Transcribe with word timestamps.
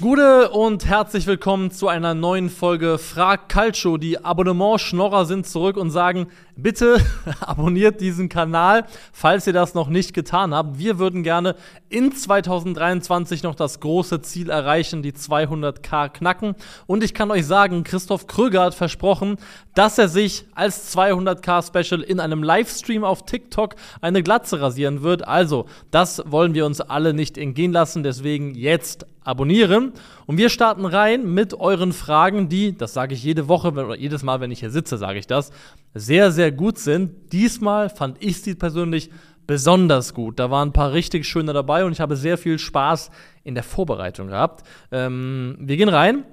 Gute 0.00 0.48
und 0.48 0.86
herzlich 0.86 1.26
willkommen 1.26 1.70
zu 1.70 1.86
einer 1.86 2.14
neuen 2.14 2.48
Folge 2.48 2.96
Frag 2.96 3.50
Calcio. 3.50 3.98
Die 3.98 4.24
Abonnement-Schnorrer 4.24 5.26
sind 5.26 5.46
zurück 5.46 5.76
und 5.76 5.90
sagen, 5.90 6.28
bitte 6.62 6.98
abonniert 7.40 8.00
diesen 8.00 8.28
Kanal, 8.28 8.84
falls 9.12 9.46
ihr 9.46 9.52
das 9.52 9.74
noch 9.74 9.88
nicht 9.88 10.14
getan 10.14 10.54
habt. 10.54 10.78
Wir 10.78 10.98
würden 10.98 11.22
gerne 11.22 11.56
in 11.88 12.12
2023 12.12 13.42
noch 13.42 13.54
das 13.54 13.80
große 13.80 14.22
Ziel 14.22 14.50
erreichen, 14.50 15.02
die 15.02 15.12
200k 15.12 16.08
knacken. 16.08 16.54
Und 16.86 17.02
ich 17.02 17.14
kann 17.14 17.30
euch 17.30 17.46
sagen, 17.46 17.84
Christoph 17.84 18.26
Kröger 18.26 18.62
hat 18.62 18.74
versprochen, 18.74 19.36
dass 19.74 19.98
er 19.98 20.08
sich 20.08 20.44
als 20.54 20.96
200k 20.96 21.66
Special 21.66 22.02
in 22.02 22.20
einem 22.20 22.42
Livestream 22.42 23.04
auf 23.04 23.24
TikTok 23.24 23.74
eine 24.00 24.22
Glatze 24.22 24.60
rasieren 24.60 25.02
wird. 25.02 25.26
Also, 25.26 25.66
das 25.90 26.22
wollen 26.26 26.54
wir 26.54 26.66
uns 26.66 26.80
alle 26.80 27.14
nicht 27.14 27.38
entgehen 27.38 27.72
lassen. 27.72 28.02
Deswegen 28.02 28.54
jetzt 28.54 29.06
abonnieren. 29.24 29.92
Und 30.26 30.38
wir 30.38 30.48
starten 30.48 30.84
rein 30.84 31.32
mit 31.32 31.54
euren 31.54 31.92
Fragen, 31.92 32.48
die, 32.48 32.76
das 32.76 32.94
sage 32.94 33.14
ich 33.14 33.22
jede 33.22 33.48
Woche 33.48 33.68
oder 33.68 33.96
jedes 33.96 34.22
Mal, 34.22 34.40
wenn 34.40 34.50
ich 34.50 34.60
hier 34.60 34.70
sitze, 34.70 34.96
sage 34.96 35.18
ich 35.18 35.26
das, 35.26 35.50
sehr, 35.94 36.30
sehr 36.30 36.49
gut 36.52 36.78
sind. 36.78 37.32
Diesmal 37.32 37.88
fand 37.88 38.22
ich 38.22 38.42
sie 38.42 38.54
persönlich 38.54 39.10
besonders 39.46 40.14
gut. 40.14 40.38
Da 40.38 40.50
waren 40.50 40.68
ein 40.68 40.72
paar 40.72 40.92
richtig 40.92 41.26
schöne 41.26 41.52
dabei 41.52 41.84
und 41.84 41.92
ich 41.92 42.00
habe 42.00 42.16
sehr 42.16 42.38
viel 42.38 42.58
Spaß 42.58 43.10
in 43.42 43.54
der 43.54 43.64
Vorbereitung 43.64 44.28
gehabt. 44.28 44.66
Ähm, 44.92 45.56
wir 45.58 45.76
gehen 45.76 45.88
rein. 45.88 46.24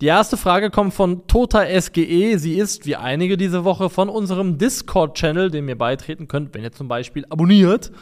Die 0.00 0.06
erste 0.06 0.36
Frage 0.36 0.70
kommt 0.70 0.94
von 0.94 1.26
Tota 1.26 1.64
SGE. 1.64 2.38
Sie 2.38 2.54
ist, 2.54 2.86
wie 2.86 2.96
einige 2.96 3.36
diese 3.36 3.64
Woche, 3.64 3.88
von 3.88 4.08
unserem 4.08 4.58
Discord-Channel, 4.58 5.50
dem 5.50 5.68
ihr 5.68 5.78
beitreten 5.78 6.28
könnt, 6.28 6.54
wenn 6.54 6.62
ihr 6.62 6.72
zum 6.72 6.88
Beispiel 6.88 7.24
abonniert 7.28 7.92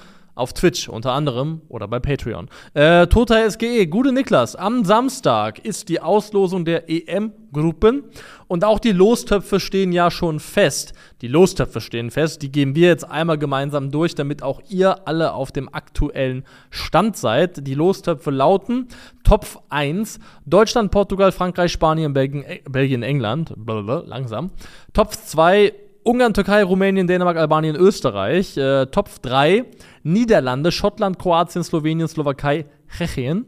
auf 0.40 0.54
Twitch 0.54 0.88
unter 0.88 1.12
anderem 1.12 1.60
oder 1.68 1.86
bei 1.86 2.00
Patreon. 2.00 2.48
Äh, 2.74 3.06
Tota 3.06 3.48
SGE, 3.48 3.86
gute 3.86 4.12
Niklas, 4.12 4.56
am 4.56 4.84
Samstag 4.84 5.58
ist 5.60 5.88
die 5.88 6.00
Auslosung 6.00 6.64
der 6.64 6.88
EM-Gruppen 6.88 8.04
und 8.48 8.64
auch 8.64 8.78
die 8.78 8.92
Lostöpfe 8.92 9.60
stehen 9.60 9.92
ja 9.92 10.10
schon 10.10 10.40
fest. 10.40 10.94
Die 11.20 11.28
Lostöpfe 11.28 11.80
stehen 11.80 12.10
fest, 12.10 12.42
die 12.42 12.50
geben 12.50 12.74
wir 12.74 12.88
jetzt 12.88 13.04
einmal 13.04 13.38
gemeinsam 13.38 13.90
durch, 13.90 14.14
damit 14.14 14.42
auch 14.42 14.62
ihr 14.68 15.06
alle 15.06 15.34
auf 15.34 15.52
dem 15.52 15.72
aktuellen 15.72 16.44
Stand 16.70 17.16
seid. 17.16 17.66
Die 17.66 17.74
Lostöpfe 17.74 18.30
lauten 18.30 18.88
Topf 19.22 19.58
1, 19.68 20.18
Deutschland, 20.46 20.90
Portugal, 20.90 21.32
Frankreich, 21.32 21.70
Spanien, 21.70 22.14
Belgien, 22.14 22.44
Belgien 22.68 23.02
England, 23.02 23.52
blablabla, 23.56 24.08
langsam. 24.08 24.50
Topf 24.94 25.16
2, 25.16 25.72
Ungarn, 26.02 26.34
Türkei, 26.34 26.62
Rumänien, 26.62 27.06
Dänemark, 27.06 27.36
Albanien, 27.36 27.76
Österreich. 27.76 28.56
Äh, 28.56 28.86
Top 28.86 29.08
3 29.22 29.64
Niederlande, 30.02 30.72
Schottland, 30.72 31.18
Kroatien, 31.18 31.62
Slowenien, 31.62 32.08
Slowakei, 32.08 32.66
Tschechien. 32.88 33.46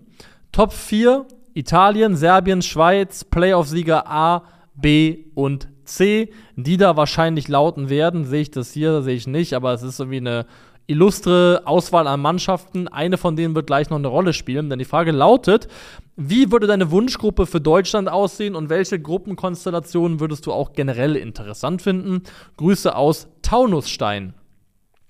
Top 0.53 0.72
4 0.72 1.27
Italien, 1.55 2.17
Serbien, 2.17 2.62
Schweiz, 2.62 3.25
Playoff-Sieger 3.25 4.06
A, 4.06 4.44
B 4.75 5.25
und 5.34 5.69
C, 5.84 6.33
die 6.56 6.77
da 6.77 6.97
wahrscheinlich 6.97 7.48
lauten 7.48 7.91
werden. 7.91 8.25
Sehe 8.25 8.42
ich 8.42 8.50
das 8.50 8.72
hier, 8.72 9.03
sehe 9.03 9.16
ich 9.16 9.27
nicht, 9.27 9.53
aber 9.55 9.72
es 9.72 9.83
ist 9.83 10.00
irgendwie 10.00 10.19
eine 10.19 10.47
illustre 10.86 11.62
Auswahl 11.64 12.06
an 12.06 12.20
Mannschaften. 12.20 12.88
Eine 12.88 13.19
von 13.19 13.36
denen 13.36 13.55
wird 13.55 13.66
gleich 13.66 13.91
noch 13.91 13.98
eine 13.98 14.08
Rolle 14.08 14.33
spielen, 14.33 14.70
denn 14.70 14.78
die 14.78 14.84
Frage 14.84 15.12
lautet, 15.12 15.69
wie 16.16 16.52
würde 16.52 16.66
deine 16.66 16.91
Wunschgruppe 16.91 17.47
für 17.47 17.61
Deutschland 17.61 18.08
aussehen 18.08 18.55
und 18.55 18.69
welche 18.69 19.00
Gruppenkonstellationen 19.00 20.20
würdest 20.20 20.47
du 20.47 20.53
auch 20.53 20.72
generell 20.72 21.16
interessant 21.16 21.83
finden? 21.83 22.22
Grüße 22.56 22.94
aus 22.94 23.28
Taunusstein. 23.42 24.34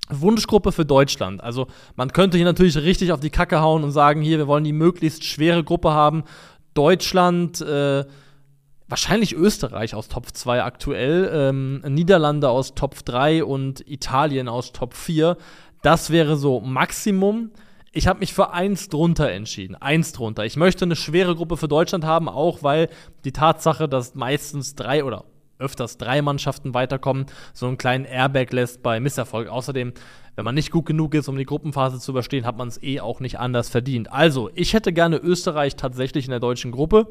Wunschgruppe 0.08 0.72
für 0.72 0.84
Deutschland. 0.84 1.42
Also 1.42 1.66
man 1.96 2.12
könnte 2.12 2.36
hier 2.36 2.46
natürlich 2.46 2.76
richtig 2.76 3.12
auf 3.12 3.20
die 3.20 3.30
Kacke 3.30 3.60
hauen 3.60 3.82
und 3.84 3.92
sagen, 3.92 4.20
hier, 4.20 4.38
wir 4.38 4.46
wollen 4.46 4.64
die 4.64 4.72
möglichst 4.72 5.24
schwere 5.24 5.64
Gruppe 5.64 5.92
haben. 5.92 6.24
Deutschland, 6.74 7.60
äh, 7.60 8.04
wahrscheinlich 8.88 9.34
Österreich 9.34 9.94
aus 9.94 10.08
Top 10.08 10.26
2 10.32 10.62
aktuell, 10.62 11.30
ähm, 11.32 11.82
Niederlande 11.86 12.48
aus 12.48 12.74
Top 12.74 13.04
3 13.04 13.44
und 13.44 13.88
Italien 13.88 14.48
aus 14.48 14.72
Top 14.72 14.94
4. 14.94 15.36
Das 15.82 16.10
wäre 16.10 16.36
so 16.36 16.60
Maximum 16.60 17.50
ich 17.94 18.06
habe 18.06 18.20
mich 18.20 18.32
für 18.32 18.52
eins 18.52 18.88
drunter 18.88 19.30
entschieden. 19.30 19.74
Eins 19.76 20.12
drunter. 20.12 20.46
Ich 20.46 20.56
möchte 20.56 20.86
eine 20.86 20.96
schwere 20.96 21.36
Gruppe 21.36 21.58
für 21.58 21.68
Deutschland 21.68 22.04
haben, 22.04 22.28
auch 22.28 22.62
weil 22.62 22.88
die 23.24 23.32
Tatsache, 23.32 23.86
dass 23.86 24.14
meistens 24.14 24.74
drei 24.74 25.04
oder 25.04 25.24
öfters 25.58 25.98
drei 25.98 26.22
Mannschaften 26.22 26.72
weiterkommen, 26.74 27.26
so 27.52 27.66
einen 27.66 27.76
kleinen 27.76 28.06
Airbag 28.06 28.50
lässt 28.50 28.82
bei 28.82 28.98
Misserfolg. 28.98 29.48
Außerdem 29.48 29.92
wenn 30.34 30.44
man 30.44 30.54
nicht 30.54 30.70
gut 30.70 30.86
genug 30.86 31.14
ist, 31.14 31.28
um 31.28 31.36
die 31.36 31.44
Gruppenphase 31.44 31.98
zu 31.98 32.12
überstehen, 32.12 32.46
hat 32.46 32.56
man 32.56 32.68
es 32.68 32.82
eh 32.82 33.00
auch 33.00 33.20
nicht 33.20 33.38
anders 33.38 33.68
verdient. 33.68 34.10
Also, 34.10 34.50
ich 34.54 34.72
hätte 34.72 34.92
gerne 34.92 35.18
Österreich 35.18 35.76
tatsächlich 35.76 36.24
in 36.24 36.30
der 36.30 36.40
deutschen 36.40 36.72
Gruppe. 36.72 37.08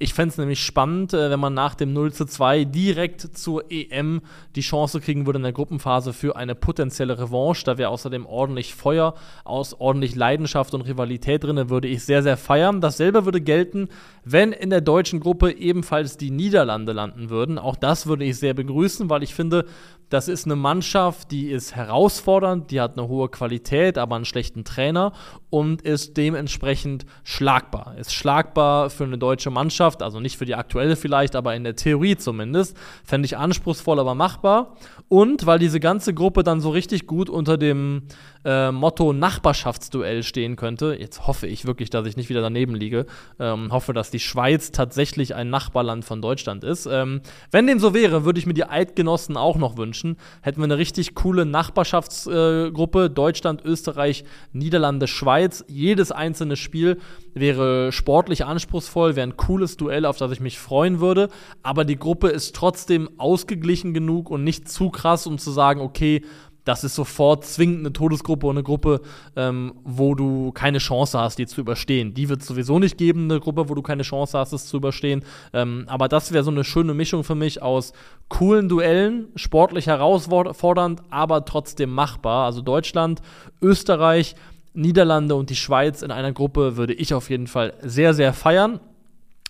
Ich 0.00 0.12
fände 0.12 0.30
es 0.30 0.38
nämlich 0.38 0.60
spannend, 0.60 1.14
äh, 1.14 1.30
wenn 1.30 1.38
man 1.38 1.54
nach 1.54 1.76
dem 1.76 1.92
0 1.92 2.12
zu 2.12 2.24
2 2.24 2.64
direkt 2.64 3.20
zur 3.20 3.70
EM 3.70 4.22
die 4.56 4.60
Chance 4.60 5.00
kriegen 5.00 5.24
würde 5.24 5.36
in 5.36 5.44
der 5.44 5.52
Gruppenphase 5.52 6.12
für 6.12 6.34
eine 6.34 6.56
potenzielle 6.56 7.18
Revanche. 7.18 7.64
Da 7.64 7.78
wäre 7.78 7.90
außerdem 7.90 8.26
ordentlich 8.26 8.74
Feuer, 8.74 9.14
aus 9.44 9.74
ordentlich 9.74 10.16
Leidenschaft 10.16 10.74
und 10.74 10.80
Rivalität 10.80 11.44
drin, 11.44 11.70
würde 11.70 11.86
ich 11.86 12.04
sehr, 12.04 12.24
sehr 12.24 12.36
feiern. 12.36 12.80
Dasselbe 12.80 13.24
würde 13.24 13.40
gelten, 13.40 13.88
wenn 14.24 14.52
in 14.52 14.70
der 14.70 14.80
deutschen 14.80 15.20
Gruppe 15.20 15.52
ebenfalls 15.52 16.16
die 16.16 16.30
Niederlande 16.30 16.92
landen 16.92 17.30
würden. 17.30 17.58
Auch 17.58 17.76
das 17.76 18.08
würde 18.08 18.24
ich 18.24 18.36
sehr 18.36 18.54
begrüßen, 18.54 19.08
weil 19.10 19.22
ich 19.22 19.34
finde, 19.34 19.66
das 20.10 20.28
ist 20.28 20.44
eine 20.46 20.56
Mannschaft, 20.56 21.30
die 21.30 21.48
ist 21.50 21.74
herausfordernd, 21.74 22.70
die 22.70 22.80
hat 22.80 22.98
eine 22.98 23.08
hohe 23.08 23.28
Qualität, 23.28 23.98
aber 23.98 24.16
einen 24.16 24.24
schlechten 24.24 24.64
Trainer 24.64 25.12
und 25.50 25.82
ist 25.82 26.16
dementsprechend 26.16 27.06
schlagbar. 27.22 27.94
Ist 27.98 28.12
schlagbar 28.12 28.90
für 28.90 29.04
eine 29.04 29.18
deutsche 29.18 29.50
Mannschaft, 29.50 30.02
also 30.02 30.20
nicht 30.20 30.36
für 30.36 30.44
die 30.44 30.54
aktuelle 30.54 30.96
vielleicht, 30.96 31.36
aber 31.36 31.54
in 31.54 31.64
der 31.64 31.76
Theorie 31.76 32.16
zumindest. 32.16 32.76
Fände 33.04 33.26
ich 33.26 33.36
anspruchsvoll, 33.36 33.98
aber 33.98 34.14
machbar. 34.14 34.76
Und 35.08 35.46
weil 35.46 35.58
diese 35.58 35.80
ganze 35.80 36.12
Gruppe 36.12 36.42
dann 36.42 36.60
so 36.60 36.70
richtig 36.70 37.06
gut 37.06 37.30
unter 37.30 37.56
dem 37.56 38.02
äh, 38.44 38.70
Motto 38.72 39.12
Nachbarschaftsduell 39.12 40.22
stehen 40.22 40.56
könnte, 40.56 40.96
jetzt 40.98 41.26
hoffe 41.26 41.46
ich 41.46 41.64
wirklich, 41.66 41.90
dass 41.90 42.06
ich 42.06 42.16
nicht 42.16 42.28
wieder 42.28 42.42
daneben 42.42 42.74
liege, 42.74 43.06
ähm, 43.38 43.72
hoffe, 43.72 43.92
dass 43.92 44.10
die 44.10 44.20
Schweiz 44.20 44.70
tatsächlich 44.70 45.34
ein 45.34 45.50
Nachbarland 45.50 46.04
von 46.04 46.20
Deutschland 46.20 46.62
ist. 46.62 46.86
Ähm, 46.86 47.22
wenn 47.50 47.66
dem 47.66 47.78
so 47.78 47.94
wäre, 47.94 48.24
würde 48.24 48.38
ich 48.38 48.46
mir 48.46 48.54
die 48.54 48.64
Eidgenossen 48.64 49.36
auch 49.36 49.56
noch 49.56 49.76
wünschen. 49.76 49.93
Hätten 50.42 50.60
wir 50.60 50.64
eine 50.64 50.78
richtig 50.78 51.14
coole 51.14 51.46
Nachbarschaftsgruppe, 51.46 53.04
äh, 53.04 53.10
Deutschland, 53.10 53.64
Österreich, 53.64 54.24
Niederlande, 54.52 55.06
Schweiz. 55.06 55.64
Jedes 55.68 56.12
einzelne 56.12 56.56
Spiel 56.56 56.98
wäre 57.34 57.92
sportlich 57.92 58.44
anspruchsvoll, 58.44 59.16
wäre 59.16 59.26
ein 59.26 59.36
cooles 59.36 59.76
Duell, 59.76 60.04
auf 60.04 60.18
das 60.18 60.32
ich 60.32 60.40
mich 60.40 60.58
freuen 60.58 61.00
würde. 61.00 61.28
Aber 61.62 61.84
die 61.84 61.98
Gruppe 61.98 62.28
ist 62.28 62.54
trotzdem 62.54 63.08
ausgeglichen 63.18 63.94
genug 63.94 64.30
und 64.30 64.44
nicht 64.44 64.68
zu 64.68 64.90
krass, 64.90 65.26
um 65.26 65.38
zu 65.38 65.50
sagen, 65.50 65.80
okay, 65.80 66.22
das 66.64 66.84
ist 66.84 66.94
sofort 66.94 67.44
zwingend 67.44 67.80
eine 67.80 67.92
Todesgruppe 67.92 68.46
und 68.46 68.56
eine 68.56 68.62
Gruppe, 68.62 69.00
ähm, 69.36 69.74
wo 69.84 70.14
du 70.14 70.52
keine 70.52 70.78
Chance 70.78 71.18
hast, 71.18 71.38
die 71.38 71.46
zu 71.46 71.60
überstehen. 71.60 72.14
Die 72.14 72.28
wird 72.28 72.40
es 72.40 72.46
sowieso 72.46 72.78
nicht 72.78 72.98
geben, 72.98 73.24
eine 73.24 73.40
Gruppe, 73.40 73.68
wo 73.68 73.74
du 73.74 73.82
keine 73.82 74.02
Chance 74.02 74.38
hast, 74.38 74.52
es 74.52 74.66
zu 74.66 74.78
überstehen. 74.78 75.24
Ähm, 75.52 75.84
aber 75.88 76.08
das 76.08 76.32
wäre 76.32 76.44
so 76.44 76.50
eine 76.50 76.64
schöne 76.64 76.94
Mischung 76.94 77.24
für 77.24 77.34
mich 77.34 77.62
aus 77.62 77.92
coolen 78.28 78.68
Duellen, 78.68 79.28
sportlich 79.36 79.86
herausfordernd, 79.86 81.02
aber 81.10 81.44
trotzdem 81.44 81.90
machbar. 81.90 82.46
Also 82.46 82.62
Deutschland, 82.62 83.20
Österreich, 83.60 84.34
Niederlande 84.72 85.34
und 85.36 85.50
die 85.50 85.56
Schweiz 85.56 86.02
in 86.02 86.10
einer 86.10 86.32
Gruppe 86.32 86.76
würde 86.76 86.94
ich 86.94 87.14
auf 87.14 87.30
jeden 87.30 87.46
Fall 87.46 87.74
sehr, 87.82 88.14
sehr 88.14 88.32
feiern. 88.32 88.80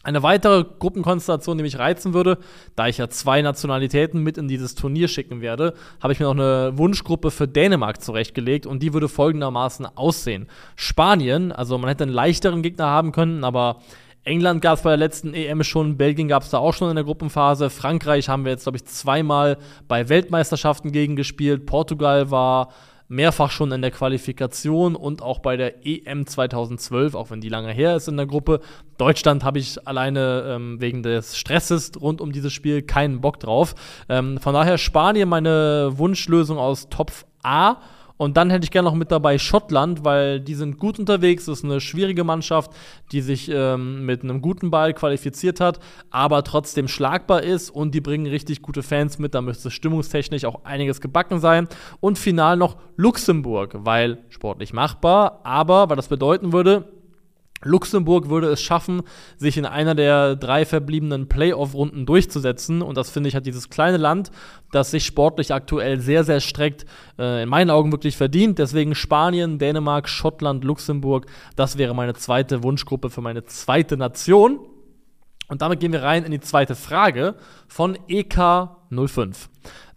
Eine 0.04 0.22
weitere 0.22 0.65
Gruppenkonstellation, 0.78 1.56
die 1.56 1.65
mich 1.65 1.78
reizen 1.78 2.12
würde, 2.12 2.37
da 2.76 2.88
ich 2.88 2.98
ja 2.98 3.09
zwei 3.09 3.41
Nationalitäten 3.41 4.22
mit 4.22 4.37
in 4.37 4.48
dieses 4.48 4.75
Turnier 4.75 5.09
schicken 5.09 5.41
werde, 5.41 5.72
habe 6.03 6.12
ich 6.12 6.20
mir 6.20 6.26
noch 6.26 6.32
eine 6.32 6.76
Wunschgruppe 6.76 7.31
für 7.31 7.48
Dänemark 7.48 8.03
zurechtgelegt 8.03 8.66
und 8.66 8.82
die 8.82 8.92
würde 8.92 9.09
folgendermaßen 9.09 9.87
aussehen. 9.97 10.47
Spanien, 10.77 11.53
also 11.53 11.78
man 11.78 11.89
hätte 11.89 12.04
einen 12.04 12.12
leichteren 12.12 12.62
Gegner 12.62 12.84
haben 12.84 13.12
können, 13.12 13.45
aber 13.45 13.80
England 14.24 14.60
gab 14.60 14.77
es 14.77 14.83
bei 14.83 14.91
der 14.91 14.98
letzten 14.98 15.33
EM 15.33 15.65
schon, 15.65 15.97
Belgien 15.97 16.28
gab 16.28 16.42
es 16.42 16.51
da 16.51 16.59
auch 16.59 16.74
schon 16.74 16.91
in 16.91 16.97
der 16.97 17.04
Gruppenphase, 17.04 17.71
Frankreich 17.71 18.28
haben 18.28 18.45
wir 18.45 18.53
jetzt, 18.53 18.65
glaube 18.65 18.77
ich, 18.77 18.84
zweimal 18.84 19.56
bei 19.89 20.10
Weltmeisterschaften 20.10 20.92
gegen 20.92 21.16
gespielt, 21.16 21.65
Portugal 21.65 22.30
war 22.30 22.68
mehrfach 23.09 23.51
schon 23.51 23.72
in 23.72 23.83
der 23.83 23.91
Qualifikation 23.91 24.97
und 24.97 25.22
auch 25.22 25.41
bei 25.41 25.56
der 25.56 25.86
EM 25.86 26.27
2012, 26.27 27.15
auch 27.15 27.30
wenn 27.30 27.41
die 27.41 27.48
lange 27.48 27.72
her 27.72 27.97
ist 27.97 28.09
in 28.09 28.16
der 28.16 28.27
Gruppe. 28.27 28.60
Deutschland 28.97 29.45
habe 29.45 29.59
ich 29.59 29.86
alleine 29.86 30.45
ähm, 30.48 30.80
wegen 30.80 31.03
des 31.03 31.36
Stresses 31.36 31.92
rund 32.01 32.21
um 32.21 32.33
dieses 32.33 32.53
Spiel 32.53 32.83
keinen 32.83 33.21
Bock 33.21 33.41
drauf. 33.41 33.74
Ähm, 34.09 34.39
von 34.39 34.54
daher 34.54 34.78
Spanien 34.78 35.28
meine 35.28 35.92
Wunschlösung 35.97 36.59
aus 36.59 36.89
Topf 36.89 37.27
A 37.42 37.77
und 38.16 38.37
dann 38.37 38.51
hätte 38.51 38.65
ich 38.65 38.71
gerne 38.71 38.89
noch 38.89 38.95
mit 38.95 39.11
dabei 39.11 39.39
Schottland, 39.39 40.05
weil 40.05 40.41
die 40.41 40.55
sind 40.55 40.78
gut 40.78 40.99
unterwegs. 40.99 41.47
Das 41.47 41.59
ist 41.59 41.65
eine 41.65 41.81
schwierige 41.81 42.22
Mannschaft, 42.22 42.71
die 43.11 43.21
sich 43.21 43.51
ähm, 43.53 44.07
mit 44.07 44.22
einem 44.22 44.41
guten 44.41 44.71
Ball 44.71 44.95
qualifiziert 44.95 45.61
hat, 45.61 45.81
aber 46.11 46.45
trotzdem 46.45 46.87
schlagbar 46.87 47.43
ist 47.43 47.71
und 47.71 47.93
die 47.93 48.01
bringen 48.01 48.27
richtig 48.27 48.63
gute 48.63 48.84
Fans 48.84 49.19
mit. 49.19 49.34
Da 49.34 49.43
müsste 49.43 49.71
stimmungstechnisch 49.71 50.45
auch 50.45 50.65
einiges 50.65 51.01
gebacken 51.01 51.41
sein. 51.41 51.69
Und 52.01 52.19
final 52.19 52.57
noch 52.57 52.77
Luxemburg, 52.97 53.75
weil 53.78 54.19
sportlich 54.28 54.72
machbar, 54.72 55.41
aber 55.43 55.89
weil 55.89 55.97
das 55.97 56.09
bedeuten 56.09 56.53
würde, 56.53 56.89
Luxemburg 57.65 58.28
würde 58.28 58.49
es 58.49 58.63
schaffen, 58.63 59.03
sich 59.37 59.57
in 59.57 59.66
einer 59.66 59.95
der 59.95 60.37
drei 60.37 60.65
verbliebenen 60.65 61.28
Playoff-Runden 61.28 62.07
durchzusetzen. 62.07 62.83
Und 62.83 62.97
das 62.97 63.11
finde 63.11 63.28
ich, 63.28 63.34
hat 63.34 63.47
dieses 63.47 63.71
kleine 63.71 63.97
Land, 63.97 64.31
das 64.71 64.91
sich 64.91 65.05
sportlich 65.05 65.53
aktuell 65.53 66.01
sehr, 66.01 66.25
sehr 66.25 66.41
streckt, 66.41 66.84
äh, 67.19 67.43
in 67.43 67.49
meinen 67.49 67.71
Augen 67.71 67.93
wirklich 67.93 68.16
verdient. 68.16 68.59
Deswegen 68.59 68.95
Spanien, 68.95 69.59
Dänemark, 69.59 70.09
Schottland, 70.09 70.65
Luxemburg. 70.65 71.27
Das 71.57 71.78
wäre 71.78 71.95
meine 71.95 72.15
zweite 72.15 72.63
Wunschgruppe 72.63 73.11
für 73.11 73.21
meine 73.21 73.45
zweite 73.45 73.97
Nation. 73.97 74.61
Und 75.49 75.63
damit 75.63 75.81
gehen 75.81 75.93
wir 75.93 76.03
rein 76.03 76.25
in 76.25 76.31
die 76.31 76.41
zweite 76.41 76.75
Frage 76.75 77.34
von 77.69 77.97
EK05. 78.09 79.49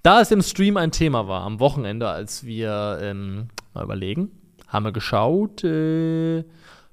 Da 0.04 0.22
es 0.22 0.32
im 0.32 0.42
Stream 0.42 0.78
ein 0.78 0.92
Thema 0.92 1.28
war 1.28 1.42
am 1.42 1.60
Wochenende, 1.60 2.08
als 2.08 2.46
wir 2.46 3.00
ähm, 3.02 3.48
mal 3.74 3.84
überlegen, 3.84 4.32
haben 4.68 4.86
wir 4.86 4.92
geschaut. 4.92 5.64
Äh, 5.64 6.44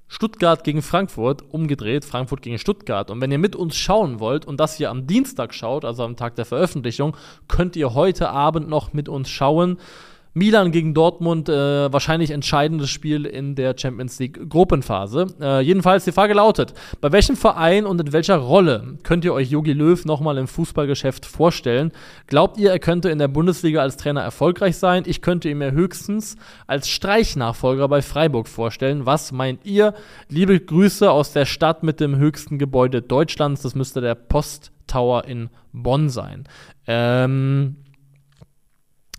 Stuttgart 0.09 0.65
gegen 0.65 0.83
Frankfurt, 0.83 1.43
umgedreht, 1.51 2.05
Frankfurt 2.05 2.43
gegen 2.43 2.59
Stuttgart. 2.59 3.11
Und 3.11 3.21
wenn 3.21 3.33
ihr 3.33 3.39
mit 3.39 3.57
uns 3.57 3.77
schauen 3.77 4.21
wollt 4.21 4.45
und 4.45 4.61
das 4.61 4.77
hier 4.77 4.91
am 4.91 5.07
Dienstag 5.07 5.55
schaut, 5.55 5.85
also 5.85 6.05
am 6.05 6.17
Tag 6.17 6.37
der 6.37 6.45
Veröffentlichung, 6.45 7.17
könnt 7.49 7.77
ihr 7.77 7.95
heute 7.95 8.31
Abend 8.31 8.69
noch 8.69 8.93
mit 8.93 9.09
uns 9.09 9.29
schauen. 9.29 9.79
Milan 10.35 10.73
gegen 10.73 10.95
Dortmund, 10.95 11.49
äh, 11.49 11.93
wahrscheinlich 11.93 12.33
entscheidendes 12.33 12.91
Spiel 12.91 13.25
in 13.25 13.55
der 13.55 13.77
Champions 13.79 14.19
League 14.19 14.51
Gruppenphase. 14.51 15.29
Äh, 15.41 15.61
jedenfalls 15.61 16.05
die 16.05 16.11
Frage 16.13 16.35
lautet: 16.35 16.75
Bei 17.01 17.13
welchem 17.13 17.37
Verein 17.37 17.87
und 17.87 18.01
in 18.01 18.13
welcher 18.13 18.37
Rolle 18.37 18.99
könnt 19.05 19.25
ihr 19.25 19.33
euch 19.33 19.51
Jogi 19.51 19.73
Löw 19.73 20.05
nochmal 20.05 20.37
im 20.39 20.49
Fußballgeschäft 20.49 21.25
vorstellen? 21.25 21.93
Glaubt 22.27 22.59
ihr, 22.59 22.73
er 22.73 22.81
könnte 22.81 23.11
in 23.11 23.19
der 23.21 23.29
Bundesliga 23.29 23.81
als 23.81 23.97
Trainer 23.97 24.23
erfolgreich 24.23 24.77
sein? 24.77 25.05
Ich 25.07 25.23
könnte 25.23 25.49
ihn 25.49 25.59
mir 25.59 25.71
höchstens 25.71 26.37
als 26.67 26.89
Streichnachfolger 26.89 27.87
bei 27.87 28.03
Freiburg 28.03 28.49
vorstellen. 28.49 29.07
Was 29.07 29.31
meint 29.31 29.65
ihr? 29.65 29.95
Liebe 30.29 30.59
Grüße 30.59 31.09
aus 31.09 31.33
der 31.33 31.47
Stadt 31.47 31.85
mit 31.85 32.01
dem 32.01 32.17
höchsten 32.17 32.59
Gebäude 32.59 33.03
Deutschlands. 33.03 33.63
Das 33.63 33.77
müsste 33.77 34.01
der 34.01 34.17
Post 34.17 34.73
Tower 34.89 35.25
in 35.27 35.49
Bonn 35.73 36.09
sein. 36.09 36.45
Ähm, 36.87 37.77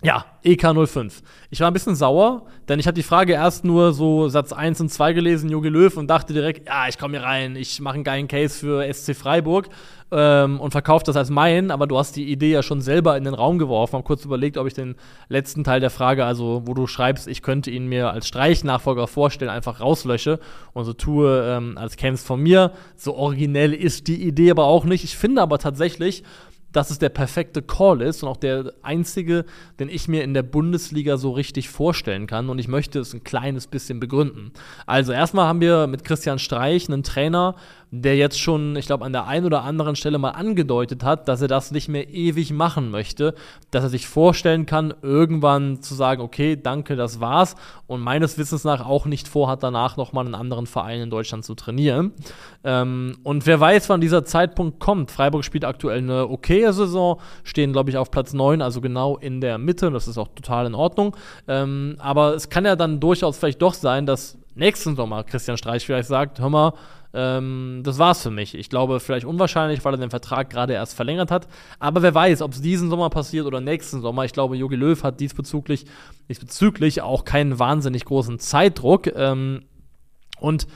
ja, 0.06 0.24
EK05. 0.44 1.24
Ich 1.50 1.62
war 1.62 1.68
ein 1.68 1.74
bisschen 1.74 1.96
sauer, 1.96 2.46
denn 2.70 2.80
ich 2.80 2.86
habe 2.86 2.94
die 2.94 3.02
Frage 3.02 3.34
erst 3.34 3.66
nur 3.66 3.92
so 3.92 4.30
Satz 4.30 4.54
1 4.54 4.80
und 4.82 4.90
2 4.90 5.14
gelesen, 5.14 5.50
Jogi 5.50 5.70
Löw, 5.70 5.98
und 5.98 6.08
dachte 6.08 6.32
direkt, 6.32 6.68
ja, 6.68 6.88
ich 6.88 7.00
komme 7.00 7.18
hier 7.18 7.26
rein, 7.26 7.56
ich 7.56 7.82
mache 7.82 7.96
einen 7.96 8.04
geilen 8.04 8.28
Case 8.28 8.60
für 8.60 8.94
SC 8.94 9.16
Freiburg 9.16 9.68
ähm, 10.12 10.60
und 10.60 10.70
verkaufe 10.70 11.06
das 11.06 11.16
als 11.16 11.32
meinen, 11.32 11.72
aber 11.72 11.88
du 11.88 11.98
hast 11.98 12.16
die 12.16 12.32
Idee 12.32 12.52
ja 12.52 12.62
schon 12.62 12.82
selber 12.82 13.18
in 13.18 13.24
den 13.24 13.34
Raum 13.34 13.58
geworfen. 13.58 13.98
Hab 13.98 14.06
kurz 14.06 14.24
überlegt, 14.24 14.58
ob 14.58 14.68
ich 14.68 14.76
den 14.76 14.94
letzten 15.28 15.64
Teil 15.64 15.80
der 15.80 15.90
Frage, 15.90 16.24
also 16.24 16.62
wo 16.66 16.76
du 16.76 16.86
schreibst, 16.86 17.28
ich 17.28 17.42
könnte 17.42 17.72
ihn 17.72 17.88
mir 17.88 18.12
als 18.12 18.28
Streichnachfolger 18.28 19.08
vorstellen, 19.08 19.50
einfach 19.50 19.80
rauslösche 19.80 20.40
und 20.74 20.86
so 20.86 20.94
tue, 20.94 21.44
ähm, 21.50 21.80
als 21.80 21.98
käme 21.98 22.14
es 22.14 22.24
von 22.24 22.40
mir. 22.40 22.74
So 22.96 23.16
originell 23.16 23.74
ist 23.74 24.08
die 24.08 24.22
Idee 24.22 24.52
aber 24.52 24.66
auch 24.66 24.86
nicht. 24.86 25.04
Ich 25.04 25.18
finde 25.18 25.42
aber 25.42 25.58
tatsächlich, 25.58 26.24
dass 26.76 26.90
es 26.90 27.00
der 27.00 27.10
perfekte 27.10 27.62
Call 27.62 28.02
ist 28.02 28.22
und 28.24 28.30
auch 28.30 28.38
der 28.38 28.74
einzige, 28.82 29.46
den 29.80 29.90
ich 29.90 30.08
mir 30.08 30.24
in 30.24 30.34
der 30.34 30.44
Bundesliga 30.44 31.18
so 31.18 31.32
richtig 31.32 31.70
vorstellen 31.70 32.28
kann. 32.28 32.50
Und 32.50 32.60
ich 32.60 32.68
möchte 32.68 33.00
es 33.00 33.14
ein 33.14 33.24
kleines 33.24 33.68
bisschen 33.68 34.00
begründen. 34.00 34.52
Also 34.86 35.14
erstmal 35.14 35.48
haben 35.48 35.62
wir 35.62 35.88
mit 35.88 36.04
Christian 36.04 36.40
Streich 36.40 36.90
einen 36.90 37.04
Trainer, 37.04 37.56
der 37.92 38.16
jetzt 38.16 38.40
schon, 38.40 38.76
ich 38.76 38.88
glaube, 38.88 39.06
an 39.06 39.14
der 39.14 39.28
einen 39.28 39.46
oder 39.46 39.64
anderen 39.64 39.96
Stelle 39.96 40.18
mal 40.18 40.32
angedeutet 40.32 41.04
hat, 41.04 41.28
dass 41.28 41.42
er 41.42 41.48
das 41.48 41.72
nicht 41.72 41.88
mehr 41.88 42.10
ewig 42.10 42.52
machen 42.52 42.92
möchte, 42.92 43.36
dass 43.72 43.84
er 43.84 43.90
sich 43.90 44.08
vorstellen 44.08 44.66
kann, 44.66 44.94
irgendwann 45.02 45.82
zu 45.82 45.96
sagen, 45.96 46.22
okay, 46.22 46.60
danke, 46.62 46.96
das 46.96 47.20
war's 47.20 47.56
und 47.88 48.02
meines 48.02 48.38
Wissens 48.38 48.64
nach 48.64 48.86
auch 48.86 49.06
nicht 49.06 49.28
vorhat, 49.28 49.64
danach 49.64 49.98
nochmal 49.98 50.26
einen 50.26 50.36
anderen 50.36 50.66
Verein 50.66 51.02
in 51.02 51.10
Deutschland 51.10 51.46
zu 51.46 51.56
trainieren. 51.56 52.12
Ähm, 52.64 53.18
und 53.24 53.46
wer 53.46 53.60
weiß, 53.60 53.90
wann 53.90 54.02
dieser 54.02 54.26
Zeitpunkt 54.26 54.80
kommt. 54.80 55.12
Freiburg 55.12 55.46
spielt 55.46 55.66
aktuell 55.66 56.00
eine 56.00 56.28
okaye 56.30 56.74
Saison, 56.74 57.20
stehen, 57.44 57.74
glaube 57.74 57.90
ich, 57.90 57.98
auf 57.98 58.12
Platz 58.12 58.34
9, 58.34 58.62
also 58.62 58.82
genau 58.82 59.18
in 59.18 59.42
der 59.42 59.58
Mitte, 59.58 59.92
das 59.92 60.08
ist 60.08 60.18
auch 60.18 60.30
total 60.30 60.66
in 60.66 60.76
Ordnung. 60.76 61.16
Ähm, 61.48 61.96
aber 62.00 62.36
es 62.36 62.50
kann 62.50 62.66
ja 62.66 62.76
dann 62.76 63.00
durchaus 63.00 63.38
vielleicht 63.38 63.62
doch 63.62 63.74
sein, 63.74 64.06
dass 64.06 64.38
nächsten 64.56 64.96
Sommer 64.96 65.24
Christian 65.24 65.58
Streich 65.58 65.86
vielleicht 65.86 66.10
sagt, 66.10 66.40
hör 66.40 66.50
mal, 66.50 66.74
ähm, 67.16 67.82
das 67.84 67.98
war's 67.98 68.22
für 68.22 68.32
mich. 68.32 68.56
Ich 68.56 68.70
glaube, 68.70 69.00
vielleicht 69.00 69.26
unwahrscheinlich, 69.26 69.84
weil 69.86 69.94
er 69.94 69.98
den 69.98 70.10
Vertrag 70.10 70.50
gerade 70.50 70.74
erst 70.74 70.96
verlängert 70.96 71.32
hat. 71.32 71.48
Aber 71.80 72.02
wer 72.02 72.14
weiß, 72.14 72.42
ob 72.42 72.52
es 72.52 72.62
diesen 72.62 72.90
Sommer 72.90 73.10
passiert 73.10 73.46
oder 73.46 73.62
nächsten 73.62 74.02
Sommer. 74.02 74.26
Ich 74.26 74.34
glaube, 74.34 74.58
Jogi 74.58 74.76
Löw 74.76 75.02
hat 75.02 75.20
diesbezüglich, 75.20 75.86
diesbezüglich 76.28 77.02
auch 77.02 77.24
keinen 77.24 77.58
wahnsinnig 77.58 78.06
großen 78.06 78.40
Zeitdruck. 78.40 79.08
Ähm, 79.16 79.64
und 80.40 80.68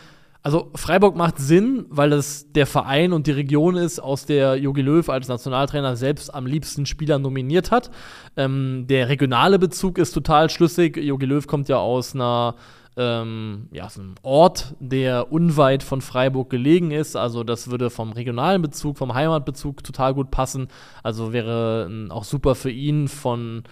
also 0.42 0.72
Freiburg 0.76 1.18
macht 1.18 1.38
Sinn, 1.38 1.86
weil 1.90 2.14
es 2.14 2.50
der 2.54 2.66
Verein 2.66 3.12
und 3.12 3.28
die 3.28 3.32
Region 3.32 3.76
ist, 3.76 4.00
aus 4.00 4.26
der 4.26 4.56
Jogi 4.56 4.82
Löw 4.82 5.08
als 5.10 5.28
Nationaltrainer 5.28 5.98
selbst 5.98 6.34
am 6.34 6.46
liebsten 6.46 6.86
Spieler 6.86 7.20
nominiert 7.20 7.72
hat. 7.72 7.92
Ähm, 8.38 8.86
der 8.88 9.10
regionale 9.10 9.60
Bezug 9.60 9.98
ist 9.98 10.14
total 10.14 10.50
schlüssig. 10.50 10.96
Jogi 10.96 11.26
Löw 11.26 11.46
kommt 11.46 11.68
ja 11.68 11.78
aus 11.78 12.16
einer 12.16 12.56
ähm, 12.98 13.68
ja, 13.72 13.90
so 13.90 14.02
ein 14.02 14.16
Ort, 14.24 14.76
der 14.80 15.32
unweit 15.32 15.84
von 15.84 16.02
Freiburg 16.02 16.50
gelegen 16.50 16.92
ist. 16.92 17.16
Also 17.16 17.44
das 17.44 17.70
würde 17.70 17.90
vom 17.90 18.12
regionalen 18.12 18.62
Bezug, 18.62 18.98
vom 18.98 19.14
Heimatbezug 19.14 19.84
total 19.84 20.14
gut 20.14 20.32
passen. 20.32 20.68
Also 21.04 21.32
wäre 21.32 21.90
äh, 21.90 22.12
auch 22.12 22.24
super 22.24 22.56
für 22.56 22.72
ihn 22.72 23.08
von 23.08 23.64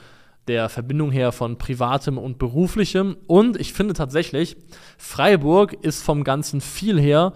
der 0.47 0.69
Verbindung 0.69 1.11
her 1.11 1.31
von 1.31 1.57
privatem 1.57 2.17
und 2.17 2.39
beruflichem. 2.39 3.17
Und 3.27 3.59
ich 3.59 3.73
finde 3.73 3.93
tatsächlich, 3.93 4.55
Freiburg 4.97 5.73
ist 5.73 6.03
vom 6.03 6.23
Ganzen 6.23 6.61
viel 6.61 6.99
her 6.99 7.33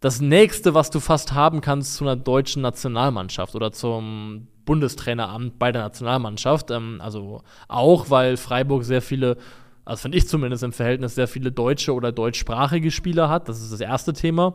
das 0.00 0.20
nächste, 0.20 0.74
was 0.74 0.90
du 0.90 1.00
fast 1.00 1.32
haben 1.32 1.60
kannst 1.60 1.94
zu 1.94 2.04
einer 2.04 2.16
deutschen 2.16 2.60
Nationalmannschaft 2.60 3.54
oder 3.54 3.72
zum 3.72 4.48
Bundestraineramt 4.64 5.58
bei 5.58 5.72
der 5.72 5.82
Nationalmannschaft. 5.82 6.70
Ähm, 6.70 7.00
also 7.02 7.42
auch, 7.68 8.10
weil 8.10 8.36
Freiburg 8.36 8.84
sehr 8.84 9.02
viele 9.02 9.36
also 9.84 10.02
finde 10.02 10.18
ich 10.18 10.28
zumindest 10.28 10.62
im 10.62 10.72
Verhältnis 10.72 11.16
sehr 11.16 11.26
viele 11.26 11.50
deutsche 11.50 11.92
oder 11.92 12.12
deutschsprachige 12.12 12.92
Spieler 12.92 13.28
hat. 13.28 13.48
Das 13.48 13.60
ist 13.60 13.72
das 13.72 13.80
erste 13.80 14.12
Thema. 14.12 14.54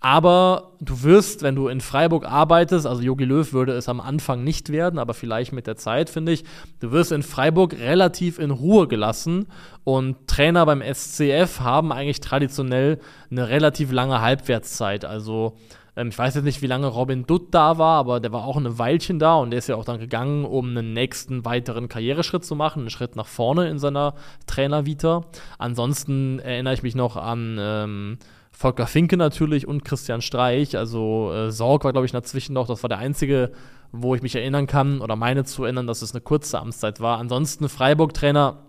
Aber 0.00 0.72
du 0.80 1.02
wirst, 1.02 1.42
wenn 1.42 1.54
du 1.54 1.68
in 1.68 1.80
Freiburg 1.80 2.26
arbeitest, 2.26 2.86
also 2.86 3.00
Jogi 3.00 3.24
Löw 3.24 3.54
würde 3.54 3.72
es 3.72 3.88
am 3.88 4.00
Anfang 4.00 4.44
nicht 4.44 4.70
werden, 4.70 4.98
aber 4.98 5.14
vielleicht 5.14 5.52
mit 5.52 5.66
der 5.66 5.76
Zeit, 5.76 6.10
finde 6.10 6.32
ich, 6.32 6.44
du 6.80 6.92
wirst 6.92 7.10
in 7.10 7.22
Freiburg 7.22 7.72
relativ 7.78 8.38
in 8.38 8.50
Ruhe 8.50 8.86
gelassen 8.86 9.46
und 9.84 10.28
Trainer 10.28 10.66
beim 10.66 10.82
SCF 10.82 11.60
haben 11.60 11.90
eigentlich 11.90 12.20
traditionell 12.20 12.98
eine 13.30 13.48
relativ 13.48 13.92
lange 13.92 14.20
Halbwertszeit. 14.20 15.06
Also 15.06 15.56
ähm, 15.96 16.08
ich 16.08 16.18
weiß 16.18 16.34
jetzt 16.36 16.44
nicht, 16.44 16.62
wie 16.62 16.66
lange 16.66 16.86
Robin 16.86 17.26
Dutt 17.26 17.48
da 17.52 17.78
war, 17.78 17.98
aber 17.98 18.20
der 18.20 18.32
war 18.32 18.44
auch 18.44 18.56
ein 18.56 18.78
Weilchen 18.78 19.18
da 19.18 19.36
und 19.36 19.50
der 19.50 19.58
ist 19.58 19.68
ja 19.68 19.76
auch 19.76 19.84
dann 19.84 19.98
gegangen, 19.98 20.44
um 20.44 20.68
einen 20.68 20.92
nächsten 20.92 21.44
weiteren 21.44 21.88
Karriereschritt 21.88 22.44
zu 22.44 22.54
machen, 22.54 22.80
einen 22.80 22.90
Schritt 22.90 23.16
nach 23.16 23.26
vorne 23.26 23.68
in 23.68 23.78
seiner 23.78 24.14
Trainervita. 24.46 25.24
Ansonsten 25.58 26.38
erinnere 26.38 26.74
ich 26.74 26.82
mich 26.82 26.94
noch 26.94 27.16
an 27.16 27.56
ähm, 27.58 28.18
Volker 28.52 28.86
Finke 28.86 29.16
natürlich 29.16 29.66
und 29.66 29.84
Christian 29.84 30.22
Streich. 30.22 30.76
Also 30.76 31.32
äh, 31.32 31.50
Sorg 31.50 31.84
war, 31.84 31.92
glaube 31.92 32.06
ich, 32.06 32.12
dazwischen 32.12 32.52
noch. 32.52 32.66
Das 32.66 32.82
war 32.82 32.88
der 32.88 32.98
einzige, 32.98 33.52
wo 33.92 34.14
ich 34.14 34.22
mich 34.22 34.34
erinnern 34.34 34.66
kann 34.66 35.00
oder 35.00 35.16
meine 35.16 35.44
zu 35.44 35.64
erinnern, 35.64 35.86
dass 35.86 36.02
es 36.02 36.12
eine 36.12 36.20
kurze 36.20 36.58
Amtszeit 36.58 37.00
war. 37.00 37.18
Ansonsten 37.18 37.68
Freiburg-Trainer 37.68 38.62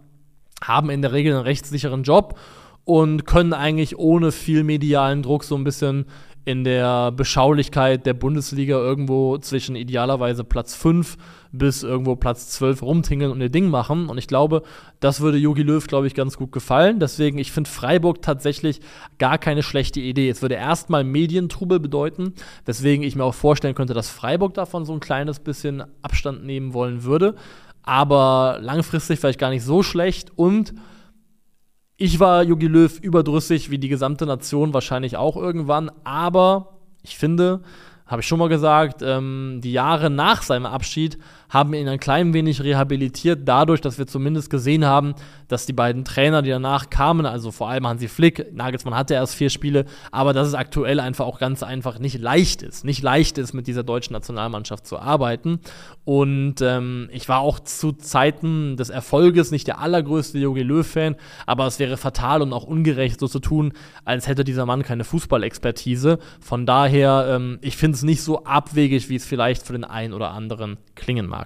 haben 0.64 0.90
in 0.90 1.02
der 1.02 1.14
Regel 1.14 1.34
einen 1.34 1.44
rechtssicheren 1.44 2.04
Job 2.04 2.40
und 2.84 3.26
können 3.26 3.54
eigentlich 3.54 3.98
ohne 3.98 4.32
viel 4.32 4.64
medialen 4.64 5.22
Druck 5.22 5.44
so 5.44 5.56
ein 5.56 5.64
bisschen 5.64 6.06
in 6.48 6.64
der 6.64 7.12
Beschaulichkeit 7.12 8.06
der 8.06 8.14
Bundesliga 8.14 8.78
irgendwo 8.78 9.38
zwischen 9.38 9.76
idealerweise 9.76 10.46
Platz 10.46 10.76
5 10.76 11.18
bis 11.52 11.84
irgendwo 11.84 12.16
Platz 12.16 12.48
12 12.52 12.84
rumtingeln 12.84 13.34
und 13.34 13.42
ihr 13.42 13.50
Ding 13.50 13.70
machen. 13.70 14.08
Und 14.08 14.18
ich 14.18 14.30
glaube, 14.30 14.64
das 15.02 15.20
würde 15.20 15.38
Jogi 15.38 15.64
Löw, 15.64 15.86
glaube 15.86 16.08
ich, 16.08 16.16
ganz 16.16 16.38
gut 16.38 16.54
gefallen. 16.54 17.02
Deswegen, 17.02 17.38
ich 17.38 17.52
finde 17.52 17.70
Freiburg 17.70 18.22
tatsächlich 18.22 18.80
gar 19.18 19.38
keine 19.38 19.62
schlechte 19.62 20.00
Idee. 20.00 20.30
Es 20.30 20.42
würde 20.42 20.56
erstmal 20.56 21.04
Medientrubel 21.04 21.82
bedeuten, 21.82 22.32
weswegen 22.64 23.04
ich 23.04 23.18
mir 23.18 23.26
auch 23.26 23.36
vorstellen 23.36 23.76
könnte, 23.76 23.94
dass 23.94 24.10
Freiburg 24.10 24.54
davon 24.54 24.86
so 24.86 24.94
ein 24.94 25.02
kleines 25.02 25.42
bisschen 25.42 25.84
Abstand 26.02 26.46
nehmen 26.46 26.74
wollen 26.74 27.04
würde. 27.04 27.36
Aber 27.84 28.60
langfristig 28.62 29.20
vielleicht 29.20 29.40
gar 29.40 29.50
nicht 29.50 29.66
so 29.66 29.84
schlecht 29.84 30.32
und 30.38 30.74
ich 31.98 32.20
war 32.20 32.44
Jogi 32.44 32.68
Löw 32.68 33.00
überdrüssig, 33.00 33.72
wie 33.72 33.80
die 33.80 33.90
gesamte 33.90 34.28
Nation 34.28 34.74
wahrscheinlich 34.74 35.18
auch 35.18 35.36
irgendwann. 35.36 35.92
Aber 36.04 36.78
ich 37.02 37.18
finde, 37.18 37.62
habe 38.06 38.22
ich 38.22 38.28
schon 38.28 38.38
mal 38.38 38.50
gesagt, 38.50 39.02
ähm, 39.02 39.60
die 39.64 39.74
Jahre 39.74 40.12
nach 40.12 40.44
seinem 40.44 40.68
Abschied 40.68 41.18
haben 41.50 41.74
ihn 41.74 41.88
ein 41.88 42.00
klein 42.00 42.34
wenig 42.34 42.62
rehabilitiert, 42.62 43.42
dadurch, 43.46 43.82
dass 43.82 43.98
wir 43.98 44.08
zumindest 44.08 44.50
gesehen 44.50 44.86
haben, 44.86 45.16
dass 45.48 45.66
die 45.66 45.74
beiden 45.74 46.04
Trainer, 46.04 46.42
die 46.42 46.50
danach 46.50 46.90
kamen, 46.90 47.26
also 47.26 47.52
vor 47.52 47.70
allem 47.70 47.88
Hansi 47.88 48.08
Flick, 48.08 48.54
Nagelsmann 48.54 48.96
hatte 48.96 49.14
erst 49.14 49.36
vier 49.36 49.50
Spiele, 49.50 49.86
aber 50.12 50.34
dass 50.34 50.48
es 50.48 50.54
aktuell 50.54 51.00
einfach 51.00 51.26
auch 51.26 51.40
ganz 51.40 51.64
einfach 51.64 52.00
nicht 52.00 52.20
leicht 52.20 52.62
ist, 52.62 52.84
nicht 52.84 53.02
leicht 53.02 53.38
ist, 53.38 53.54
mit 53.54 53.68
dieser 53.68 53.84
deutschen 53.84 54.14
Nationalmannschaft 54.14 54.86
zu 54.86 55.00
arbeiten. 55.00 55.60
Und 56.04 56.62
ähm, 56.62 57.10
ich 57.12 57.28
war 57.28 57.40
auch 57.40 57.60
zu 57.60 57.92
Zeiten 57.92 58.78
des 58.78 58.90
Erfolges 58.90 59.52
nicht 59.52 59.68
der 59.68 59.80
allergrößte 59.80 60.38
Jogi 60.38 60.64
Löw-Fan, 60.64 61.16
aber 61.46 61.68
es 61.68 61.80
wäre 61.80 61.98
fatal 61.98 62.42
und 62.42 62.54
auch 62.54 62.64
ungerecht, 62.64 63.20
so 63.20 63.28
zu 63.28 63.40
tun, 63.40 63.74
als 64.06 64.28
hätte 64.28 64.44
dieser 64.44 64.66
Mann 64.66 64.84
keine 64.84 65.04
Fußballexpertise. 65.04 66.20
Von 66.40 66.66
daher, 66.66 67.28
ähm, 67.30 67.60
ich 67.62 67.78
finde 67.78 67.96
es 67.96 68.04
nicht 68.04 68.22
so 68.22 68.44
abwegig, 68.44 69.10
wie 69.10 69.16
es 69.16 69.26
vielleicht 69.26 69.66
für 69.66 69.74
den 69.74 69.84
einen 69.84 70.14
oder 70.14 70.32
anderen 70.32 70.78
klingen 70.96 71.28
mag. 71.28 71.37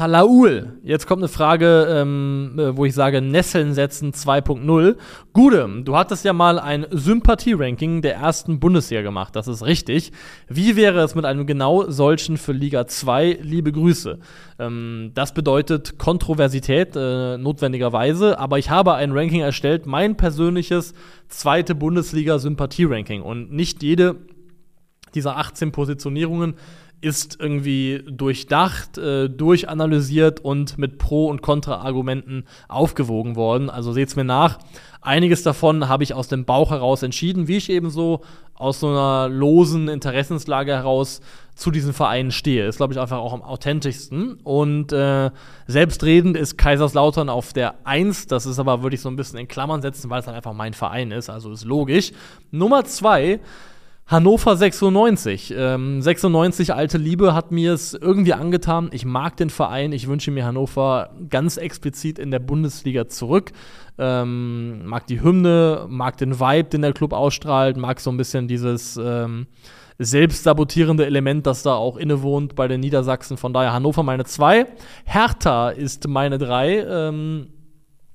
Palaul. 0.00 0.78
Jetzt 0.82 1.06
kommt 1.06 1.20
eine 1.20 1.28
Frage, 1.28 1.86
ähm, 1.90 2.54
äh, 2.56 2.74
wo 2.74 2.86
ich 2.86 2.94
sage, 2.94 3.20
Nesseln 3.20 3.74
setzen 3.74 4.14
2.0. 4.14 4.96
Gude, 5.34 5.82
du 5.84 5.94
hattest 5.94 6.24
ja 6.24 6.32
mal 6.32 6.58
ein 6.58 6.86
Sympathie-Ranking 6.90 8.00
der 8.00 8.14
ersten 8.14 8.60
Bundesliga 8.60 9.02
gemacht, 9.02 9.36
das 9.36 9.46
ist 9.46 9.62
richtig. 9.62 10.10
Wie 10.48 10.74
wäre 10.74 11.00
es 11.00 11.14
mit 11.14 11.26
einem 11.26 11.46
genau 11.46 11.90
solchen 11.90 12.38
für 12.38 12.52
Liga 12.52 12.86
2? 12.86 13.40
Liebe 13.42 13.72
Grüße. 13.72 14.18
Ähm, 14.58 15.10
das 15.12 15.34
bedeutet 15.34 15.98
Kontroversität, 15.98 16.96
äh, 16.96 17.36
notwendigerweise, 17.36 18.38
aber 18.38 18.58
ich 18.58 18.70
habe 18.70 18.94
ein 18.94 19.12
Ranking 19.12 19.42
erstellt, 19.42 19.84
mein 19.84 20.16
persönliches 20.16 20.94
zweite 21.28 21.74
Bundesliga-Sympathie-Ranking. 21.74 23.20
Und 23.20 23.52
nicht 23.52 23.82
jede 23.82 24.16
dieser 25.14 25.36
18 25.36 25.72
Positionierungen 25.72 26.54
ist 27.00 27.38
irgendwie 27.40 28.02
durchdacht, 28.06 28.98
äh, 28.98 29.28
durchanalysiert 29.28 30.40
und 30.40 30.76
mit 30.78 30.98
Pro- 30.98 31.28
und 31.28 31.40
Kontra-Argumenten 31.40 32.44
aufgewogen 32.68 33.36
worden. 33.36 33.70
Also 33.70 33.92
seht's 33.92 34.16
mir 34.16 34.24
nach. 34.24 34.58
Einiges 35.00 35.42
davon 35.42 35.88
habe 35.88 36.02
ich 36.02 36.12
aus 36.12 36.28
dem 36.28 36.44
Bauch 36.44 36.70
heraus 36.70 37.02
entschieden, 37.02 37.48
wie 37.48 37.56
ich 37.56 37.70
eben 37.70 37.88
so 37.88 38.20
aus 38.54 38.80
so 38.80 38.88
einer 38.88 39.30
losen 39.30 39.88
Interessenslage 39.88 40.72
heraus 40.72 41.22
zu 41.54 41.70
diesen 41.70 41.94
Vereinen 41.94 42.30
stehe. 42.30 42.66
Ist, 42.66 42.76
glaube 42.76 42.92
ich, 42.92 43.00
einfach 43.00 43.16
auch 43.16 43.32
am 43.32 43.42
authentischsten. 43.42 44.34
Und 44.44 44.92
äh, 44.92 45.30
selbstredend 45.66 46.36
ist 46.36 46.58
Kaiserslautern 46.58 47.30
auf 47.30 47.54
der 47.54 47.74
1. 47.84 48.26
Das 48.26 48.44
ist 48.44 48.58
aber, 48.58 48.82
würde 48.82 48.96
ich 48.96 49.00
so 49.00 49.08
ein 49.08 49.16
bisschen 49.16 49.38
in 49.38 49.48
Klammern 49.48 49.80
setzen, 49.80 50.10
weil 50.10 50.20
es 50.20 50.26
dann 50.26 50.34
einfach 50.34 50.52
mein 50.52 50.74
Verein 50.74 51.10
ist. 51.10 51.30
Also 51.30 51.50
ist 51.50 51.64
logisch. 51.64 52.12
Nummer 52.50 52.84
2 52.84 53.40
Hannover 54.10 54.56
96. 54.56 55.54
Ähm, 55.56 56.02
96 56.02 56.74
alte 56.74 56.98
Liebe 56.98 57.32
hat 57.32 57.52
mir 57.52 57.72
es 57.72 57.94
irgendwie 57.94 58.32
angetan. 58.34 58.90
Ich 58.92 59.04
mag 59.04 59.36
den 59.36 59.50
Verein. 59.50 59.92
Ich 59.92 60.08
wünsche 60.08 60.32
mir 60.32 60.44
Hannover 60.44 61.10
ganz 61.28 61.56
explizit 61.58 62.18
in 62.18 62.32
der 62.32 62.40
Bundesliga 62.40 63.06
zurück. 63.06 63.52
Ähm, 63.98 64.84
mag 64.84 65.06
die 65.06 65.22
Hymne, 65.22 65.86
mag 65.88 66.16
den 66.16 66.40
Vibe, 66.40 66.70
den 66.70 66.82
der 66.82 66.92
Club 66.92 67.12
ausstrahlt, 67.12 67.76
mag 67.76 68.00
so 68.00 68.10
ein 68.10 68.16
bisschen 68.16 68.48
dieses 68.48 68.98
ähm, 69.00 69.46
selbstsabotierende 70.00 71.06
Element, 71.06 71.46
das 71.46 71.62
da 71.62 71.74
auch 71.74 71.96
innewohnt 71.96 72.56
bei 72.56 72.66
den 72.66 72.80
Niedersachsen. 72.80 73.36
Von 73.36 73.52
daher 73.52 73.72
Hannover 73.72 74.02
meine 74.02 74.24
2. 74.24 74.66
Hertha 75.04 75.70
ist 75.70 76.08
meine 76.08 76.38
3. 76.38 76.84
Ähm, 76.84 77.46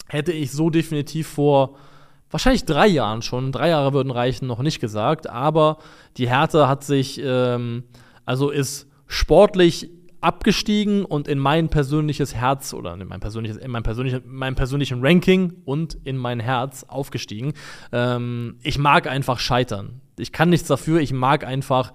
hätte 0.09 0.33
ich 0.33 0.51
so 0.51 0.69
definitiv 0.69 1.27
vor 1.27 1.77
wahrscheinlich 2.35 2.65
drei 2.65 2.87
Jahren 2.87 3.21
schon, 3.21 3.53
drei 3.53 3.69
Jahre 3.69 3.93
würden 3.93 4.11
reichen, 4.11 4.45
noch 4.45 4.61
nicht 4.61 4.81
gesagt, 4.81 5.29
aber 5.29 5.77
die 6.17 6.27
Hertha 6.27 6.67
hat 6.67 6.83
sich, 6.83 7.21
ähm, 7.23 7.85
also 8.25 8.49
ist 8.49 8.89
sportlich 9.07 9.89
abgestiegen 10.19 11.05
und 11.05 11.29
in 11.29 11.39
mein 11.39 11.69
persönliches 11.69 12.35
Herz 12.35 12.73
oder 12.73 12.93
in 12.93 13.07
mein 13.07 13.21
persönliches, 13.21 13.55
in 13.55 13.71
mein 13.71 13.83
persönliches, 13.83 14.21
mein 14.25 14.53
persönlichen 14.53 14.99
Ranking 15.01 15.53
und 15.63 15.97
in 16.03 16.17
mein 16.17 16.41
Herz 16.41 16.83
aufgestiegen. 16.83 17.53
Ähm, 17.93 18.57
ich 18.63 18.77
mag 18.77 19.07
einfach 19.07 19.39
scheitern. 19.39 20.01
Ich 20.19 20.33
kann 20.33 20.49
nichts 20.49 20.67
dafür, 20.67 20.99
ich 20.99 21.13
mag 21.13 21.45
einfach 21.45 21.93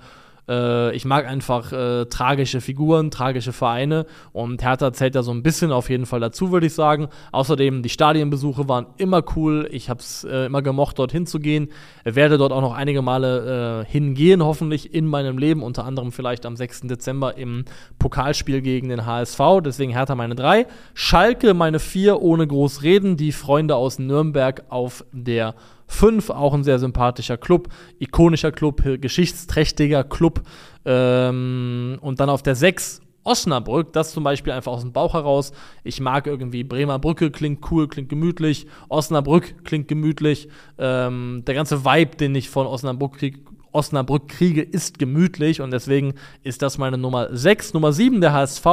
äh, 0.49 0.95
ich 0.95 1.05
mag 1.05 1.27
einfach 1.27 1.73
äh, 1.73 2.07
tragische 2.07 2.61
Figuren, 2.61 3.11
tragische 3.11 3.53
Vereine 3.53 4.07
und 4.33 4.63
Hertha 4.63 4.93
zählt 4.93 5.15
da 5.15 5.23
so 5.23 5.33
ein 5.33 5.43
bisschen 5.43 5.73
auf 5.73 5.91
jeden 5.91 6.07
Fall 6.07 6.21
dazu, 6.21 6.53
würde 6.53 6.67
ich 6.67 6.75
sagen. 6.75 7.09
Außerdem, 7.33 7.83
die 7.83 7.89
Stadienbesuche 7.89 8.69
waren 8.69 8.87
immer 8.97 9.23
cool. 9.37 9.69
Ich 9.71 9.89
habe 9.91 10.01
es 10.01 10.25
äh, 10.25 10.47
immer 10.47 10.63
gemocht, 10.63 10.99
dort 10.99 11.13
hinzugehen. 11.13 11.69
Werde 12.05 12.39
dort 12.39 12.53
auch 12.53 12.61
noch 12.61 12.75
einige 12.75 13.03
Male 13.03 13.85
äh, 13.87 13.91
hingehen, 13.91 14.43
hoffentlich 14.45 14.95
in 14.95 15.07
meinem 15.07 15.39
Leben. 15.39 15.63
Unter 15.63 15.85
anderem 15.85 16.13
vielleicht 16.13 16.47
am 16.47 16.57
6. 16.57 16.83
Dezember 16.83 17.37
im 17.37 17.65
Pokalspiel 17.99 18.61
gegen 18.63 18.89
den 18.89 19.07
HSV. 19.07 19.41
Deswegen 19.65 19.93
Hertha 19.93 20.15
meine 20.15 20.35
3. 20.35 20.67
Schalke 20.95 21.55
meine 21.55 21.79
4 21.79 22.21
ohne 22.21 22.47
groß 22.47 22.83
reden. 22.83 23.17
Die 23.17 23.33
Freunde 23.33 23.77
aus 23.77 23.99
Nürnberg 23.99 24.65
auf 24.69 25.05
der 25.13 25.55
5, 25.91 26.31
auch 26.31 26.55
ein 26.55 26.65
sehr 26.65 26.79
sympathischer 26.79 27.37
Club, 27.37 27.69
ikonischer 27.99 28.53
Club, 28.53 28.83
geschichtsträchtiger 29.01 30.05
Club. 30.05 30.43
Ähm, 30.85 31.99
und 32.01 32.21
dann 32.21 32.31
auf 32.31 32.43
der 32.43 32.55
6 32.55 33.03
Osnabrück, 33.23 33.93
das 33.93 34.13
zum 34.13 34.25
Beispiel 34.25 34.53
einfach 34.53 34.73
aus 34.73 34.81
dem 34.81 34.93
Bauch 34.93 35.15
heraus. 35.15 35.53
Ich 35.85 36.01
mag 36.01 36.27
irgendwie 36.27 36.65
Bremer 36.65 36.99
Brücke, 36.99 37.31
klingt 37.31 37.71
cool, 37.71 37.87
klingt 37.89 38.09
gemütlich. 38.09 38.67
Osnabrück 38.89 39.65
klingt 39.65 39.89
gemütlich. 39.89 40.49
Ähm, 40.79 41.43
der 41.47 41.55
ganze 41.55 41.85
Vibe, 41.85 42.17
den 42.17 42.35
ich 42.35 42.49
von 42.49 42.67
Osnabrück 42.67 43.19
kriege, 43.19 43.41
Osnabrück 43.73 44.29
kriege, 44.29 44.63
ist 44.63 44.99
gemütlich 44.99 45.61
und 45.61 45.71
deswegen 45.71 46.15
ist 46.43 46.63
das 46.63 46.79
meine 46.79 46.99
Nummer 46.99 47.29
6. 47.31 47.75
Nummer 47.75 47.93
7 47.93 48.21
der 48.21 48.33
HSV. 48.33 48.65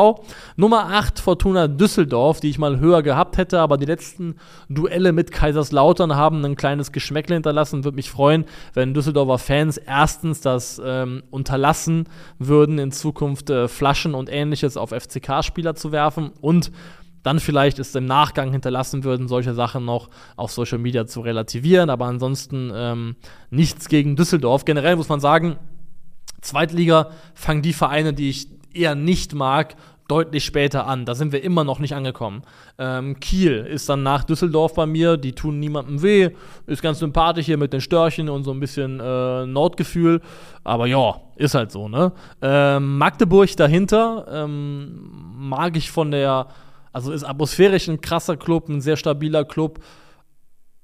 Nummer 0.56 0.89
8 0.94 1.20
Fortuna 1.20 1.68
Düsseldorf, 1.68 2.39
die 2.39 2.50
ich 2.50 2.60
mal 2.60 2.80
höher 2.80 3.04
gehabt 3.04 3.38
hätte, 3.38 3.60
aber 3.60 3.77
die 3.77 3.86
letzten 3.86 4.36
Duelle 4.70 5.12
mit 5.12 5.32
Kaiserslautern 5.32 6.16
haben 6.16 6.44
ein 6.46 6.56
kleines 6.56 6.92
Geschmäckle 6.92 7.36
hinterlassen. 7.36 7.84
Würde 7.84 7.96
mich 7.96 8.10
freuen, 8.10 8.46
wenn 8.74 8.94
Düsseldorfer 8.94 9.38
Fans 9.38 9.77
erstens 9.77 10.42
das 10.42 10.82
ähm, 10.84 11.24
unterlassen 11.32 12.06
würden, 12.39 12.80
in 12.80 12.92
Zukunft 12.92 13.50
äh, 13.50 13.68
Flaschen 13.68 14.16
und 14.16 14.30
ähnliches 14.32 14.77
auf 14.77 14.89
FCK-Spieler 14.89 15.75
zu 15.75 15.92
werfen 15.92 16.32
und 16.42 16.72
dann 17.28 17.42
vielleicht 17.42 17.78
es 17.78 17.94
im 17.94 18.06
Nachgang 18.06 18.54
hinterlassen 18.54 19.04
würden, 19.04 19.28
solche 19.28 19.54
Sachen 19.54 19.84
noch 19.84 20.10
auf 20.38 20.54
Social 20.54 20.78
Media 20.78 21.06
zu 21.06 21.20
relativieren. 21.20 21.90
Aber 21.90 22.06
ansonsten 22.06 22.72
ähm, 22.74 23.18
nichts 23.50 23.90
gegen 23.90 24.16
Düsseldorf. 24.16 24.64
Generell 24.64 24.96
muss 24.96 25.10
man 25.10 25.20
sagen, 25.20 25.58
Zweitliga 26.40 27.10
fangen 27.34 27.62
die 27.62 27.74
Vereine, 27.74 28.14
die 28.14 28.30
ich 28.30 28.48
eher 28.74 28.96
nicht 28.96 29.36
mag, 29.36 29.76
deutlich 30.08 30.46
später 30.46 30.88
an. 30.88 31.04
Da 31.04 31.16
sind 31.16 31.34
wir 31.34 31.44
immer 31.44 31.66
noch 31.66 31.80
nicht 31.80 31.94
angekommen. 31.96 32.44
Ähm, 32.78 33.20
Kiel 33.20 33.68
ist 33.70 33.90
dann 33.90 34.04
nach 34.04 34.24
Düsseldorf 34.24 34.74
bei 34.74 34.86
mir, 34.86 35.18
die 35.18 35.34
tun 35.34 35.60
niemandem 35.60 36.02
weh, 36.02 36.30
ist 36.66 36.82
ganz 36.82 37.00
sympathisch 37.00 37.48
hier 37.48 37.58
mit 37.58 37.74
den 37.74 37.82
Störchen 37.82 38.30
und 38.30 38.46
so 38.46 38.52
ein 38.52 38.62
bisschen 38.62 39.02
äh, 39.02 39.46
Nordgefühl. 39.46 40.22
Aber 40.64 40.88
ja, 40.88 41.20
ist 41.36 41.56
halt 41.56 41.74
so, 41.74 41.90
ne? 41.90 42.14
Ähm, 42.42 42.98
Magdeburg 42.98 43.54
dahinter 43.58 44.26
ähm, 44.32 45.12
mag 45.36 45.76
ich 45.76 45.92
von 45.92 46.12
der 46.12 46.48
also 46.98 47.12
ist 47.12 47.24
atmosphärisch 47.24 47.88
ein 47.89 48.01
krasser 48.01 48.38
Club, 48.38 48.70
ein 48.70 48.82
sehr 48.82 48.98
stabiler 48.98 49.46
Club. 49.46 49.80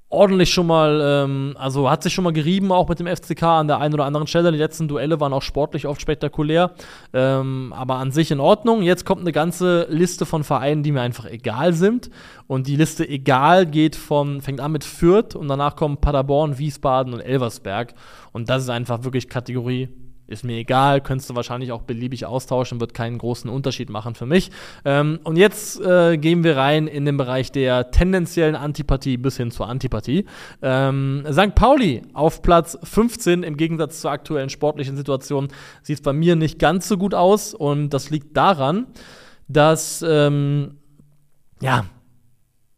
Ordentlich 0.10 0.53
schon 0.53 0.67
mal, 0.67 1.01
ähm, 1.03 1.55
also 1.58 1.89
hat 1.89 2.03
sich 2.03 2.13
schon 2.13 2.24
mal 2.24 2.34
gerieben, 2.34 2.72
auch 2.72 2.88
mit 2.88 3.00
dem 3.00 3.08
FCK 3.08 3.41
an 3.41 3.67
der 3.67 3.79
einen 3.79 3.96
oder 3.96 4.05
anderen 4.05 4.27
Stelle. 4.27 4.51
Die 4.51 4.60
letzten 4.60 4.88
Duelle 4.88 5.20
waren 5.20 5.34
auch 5.34 5.41
sportlich 5.41 5.88
oft 5.88 6.00
spektakulär, 6.00 6.75
ähm, 7.13 7.74
aber 7.75 7.96
an 7.96 8.12
sich 8.12 8.29
in 8.29 8.39
Ordnung. 8.39 8.84
Jetzt 8.84 9.05
kommt 9.08 9.22
eine 9.22 9.32
ganze 9.32 9.88
Liste 9.89 10.27
von 10.27 10.43
Vereinen, 10.43 10.84
die 10.84 10.91
mir 10.91 11.01
einfach 11.01 11.25
egal 11.25 11.74
sind. 11.74 12.12
Und 12.46 12.67
die 12.67 12.75
Liste 12.75 13.10
egal 13.10 13.65
geht 13.65 13.96
von, 13.96 14.41
fängt 14.41 14.60
an 14.60 14.72
mit 14.72 14.84
Fürth 14.84 15.36
und 15.36 15.48
danach 15.48 15.75
kommen 15.75 15.98
Paderborn, 15.98 16.60
Wiesbaden 16.60 17.15
und 17.15 17.22
Elversberg. 17.22 17.96
Und 18.34 18.50
das 18.50 18.62
ist 18.62 18.70
einfach 18.70 19.03
wirklich 19.03 19.29
Kategorie 19.29 19.89
ist 20.27 20.44
mir 20.44 20.58
egal, 20.58 21.01
könntest 21.01 21.30
du 21.30 21.36
wahrscheinlich 21.36 21.72
auch 21.72 21.82
beliebig 21.82 22.25
austauschen, 22.25 22.80
wird 22.80 22.94
keinen 22.94 23.18
großen 23.18 23.50
Unterschied 23.50 23.89
machen 23.89 24.15
für 24.15 24.25
mich. 24.25 24.51
Ähm, 24.86 25.20
und 25.24 25.36
jetzt 25.36 25.82
äh, 25.82 26.18
gehen 26.18 26.44
wir 26.44 26.58
rein 26.58 26.88
in 26.88 27.06
den 27.06 27.18
Bereich 27.18 27.51
der 27.51 27.92
tendenziellen 27.92 28.56
Antipathie 28.56 29.18
bis 29.18 29.38
hin 29.38 29.51
zur 29.51 29.68
Antipathie. 29.68 30.25
Ähm, 30.62 31.25
St. 31.30 31.56
Pauli 31.56 32.01
auf 32.13 32.42
Platz 32.42 32.77
15 32.84 33.44
im 33.44 33.58
Gegensatz 33.58 34.01
zur 34.01 34.12
aktuellen 34.12 34.50
sportlichen 34.50 34.96
Situation 34.96 35.50
sieht 35.82 35.98
es 35.98 36.01
bei 36.01 36.13
mir 36.13 36.36
nicht 36.36 36.60
ganz 36.60 36.88
so 36.88 36.98
gut 36.98 37.13
aus 37.13 37.53
und 37.53 37.89
das 37.89 38.10
liegt 38.10 38.38
daran, 38.38 38.88
dass 39.48 40.03
ähm, 40.08 40.77
ja, 41.62 41.86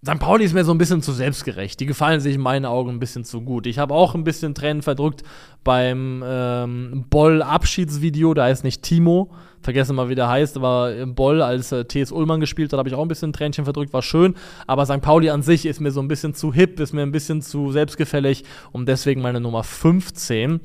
St. 0.05 0.19
Pauli 0.19 0.45
ist 0.45 0.53
mir 0.53 0.63
so 0.63 0.71
ein 0.71 0.77
bisschen 0.77 1.01
zu 1.01 1.13
selbstgerecht. 1.13 1.79
Die 1.79 1.87
gefallen 1.87 2.19
sich 2.19 2.35
in 2.35 2.41
meinen 2.41 2.65
Augen 2.65 2.91
ein 2.91 2.99
bisschen 2.99 3.23
zu 3.23 3.41
gut. 3.41 3.65
Ich 3.65 3.79
habe 3.79 3.93
auch 3.95 4.13
ein 4.13 4.23
bisschen 4.23 4.53
Tränen 4.53 4.83
verdrückt 4.83 5.23
beim 5.63 6.23
ähm, 6.23 7.05
Boll-Abschiedsvideo. 7.09 8.35
Da 8.35 8.49
ist 8.49 8.63
nicht 8.63 8.83
Timo 8.83 9.31
vergessen 9.65 9.95
mal, 9.95 10.07
wie 10.07 10.15
der 10.15 10.29
heißt, 10.29 10.55
aber 10.55 10.95
im 10.95 11.15
Boll, 11.15 11.41
als 11.41 11.71
äh, 11.71 11.83
TS 11.83 12.11
Ullmann 12.11 12.39
gespielt 12.39 12.71
hat, 12.71 12.79
habe 12.79 12.87
ich 12.87 12.95
auch 12.95 13.01
ein 13.01 13.07
bisschen 13.09 13.33
Tränchen 13.33 13.65
verdrückt, 13.65 13.91
war 13.91 14.01
schön. 14.01 14.35
Aber 14.67 14.85
St. 14.85 15.01
Pauli 15.01 15.29
an 15.29 15.41
sich 15.41 15.65
ist 15.65 15.81
mir 15.81 15.91
so 15.91 15.99
ein 15.99 16.07
bisschen 16.07 16.33
zu 16.33 16.53
hip, 16.53 16.79
ist 16.79 16.93
mir 16.93 17.01
ein 17.01 17.11
bisschen 17.11 17.41
zu 17.41 17.71
selbstgefällig 17.71 18.45
und 18.71 18.87
deswegen 18.87 19.21
meine 19.21 19.41
Nummer 19.41 19.63
15. 19.63 20.61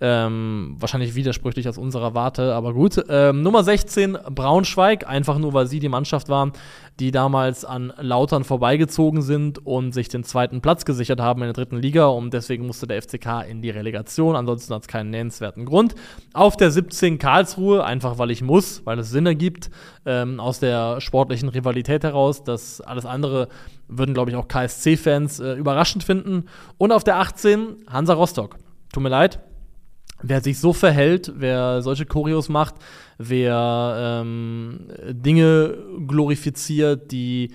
Ähm, 0.00 0.74
wahrscheinlich 0.78 1.14
widersprüchlich 1.14 1.68
aus 1.68 1.78
unserer 1.78 2.14
Warte, 2.14 2.54
aber 2.54 2.74
gut. 2.74 3.02
Ähm, 3.08 3.42
Nummer 3.42 3.62
16, 3.62 4.18
Braunschweig, 4.34 5.08
einfach 5.08 5.38
nur, 5.38 5.54
weil 5.54 5.66
sie 5.66 5.78
die 5.78 5.88
Mannschaft 5.88 6.28
waren, 6.28 6.52
die 7.00 7.10
damals 7.10 7.64
an 7.64 7.92
Lautern 7.98 8.44
vorbeigezogen 8.44 9.22
sind 9.22 9.64
und 9.64 9.92
sich 9.92 10.08
den 10.08 10.24
zweiten 10.24 10.60
Platz 10.60 10.84
gesichert 10.84 11.20
haben 11.20 11.42
in 11.42 11.46
der 11.46 11.54
dritten 11.54 11.76
Liga 11.76 12.06
und 12.06 12.34
deswegen 12.34 12.66
musste 12.66 12.86
der 12.86 13.00
FCK 13.00 13.44
in 13.48 13.62
die 13.62 13.70
Relegation. 13.70 14.36
Ansonsten 14.36 14.74
hat 14.74 14.82
es 14.82 14.88
keinen 14.88 15.10
nennenswerten 15.10 15.64
Grund. 15.64 15.94
Auf 16.32 16.56
der 16.56 16.70
17 16.70 17.18
Karlsruhe, 17.18 17.84
einfach 17.84 18.18
weil 18.18 18.30
ich 18.30 18.42
muss, 18.44 18.82
weil 18.84 18.98
es 18.98 19.10
Sinn 19.10 19.26
ergibt, 19.26 19.70
ähm, 20.06 20.40
aus 20.40 20.60
der 20.60 21.00
sportlichen 21.00 21.48
Rivalität 21.48 22.04
heraus. 22.04 22.44
Das 22.44 22.80
alles 22.80 23.06
andere 23.06 23.48
würden, 23.88 24.14
glaube 24.14 24.30
ich, 24.30 24.36
auch 24.36 24.48
KSC-Fans 24.48 25.40
äh, 25.40 25.54
überraschend 25.54 26.04
finden. 26.04 26.44
Und 26.78 26.92
auf 26.92 27.04
der 27.04 27.16
18 27.16 27.84
Hansa 27.88 28.14
Rostock. 28.14 28.56
Tut 28.92 29.02
mir 29.02 29.08
leid, 29.08 29.40
wer 30.22 30.40
sich 30.40 30.58
so 30.58 30.72
verhält, 30.72 31.32
wer 31.36 31.82
solche 31.82 32.06
Choreos 32.06 32.48
macht, 32.48 32.76
wer 33.18 34.22
ähm, 34.22 34.88
Dinge 35.10 35.76
glorifiziert, 36.06 37.10
die 37.12 37.50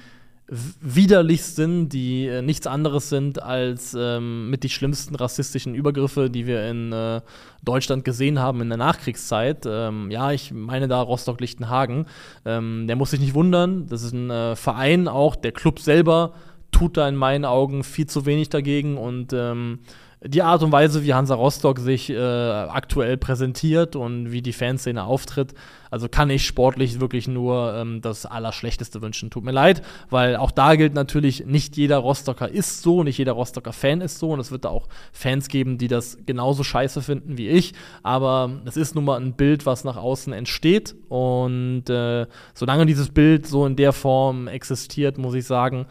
widerlich 0.49 1.43
sind, 1.43 1.89
die 1.89 2.25
äh, 2.27 2.41
nichts 2.41 2.65
anderes 2.65 3.09
sind 3.09 3.41
als 3.41 3.95
ähm, 3.97 4.49
mit 4.49 4.63
die 4.63 4.69
schlimmsten 4.69 5.15
rassistischen 5.15 5.75
Übergriffe, 5.75 6.29
die 6.29 6.47
wir 6.47 6.67
in 6.67 6.91
äh, 6.91 7.21
Deutschland 7.63 8.03
gesehen 8.03 8.39
haben 8.39 8.61
in 8.61 8.69
der 8.69 8.77
Nachkriegszeit. 8.77 9.65
Ähm, 9.67 10.09
ja, 10.09 10.31
ich 10.31 10.51
meine 10.51 10.87
da 10.87 11.01
Rostock-Lichtenhagen. 11.01 12.07
Ähm, 12.45 12.87
der 12.87 12.95
muss 12.95 13.11
sich 13.11 13.19
nicht 13.19 13.35
wundern. 13.35 13.87
Das 13.87 14.01
ist 14.01 14.13
ein 14.13 14.31
äh, 14.31 14.55
Verein 14.55 15.07
auch, 15.07 15.35
der 15.35 15.51
Club 15.51 15.79
selber 15.79 16.33
tut 16.71 16.97
da 16.97 17.07
in 17.07 17.15
meinen 17.15 17.45
Augen 17.45 17.83
viel 17.83 18.07
zu 18.07 18.25
wenig 18.25 18.49
dagegen 18.49 18.97
und 18.97 19.33
ähm, 19.33 19.79
die 20.21 20.41
Art 20.41 20.61
und 20.63 20.71
Weise, 20.73 21.03
wie 21.03 21.13
Hansa 21.13 21.33
Rostock 21.33 21.79
sich 21.79 22.09
äh, 22.09 22.17
aktuell 22.17 23.15
präsentiert 23.15 23.95
und 23.95 24.33
wie 24.33 24.41
die 24.41 24.51
Fanszene 24.51 25.05
auftritt, 25.05 25.53
also 25.91 26.09
kann 26.09 26.29
ich 26.29 26.45
sportlich 26.45 26.99
wirklich 26.99 27.29
nur 27.29 27.73
ähm, 27.73 28.01
das 28.01 28.25
Allerschlechteste 28.25 29.01
wünschen. 29.01 29.29
Tut 29.29 29.45
mir 29.45 29.53
leid, 29.53 29.81
weil 30.09 30.35
auch 30.35 30.51
da 30.51 30.75
gilt 30.75 30.93
natürlich, 30.93 31.45
nicht 31.45 31.77
jeder 31.77 31.99
Rostocker 31.99 32.49
ist 32.49 32.81
so, 32.81 33.03
nicht 33.03 33.17
jeder 33.17 33.31
Rostocker 33.31 33.71
Fan 33.71 34.01
ist 34.01 34.19
so 34.19 34.31
und 34.31 34.41
es 34.41 34.51
wird 34.51 34.65
da 34.65 34.69
auch 34.69 34.89
Fans 35.13 35.47
geben, 35.47 35.77
die 35.77 35.87
das 35.87 36.17
genauso 36.25 36.63
scheiße 36.65 37.01
finden 37.01 37.37
wie 37.37 37.47
ich, 37.47 37.73
aber 38.03 38.51
es 38.65 38.75
ist 38.75 38.95
nun 38.95 39.05
mal 39.05 39.19
ein 39.21 39.33
Bild, 39.33 39.65
was 39.65 39.85
nach 39.85 39.95
außen 39.95 40.33
entsteht 40.33 40.95
und 41.07 41.89
äh, 41.89 42.27
solange 42.53 42.85
dieses 42.85 43.09
Bild 43.09 43.47
so 43.47 43.65
in 43.65 43.77
der 43.77 43.93
Form 43.93 44.49
existiert, 44.49 45.17
muss 45.17 45.33
ich 45.33 45.45
sagen, 45.45 45.85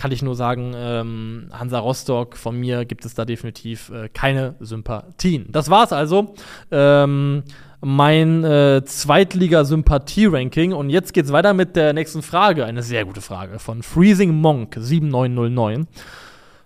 kann 0.00 0.12
ich 0.12 0.22
nur 0.22 0.34
sagen, 0.34 0.72
ähm, 0.74 1.50
Hansa 1.52 1.78
Rostock, 1.78 2.38
von 2.38 2.58
mir 2.58 2.86
gibt 2.86 3.04
es 3.04 3.12
da 3.12 3.26
definitiv 3.26 3.90
äh, 3.90 4.08
keine 4.08 4.54
Sympathien. 4.58 5.52
Das 5.52 5.68
war's 5.68 5.92
also. 5.92 6.34
Ähm, 6.70 7.42
mein 7.82 8.42
äh, 8.42 8.80
Zweitliga-Sympathie-Ranking. 8.82 10.72
Und 10.72 10.88
jetzt 10.88 11.12
geht's 11.12 11.32
weiter 11.32 11.52
mit 11.52 11.76
der 11.76 11.92
nächsten 11.92 12.22
Frage. 12.22 12.64
Eine 12.64 12.82
sehr 12.82 13.04
gute 13.04 13.20
Frage 13.20 13.58
von 13.58 13.82
Freezing 13.82 14.40
Monk 14.40 14.76
7909. 14.78 15.86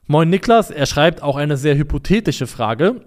Moin 0.06 0.30
Niklas, 0.30 0.70
er 0.70 0.86
schreibt 0.86 1.20
auch 1.20 1.36
eine 1.36 1.56
sehr 1.56 1.76
hypothetische 1.76 2.46
Frage. 2.46 3.00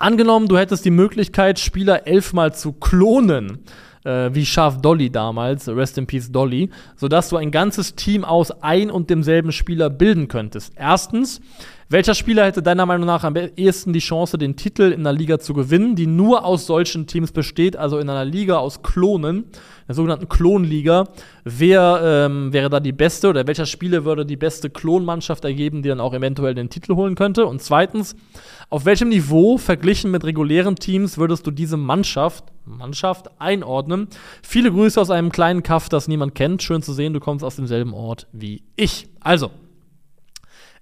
Angenommen, 0.00 0.48
du 0.48 0.58
hättest 0.58 0.84
die 0.84 0.90
Möglichkeit, 0.90 1.60
Spieler 1.60 2.08
elfmal 2.08 2.52
zu 2.52 2.72
klonen 2.72 3.64
äh, 4.06 4.34
wie 4.34 4.46
Schaf 4.46 4.80
Dolly 4.80 5.10
damals, 5.10 5.68
Rest 5.68 5.98
in 5.98 6.06
Peace 6.06 6.30
Dolly, 6.30 6.70
sodass 6.96 7.28
du 7.28 7.36
ein 7.36 7.50
ganzes 7.50 7.94
Team 7.94 8.24
aus 8.24 8.50
ein 8.62 8.90
und 8.90 9.10
demselben 9.10 9.52
Spieler 9.52 9.90
bilden 9.90 10.28
könntest. 10.28 10.72
Erstens, 10.76 11.40
welcher 11.88 12.14
Spieler 12.14 12.44
hätte 12.44 12.62
deiner 12.62 12.84
Meinung 12.84 13.06
nach 13.06 13.22
am 13.22 13.36
ehesten 13.36 13.92
die 13.92 14.00
Chance, 14.00 14.38
den 14.38 14.56
Titel 14.56 14.90
in 14.90 15.00
einer 15.00 15.12
Liga 15.12 15.38
zu 15.38 15.54
gewinnen, 15.54 15.94
die 15.94 16.08
nur 16.08 16.44
aus 16.44 16.66
solchen 16.66 17.06
Teams 17.06 17.30
besteht, 17.30 17.76
also 17.76 17.98
in 17.98 18.10
einer 18.10 18.24
Liga 18.24 18.56
aus 18.56 18.82
Klonen, 18.82 19.44
der 19.86 19.94
sogenannten 19.94 20.28
Klonliga? 20.28 21.04
Wer 21.44 22.00
ähm, 22.02 22.52
wäre 22.52 22.70
da 22.70 22.80
die 22.80 22.90
beste 22.90 23.28
oder 23.28 23.46
welcher 23.46 23.66
Spieler 23.66 24.04
würde 24.04 24.26
die 24.26 24.36
beste 24.36 24.68
Klonmannschaft 24.68 25.44
ergeben, 25.44 25.82
die 25.82 25.88
dann 25.88 26.00
auch 26.00 26.12
eventuell 26.12 26.56
den 26.56 26.70
Titel 26.70 26.96
holen 26.96 27.14
könnte? 27.14 27.46
Und 27.46 27.62
zweitens, 27.62 28.16
auf 28.68 28.84
welchem 28.84 29.10
Niveau 29.10 29.56
verglichen 29.56 30.10
mit 30.10 30.24
regulären 30.24 30.74
Teams 30.74 31.18
würdest 31.18 31.46
du 31.46 31.52
diese 31.52 31.76
Mannschaft, 31.76 32.46
Mannschaft 32.64 33.30
einordnen? 33.40 34.08
Viele 34.42 34.72
Grüße 34.72 35.00
aus 35.00 35.10
einem 35.10 35.30
kleinen 35.30 35.62
Kaff, 35.62 35.88
das 35.88 36.08
niemand 36.08 36.34
kennt. 36.34 36.64
Schön 36.64 36.82
zu 36.82 36.92
sehen, 36.92 37.12
du 37.12 37.20
kommst 37.20 37.44
aus 37.44 37.54
demselben 37.54 37.94
Ort 37.94 38.26
wie 38.32 38.64
ich. 38.74 39.08
Also, 39.20 39.52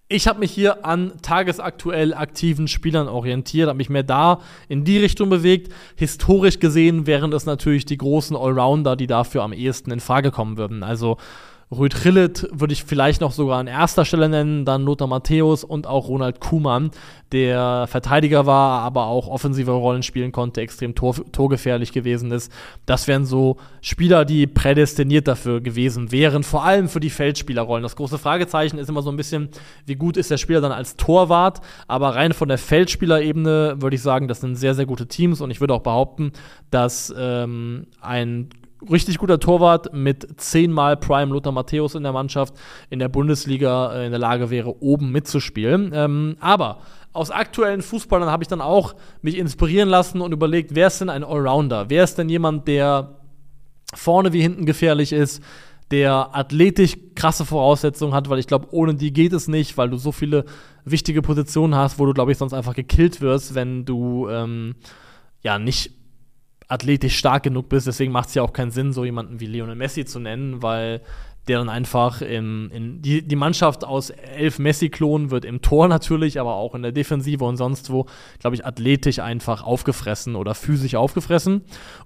ich 0.09 0.29
habe 0.29 0.41
mich 0.41 0.51
hier 0.51 0.85
an 0.85 1.13
tagesaktuell 1.23 2.13
aktiven 2.13 2.69
Spielern 2.69 3.09
orientiert, 3.09 3.69
habe 3.69 3.79
mich 3.79 3.89
mehr 3.89 4.03
da 4.03 4.41
in 4.69 4.85
die 4.85 4.99
Richtung 4.99 5.31
bewegt. 5.31 5.73
Historisch 5.97 6.59
gesehen 6.59 7.07
wären 7.07 7.33
es 7.33 7.47
natürlich 7.47 7.87
die 7.87 7.97
großen 7.97 8.37
Allrounder, 8.37 8.97
die 8.97 9.07
dafür 9.07 9.43
am 9.43 9.53
ehesten 9.53 9.91
in 9.91 10.01
Frage 10.01 10.31
kommen 10.31 10.59
würden. 10.59 10.83
Also 10.83 11.17
Rüd 11.79 12.05
Rillet 12.05 12.49
würde 12.53 12.73
ich 12.73 12.85
vielleicht 12.85 13.21
noch 13.21 13.33
sogar 13.33 13.59
an 13.59 13.67
erster 13.67 14.05
Stelle 14.05 14.29
nennen, 14.29 14.65
dann 14.65 14.83
Lothar 14.83 15.07
Matthäus 15.07 15.65
und 15.65 15.87
auch 15.87 16.09
Ronald 16.09 16.41
Kuhmann, 16.41 16.91
der 17.33 17.87
Verteidiger 17.89 18.47
war, 18.47 18.83
aber 18.83 19.07
auch 19.07 19.29
offensive 19.29 19.73
Rollen 19.73 20.03
spielen 20.03 20.31
konnte, 20.33 20.61
extrem 20.61 20.95
tor 20.95 21.17
torgefährlich 21.33 21.93
gewesen 21.93 22.31
ist. 22.31 22.53
Das 22.87 23.09
wären 23.09 23.27
so 23.27 23.57
Spieler, 23.81 24.25
die 24.25 24.47
prädestiniert 24.47 25.27
dafür 25.27 25.61
gewesen 25.61 26.13
wären, 26.13 26.45
vor 26.45 26.65
allem 26.65 26.89
für 26.89 27.01
die 27.01 27.11
Feldspielerrollen. 27.11 27.83
Das 27.83 27.97
große 27.97 28.19
Fragezeichen 28.19 28.79
ist 28.79 28.89
immer 28.89 29.03
so 29.03 29.11
ein 29.11 29.17
bisschen, 29.17 29.49
wie 29.87 29.97
gut 29.97 30.17
ist 30.17 30.31
der 30.31 30.39
Spieler 30.39 30.61
dann 30.61 30.73
als 30.73 30.97
Torwart, 30.97 31.61
aber 31.89 32.15
rein 32.15 32.33
von 32.33 32.49
der 32.49 32.59
Feldspielerebene 32.59 33.77
würde 33.81 33.97
ich 33.97 34.03
sagen, 34.03 34.29
das 34.29 34.41
sind 34.41 34.57
sehr, 34.57 34.75
sehr 34.75 34.87
gute 34.87 35.07
Teams 35.07 35.41
und 35.41 35.51
ich 35.51 35.61
würde 35.61 35.75
auch 35.75 35.83
behaupten, 35.83 36.33
dass 36.71 37.13
ähm, 37.17 37.87
ein 38.01 38.49
richtig 38.91 39.19
guter 39.19 39.39
Torwart 39.39 39.93
mit 39.93 40.41
zehnmal 40.41 40.97
Prime 40.97 41.33
Lothar 41.33 41.53
Matthäus 41.53 41.95
in 41.95 42.03
der 42.03 42.13
Mannschaft 42.13 42.55
in 42.91 42.99
der 42.99 43.09
Bundesliga 43.09 43.93
äh, 43.93 44.07
in 44.07 44.11
der 44.11 44.21
Lage 44.21 44.51
wäre, 44.51 44.83
oben 44.83 45.11
mitzuspielen. 45.11 45.93
Ähm, 45.95 46.37
aber 46.41 46.79
aus 47.13 47.31
aktuellen 47.31 47.83
Fußballern 47.83 48.29
habe 48.29 48.43
ich 48.43 48.49
dann 48.49 48.61
auch 48.61 48.95
mich 49.23 49.39
inspirieren 49.39 49.89
lassen 49.89 50.21
und 50.21 50.33
überlegt, 50.33 50.75
wer 50.75 50.89
ist 50.89 51.01
denn 51.01 51.11
ein 51.11 51.25
Allrounder? 51.25 51.89
Wer 51.89 52.05
ist 52.05 52.17
denn 52.19 52.29
jemand, 52.29 52.67
der 52.67 53.21
vorne 53.95 54.33
wie 54.33 54.43
hinten 54.43 54.67
gefährlich 54.67 55.13
ist? 55.13 55.43
der 55.91 56.35
athletisch 56.35 56.97
krasse 57.15 57.45
Voraussetzungen 57.45 58.15
hat, 58.15 58.29
weil 58.29 58.39
ich 58.39 58.47
glaube, 58.47 58.69
ohne 58.71 58.95
die 58.95 59.13
geht 59.13 59.33
es 59.33 59.49
nicht, 59.49 59.77
weil 59.77 59.91
du 59.91 59.97
so 59.97 60.13
viele 60.13 60.45
wichtige 60.85 61.23
Positionen 61.23 61.75
hast, 61.75 61.99
wo 61.99 62.07
du, 62.07 62.13
glaube 62.13 62.33
ich, 62.33 62.39
sonst 62.39 62.55
einfach 62.55 62.75
gekillt 62.75 63.21
wirst, 63.21 63.55
wenn 63.55 63.85
du 63.85 64.29
ähm, 64.29 64.77
ja 65.43 65.59
nicht 65.59 65.93
athletisch 66.69 67.17
stark 67.17 67.43
genug 67.43 67.69
bist. 67.69 67.87
Deswegen 67.87 68.13
macht 68.13 68.29
es 68.29 68.35
ja 68.35 68.43
auch 68.43 68.53
keinen 68.53 68.71
Sinn, 68.71 68.93
so 68.93 69.05
jemanden 69.05 69.41
wie 69.41 69.47
Lionel 69.47 69.77
Messi 69.77 70.05
zu 70.05 70.19
nennen, 70.19 70.63
weil 70.63 71.01
der 71.49 71.59
dann 71.59 71.69
einfach 71.69 72.23
in, 72.23 72.71
in 72.71 73.03
die, 73.03 73.23
die 73.23 73.37
Mannschaft 73.37 73.85
aus 73.85 74.11
elf 74.11 74.59
Messi-Klonen 74.59 75.31
wird 75.31 75.45
im 75.45 75.61
Tor 75.61 75.89
natürlich, 75.89 76.41
aber 76.41 76.55
auch 76.55 76.75
in 76.75 76.83
der 76.83 76.93
Defensive 76.93 77.45
und 77.45 77.57
sonst 77.57 77.91
wo, 77.91 78.07
glaube 78.39 78.57
ich, 78.57 78.65
athletisch 78.65 79.19
einfach 79.19 79.63
aufgefressen 79.63 80.37
oder 80.37 80.55
physisch 80.55 80.95
aufgefressen. 80.95 81.63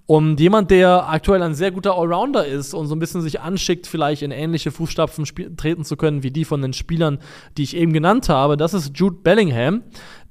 Und 0.07 0.41
jemand, 0.41 0.71
der 0.71 1.09
aktuell 1.09 1.43
ein 1.43 1.55
sehr 1.55 1.71
guter 1.71 1.97
Allrounder 1.97 2.47
ist 2.47 2.75
und 2.75 2.87
so 2.87 2.97
ein 2.97 2.99
bisschen 2.99 3.23
sich 3.23 3.41
anschickt, 3.41 3.87
vielleicht 3.87 4.23
in 4.23 4.33
ähnliche 4.33 4.73
Fußstapfen 4.73 5.25
treten 5.57 5.85
zu 5.85 5.97
können 5.97 6.23
wie 6.23 6.31
die 6.31 6.45
von 6.45 6.61
den 6.61 6.73
Spielern, 6.73 7.19
die 7.57 7.63
ich 7.63 7.77
eben 7.77 7.93
genannt 7.93 8.29
habe, 8.29 8.57
das 8.57 8.75
ist 8.75 8.99
Jude 8.99 9.19
Bellingham 9.23 9.83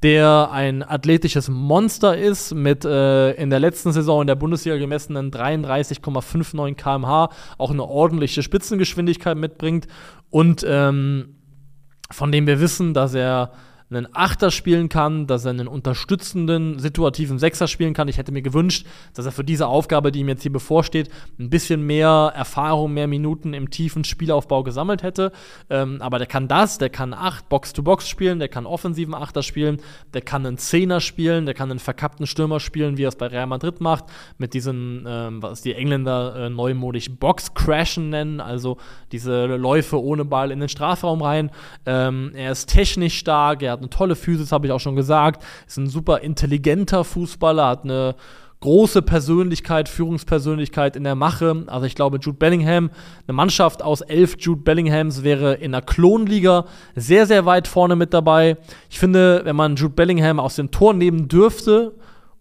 der 0.04 0.50
ein 0.52 0.84
athletisches 0.84 1.50
Monster 1.50 2.18
ist, 2.18 2.54
mit 2.54 2.86
äh, 2.86 3.32
in 3.32 3.50
der 3.50 3.60
letzten 3.60 3.92
Saison 3.92 4.22
in 4.22 4.28
der 4.28 4.36
Bundesliga 4.36 4.78
gemessenen 4.78 5.32
33,59 5.32 6.76
km/h, 6.76 7.30
auch 7.58 7.72
eine 7.72 7.84
ordentliche 7.84 8.44
Spitzengeschwindigkeit 8.44 9.38
mitbringt. 9.38 9.88
Und 10.30 10.66
ähm, 10.68 11.36
von 12.12 12.32
dem 12.32 12.48
wir 12.48 12.60
wissen, 12.60 12.94
dass 12.94 13.14
er 13.14 13.52
einen 13.90 14.08
Achter 14.12 14.52
spielen 14.52 14.90
kann, 14.90 15.28
dass 15.28 15.46
er 15.46 15.52
einen 15.52 15.68
unterstützenden, 15.68 16.78
situativen 16.78 17.40
Sechser 17.40 17.68
spielen 17.68 17.94
kann. 17.94 18.10
Ich 18.10 18.18
hätte 18.18 18.34
mir 18.34 18.42
gewünscht, 18.42 18.86
dass 19.14 19.26
er 19.26 19.32
für 19.32 19.46
diese 19.46 19.68
Aufgabe, 19.68 20.12
die 20.12 20.20
ihm 20.20 20.28
jetzt 20.28 20.42
hier 20.42 20.52
bevorsteht, 20.52 21.10
ein 21.40 21.50
bisschen 21.50 21.86
mehr 21.86 22.34
Erfahrung, 22.36 22.94
mehr 22.94 23.08
Minuten 23.08 23.54
im 23.54 23.70
tiefen 23.70 24.04
Spielaufbau 24.04 24.64
gesammelt 24.64 25.04
hätte. 25.04 25.32
Ähm, 25.70 26.02
aber 26.02 26.18
der 26.18 26.28
kann 26.28 26.50
das, 26.50 26.78
der 26.78 26.90
kann 26.90 27.14
acht 27.14 27.48
Box-to-Box 27.48 28.10
spielen, 28.10 28.40
der 28.40 28.50
kann 28.50 28.66
offensiven 28.66 29.14
Achter 29.14 29.42
spielen, 29.42 29.82
der 30.14 30.22
kann 30.22 30.46
einen 30.46 30.58
Zehner 30.58 31.00
spielen, 31.00 31.46
der 31.46 31.56
kann 31.56 31.72
einen 31.72 31.80
verkappten 31.80 32.28
Stürmer 32.28 32.60
spielen, 32.60 32.98
wie 32.98 33.04
er 33.04 33.10
es 33.10 33.16
bei 33.16 33.28
Real 33.28 33.48
Madrid 33.48 33.80
macht, 33.80 34.06
mit 34.38 34.54
diesen, 34.54 35.06
ähm, 35.08 35.42
was 35.42 35.62
die 35.62 35.74
Engländer 35.74 36.36
äh, 36.36 36.50
neumodisch 36.50 37.10
Box-Crashen 37.10 38.10
nennen, 38.10 38.42
also 38.42 38.78
diese 39.14 39.46
Läufe 39.46 40.02
ohne 40.02 40.26
Ball 40.26 40.52
in 40.52 40.60
den 40.60 40.70
Strafraum 40.70 41.22
rein. 41.22 41.52
Ähm, 41.86 42.32
er 42.36 42.52
ist 42.52 42.68
technisch 42.68 43.18
stark, 43.18 43.64
er 43.64 43.72
hat 43.72 43.77
hat 43.78 43.84
eine 43.84 43.90
tolle 43.90 44.16
Physis, 44.16 44.52
habe 44.52 44.68
ich 44.68 44.74
auch 44.74 44.80
schon 44.80 44.96
gesagt. 44.96 45.44
Ist 45.68 45.78
ein 45.78 45.88
super 45.88 46.22
intelligenter 46.22 47.04
Fußballer, 47.04 47.68
hat 47.68 47.84
eine 47.84 48.16
große 48.60 49.04
Persönlichkeit, 49.04 49.88
Führungspersönlichkeit 49.88 50.96
in 50.96 51.04
der 51.04 51.16
Mache. 51.16 51.64
Also 51.68 51.86
ich 51.86 51.96
glaube, 51.96 52.18
Jude 52.18 52.38
Bellingham, 52.38 52.90
eine 53.28 53.34
Mannschaft 53.34 53.84
aus 53.84 54.02
elf 54.02 54.36
Jude 54.40 54.62
Bellinghams 54.62 55.24
wäre 55.24 55.54
in 55.54 55.74
der 55.74 55.84
Klonliga 55.84 56.66
sehr, 56.96 57.28
sehr 57.28 57.46
weit 57.46 57.68
vorne 57.68 57.96
mit 57.96 58.14
dabei. 58.14 58.58
Ich 58.90 59.00
finde, 59.00 59.42
wenn 59.44 59.56
man 59.56 59.76
Jude 59.76 59.94
Bellingham 59.94 60.40
aus 60.40 60.56
dem 60.56 60.72
Tor 60.72 60.94
nehmen 60.94 61.28
dürfte, 61.28 61.94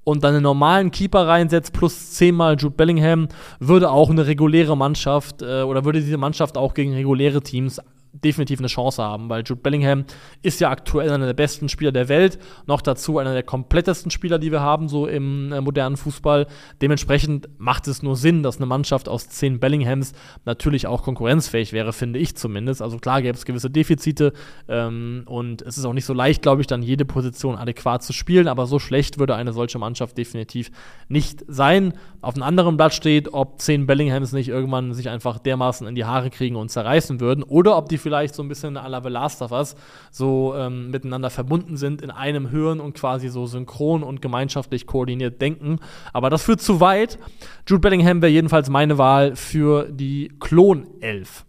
und 0.08 0.22
dann 0.22 0.34
einen 0.34 0.44
normalen 0.44 0.92
Keeper 0.92 1.26
reinsetzt, 1.26 1.72
plus 1.72 2.12
zehnmal 2.12 2.54
Jude 2.56 2.76
Bellingham, 2.76 3.26
würde 3.58 3.90
auch 3.90 4.08
eine 4.08 4.24
reguläre 4.28 4.76
Mannschaft 4.76 5.42
äh, 5.42 5.62
oder 5.62 5.84
würde 5.84 6.00
diese 6.00 6.16
Mannschaft 6.16 6.56
auch 6.56 6.74
gegen 6.74 6.94
reguläre 6.94 7.40
Teams 7.40 7.80
definitiv 8.12 8.58
eine 8.58 8.68
Chance 8.68 9.02
haben, 9.02 9.28
weil 9.28 9.42
Jude 9.44 9.60
Bellingham 9.60 10.04
ist 10.42 10.60
ja 10.60 10.70
aktuell 10.70 11.10
einer 11.10 11.26
der 11.26 11.34
besten 11.34 11.68
Spieler 11.68 11.92
der 11.92 12.08
Welt, 12.08 12.38
noch 12.66 12.80
dazu 12.80 13.18
einer 13.18 13.32
der 13.32 13.42
komplettesten 13.42 14.10
Spieler, 14.10 14.38
die 14.38 14.52
wir 14.52 14.60
haben, 14.60 14.88
so 14.88 15.06
im 15.06 15.52
äh, 15.52 15.60
modernen 15.60 15.96
Fußball. 15.96 16.46
Dementsprechend 16.80 17.48
macht 17.58 17.88
es 17.88 18.02
nur 18.02 18.16
Sinn, 18.16 18.42
dass 18.42 18.56
eine 18.56 18.66
Mannschaft 18.66 19.08
aus 19.08 19.28
zehn 19.28 19.60
Bellinghams 19.60 20.12
natürlich 20.44 20.86
auch 20.86 21.02
konkurrenzfähig 21.02 21.72
wäre, 21.72 21.92
finde 21.92 22.18
ich 22.18 22.36
zumindest. 22.36 22.82
Also 22.82 22.98
klar 22.98 23.22
gäbe 23.22 23.36
es 23.36 23.44
gewisse 23.44 23.70
Defizite 23.70 24.32
ähm, 24.68 25.24
und 25.26 25.62
es 25.62 25.78
ist 25.78 25.84
auch 25.84 25.92
nicht 25.92 26.06
so 26.06 26.14
leicht, 26.14 26.42
glaube 26.42 26.60
ich, 26.60 26.66
dann 26.66 26.82
jede 26.82 27.04
Position 27.04 27.56
adäquat 27.56 28.02
zu 28.02 28.12
spielen, 28.12 28.48
aber 28.48 28.66
so 28.66 28.78
schlecht 28.78 29.18
würde 29.18 29.34
eine 29.34 29.52
solche 29.52 29.78
Mannschaft 29.78 30.16
definitiv 30.18 30.70
nicht 31.08 31.44
sein. 31.48 31.94
Auf 32.20 32.34
einem 32.34 32.42
anderen 32.42 32.76
Blatt 32.76 32.94
steht, 32.94 33.32
ob 33.32 33.60
zehn 33.60 33.86
Bellinghams 33.86 34.32
nicht 34.32 34.48
irgendwann 34.48 34.94
sich 34.94 35.08
einfach 35.08 35.38
dermaßen 35.38 35.86
in 35.86 35.94
die 35.94 36.04
Haare 36.04 36.30
kriegen 36.30 36.56
und 36.56 36.70
zerreißen 36.70 37.20
würden 37.20 37.42
oder 37.42 37.76
ob 37.76 37.88
die 37.88 37.98
vielleicht 38.06 38.36
so 38.36 38.42
ein 38.44 38.48
bisschen 38.48 38.76
à 38.76 38.86
la 38.88 39.02
The 39.02 39.08
Last 39.08 39.42
of 39.42 39.50
Us 39.50 39.74
so 40.12 40.54
ähm, 40.56 40.92
miteinander 40.92 41.28
verbunden 41.28 41.76
sind 41.76 42.02
in 42.02 42.12
einem 42.12 42.52
Hören 42.52 42.78
und 42.78 42.94
quasi 42.94 43.28
so 43.28 43.46
synchron 43.46 44.04
und 44.04 44.22
gemeinschaftlich 44.22 44.86
koordiniert 44.86 45.42
denken. 45.42 45.80
Aber 46.12 46.30
das 46.30 46.44
führt 46.44 46.60
zu 46.60 46.78
weit. 46.78 47.18
Jude 47.66 47.80
Bellingham 47.80 48.22
wäre 48.22 48.30
jedenfalls 48.30 48.70
meine 48.70 48.96
Wahl 48.96 49.34
für 49.34 49.88
die 49.90 50.30
Klon-Elf. 50.38 51.44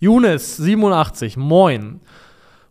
Younes, 0.00 0.56
87, 0.56 1.36
moin. 1.36 2.00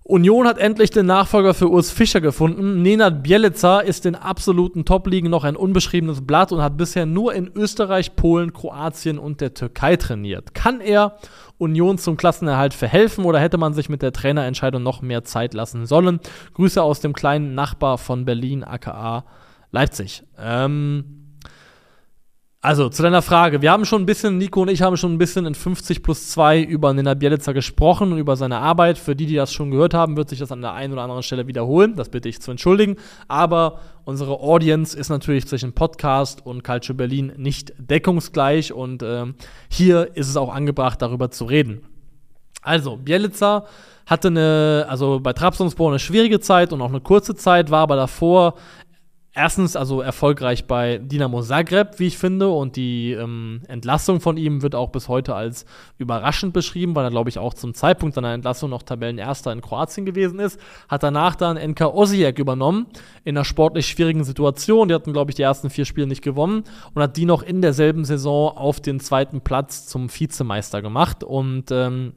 Union 0.06 0.48
hat 0.48 0.58
endlich 0.58 0.90
den 0.90 1.06
Nachfolger 1.06 1.54
für 1.54 1.70
Urs 1.70 1.90
Fischer 1.90 2.20
gefunden. 2.20 2.82
Nenad 2.82 3.24
Bielica 3.24 3.80
ist 3.80 4.06
in 4.06 4.16
absoluten 4.16 4.84
Top-Ligen 4.84 5.30
noch 5.30 5.46
ein 5.46 5.56
unbeschriebenes 5.56 6.28
Blatt 6.28 6.52
und 6.52 6.62
hat 6.62 6.76
bisher 6.76 7.06
nur 7.06 7.34
in 7.34 7.50
Österreich, 7.56 8.18
Polen, 8.18 8.52
Kroatien 8.52 9.18
und 9.18 9.40
der 9.40 9.54
Türkei 9.54 9.96
trainiert. 9.96 10.54
Kann 10.54 10.82
er 10.82 11.18
Union 11.58 11.98
zum 11.98 12.18
Klassenerhalt 12.18 12.74
verhelfen 12.74 13.24
oder 13.24 13.40
hätte 13.40 13.58
man 13.58 13.74
sich 13.74 13.88
mit 13.88 14.02
der 14.02 14.12
Trainerentscheidung 14.12 14.84
noch 14.84 15.02
mehr 15.02 15.24
Zeit 15.24 15.54
lassen 15.54 15.86
sollen? 15.86 16.20
Grüße 16.54 16.84
aus 16.84 17.00
dem 17.00 17.14
kleinen 17.14 17.56
Nachbar 17.56 17.98
von 17.98 18.26
Berlin, 18.26 18.66
aka 18.66 19.24
Leipzig. 19.72 20.24
Ähm 20.38 21.23
also, 22.66 22.88
zu 22.88 23.04
deiner 23.04 23.22
Frage. 23.22 23.62
Wir 23.62 23.74
haben 23.74 23.84
schon 23.84 24.04
ein 24.04 24.06
bisschen, 24.06 24.38
Nico 24.38 24.62
und 24.62 24.70
ich 24.70 24.82
haben 24.82 24.96
schon 24.96 25.12
ein 25.12 25.18
bisschen 25.18 25.46
in 25.46 25.54
50 25.54 26.02
plus 26.02 26.30
2 26.30 26.62
über 26.62 26.94
Nena 26.94 27.14
Bielica 27.14 27.52
gesprochen 27.52 28.14
und 28.14 28.20
über 28.20 28.38
seine 28.38 28.60
Arbeit. 28.60 28.98
Für 28.98 29.18
die, 29.18 29.26
die 29.26 29.36
das 29.36 29.52
schon 29.52 29.70
gehört 29.70 29.94
haben, 29.94 30.16
wird 30.16 30.30
sich 30.30 30.40
das 30.40 30.50
an 30.50 30.62
der 30.62 30.72
einen 30.72 30.94
oder 30.94 31.02
anderen 31.02 31.24
Stelle 31.24 31.46
wiederholen. 31.46 31.98
Das 31.98 32.08
bitte 32.08 32.30
ich 32.30 32.42
zu 32.42 32.52
entschuldigen. 32.52 32.96
Aber 33.28 33.82
unsere 34.06 34.40
Audience 34.40 34.98
ist 34.98 35.10
natürlich 35.10 35.46
zwischen 35.46 35.74
Podcast 35.74 36.46
und 36.46 36.64
Culture 36.64 36.96
Berlin 36.96 37.34
nicht 37.36 37.74
deckungsgleich 37.78 38.72
und 38.72 39.04
äh, 39.04 39.26
hier 39.68 40.16
ist 40.16 40.30
es 40.30 40.38
auch 40.38 40.56
angebracht, 40.56 41.02
darüber 41.02 41.32
zu 41.32 41.44
reden. 41.44 41.82
Also, 42.62 42.96
Bielica 42.96 43.66
hatte 44.06 44.30
eine, 44.30 44.86
also 44.88 45.20
bei 45.20 45.34
Trabzonspor 45.34 45.90
eine 45.90 46.00
schwierige 46.00 46.40
Zeit 46.40 46.72
und 46.72 46.82
auch 46.82 46.90
eine 46.90 47.02
kurze 47.02 47.36
Zeit, 47.36 47.72
war 47.72 47.82
aber 47.82 47.98
davor 47.98 48.56
erstens 49.34 49.76
also 49.76 50.02
erfolgreich 50.02 50.66
bei 50.66 51.00
Dinamo 51.00 51.42
Zagreb, 51.42 52.00
wie 52.00 52.08
ich 52.08 52.18
finde, 52.18 52.50
und 52.50 52.76
die 52.76 53.12
ähm, 53.12 53.62
Entlassung 53.68 54.22
von 54.22 54.38
ihm 54.38 54.62
wird 54.62 54.76
auch 54.76 54.90
bis 54.90 55.10
heute 55.10 55.36
als 55.36 55.66
überraschend 55.98 56.54
beschrieben, 56.54 56.96
weil 56.96 57.06
er, 57.06 57.12
glaube 57.12 57.30
ich, 57.30 57.40
auch 57.40 57.54
zum 57.54 57.74
Zeitpunkt 57.74 58.16
seiner 58.16 58.34
Entlassung 58.34 58.70
noch 58.70 58.84
Tabellenerster 58.84 59.52
in 59.52 59.62
Kroatien 59.62 60.06
gewesen 60.06 60.40
ist. 60.40 60.60
Hat 60.88 61.04
danach 61.04 61.36
dann 61.36 61.58
NK 61.58 61.82
Osijek 61.82 62.40
übernommen, 62.40 62.88
in 63.24 63.36
einer 63.36 63.46
sportlich 63.46 63.88
schwierigen 63.88 64.24
Situation. 64.24 64.88
Die 64.88 64.94
hatten, 64.94 65.14
glaube 65.14 65.32
ich, 65.32 65.36
die 65.36 65.42
ersten 65.42 65.70
vier 65.70 65.86
Spiele 65.86 66.08
nicht 66.08 66.22
gewonnen 66.22 66.64
und 66.94 67.02
hat 67.02 67.18
die 67.18 67.26
noch 67.26 67.42
in 67.42 67.62
derselben 67.62 68.06
Saison 68.06 68.56
auf 68.56 68.80
den 68.80 69.00
zweiten 69.00 69.42
Platz 69.42 69.88
zum 69.88 70.10
Vizemeister 70.10 70.82
gemacht 70.82 71.24
und 71.24 71.72
ähm, 71.72 72.14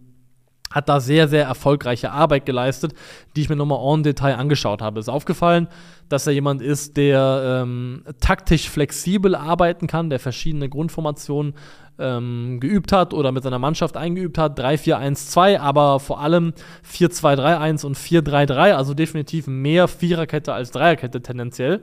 hat 0.70 0.88
da 0.88 1.00
sehr, 1.00 1.28
sehr 1.28 1.44
erfolgreiche 1.44 2.10
Arbeit 2.10 2.44
geleistet, 2.44 2.92
die 3.34 3.42
ich 3.42 3.48
mir 3.48 3.56
nochmal 3.56 3.80
en 3.94 4.02
Detail 4.02 4.34
angeschaut 4.34 4.82
habe. 4.82 5.00
Ist 5.00 5.08
aufgefallen, 5.08 5.68
dass 6.08 6.26
er 6.26 6.32
jemand 6.32 6.62
ist, 6.62 6.96
der 6.96 7.62
ähm, 7.62 8.02
taktisch 8.20 8.68
flexibel 8.68 9.34
arbeiten 9.34 9.86
kann, 9.86 10.10
der 10.10 10.18
verschiedene 10.18 10.68
Grundformationen 10.68 11.54
ähm, 11.98 12.58
geübt 12.60 12.92
hat 12.92 13.14
oder 13.14 13.32
mit 13.32 13.42
seiner 13.42 13.58
Mannschaft 13.58 13.96
eingeübt 13.96 14.38
hat. 14.38 14.58
3-4-1-2, 14.58 15.58
aber 15.58 16.00
vor 16.00 16.20
allem 16.20 16.52
4-2-3-1 16.90 17.86
und 17.86 17.96
4-3-3, 17.96 18.72
also 18.72 18.94
definitiv 18.94 19.46
mehr 19.46 19.88
Viererkette 19.88 20.52
als 20.52 20.72
Dreierkette 20.72 21.22
tendenziell. 21.22 21.82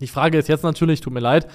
Die 0.00 0.06
Frage 0.06 0.38
ist 0.38 0.48
jetzt 0.48 0.64
natürlich, 0.64 1.00
tut 1.00 1.12
mir 1.12 1.20
leid, 1.20 1.46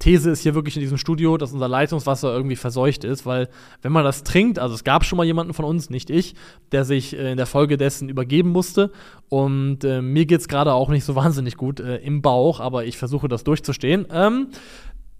These 0.00 0.30
ist 0.30 0.40
hier 0.40 0.54
wirklich 0.54 0.76
in 0.76 0.80
diesem 0.80 0.96
Studio, 0.96 1.36
dass 1.36 1.52
unser 1.52 1.68
Leitungswasser 1.68 2.32
irgendwie 2.32 2.56
verseucht 2.56 3.04
ist, 3.04 3.26
weil 3.26 3.48
wenn 3.82 3.92
man 3.92 4.02
das 4.02 4.24
trinkt, 4.24 4.58
also 4.58 4.74
es 4.74 4.82
gab 4.82 5.04
schon 5.04 5.18
mal 5.18 5.26
jemanden 5.26 5.52
von 5.52 5.66
uns, 5.66 5.90
nicht 5.90 6.08
ich, 6.10 6.34
der 6.72 6.84
sich 6.84 7.16
äh, 7.16 7.30
in 7.30 7.36
der 7.36 7.46
Folge 7.46 7.76
dessen 7.76 8.08
übergeben 8.08 8.50
musste. 8.50 8.90
Und 9.28 9.84
äh, 9.84 10.00
mir 10.00 10.24
geht 10.24 10.40
es 10.40 10.48
gerade 10.48 10.72
auch 10.72 10.88
nicht 10.88 11.04
so 11.04 11.14
wahnsinnig 11.16 11.56
gut 11.56 11.80
äh, 11.80 11.98
im 11.98 12.22
Bauch, 12.22 12.60
aber 12.60 12.86
ich 12.86 12.96
versuche 12.96 13.28
das 13.28 13.44
durchzustehen. 13.44 14.06
Ähm, 14.10 14.48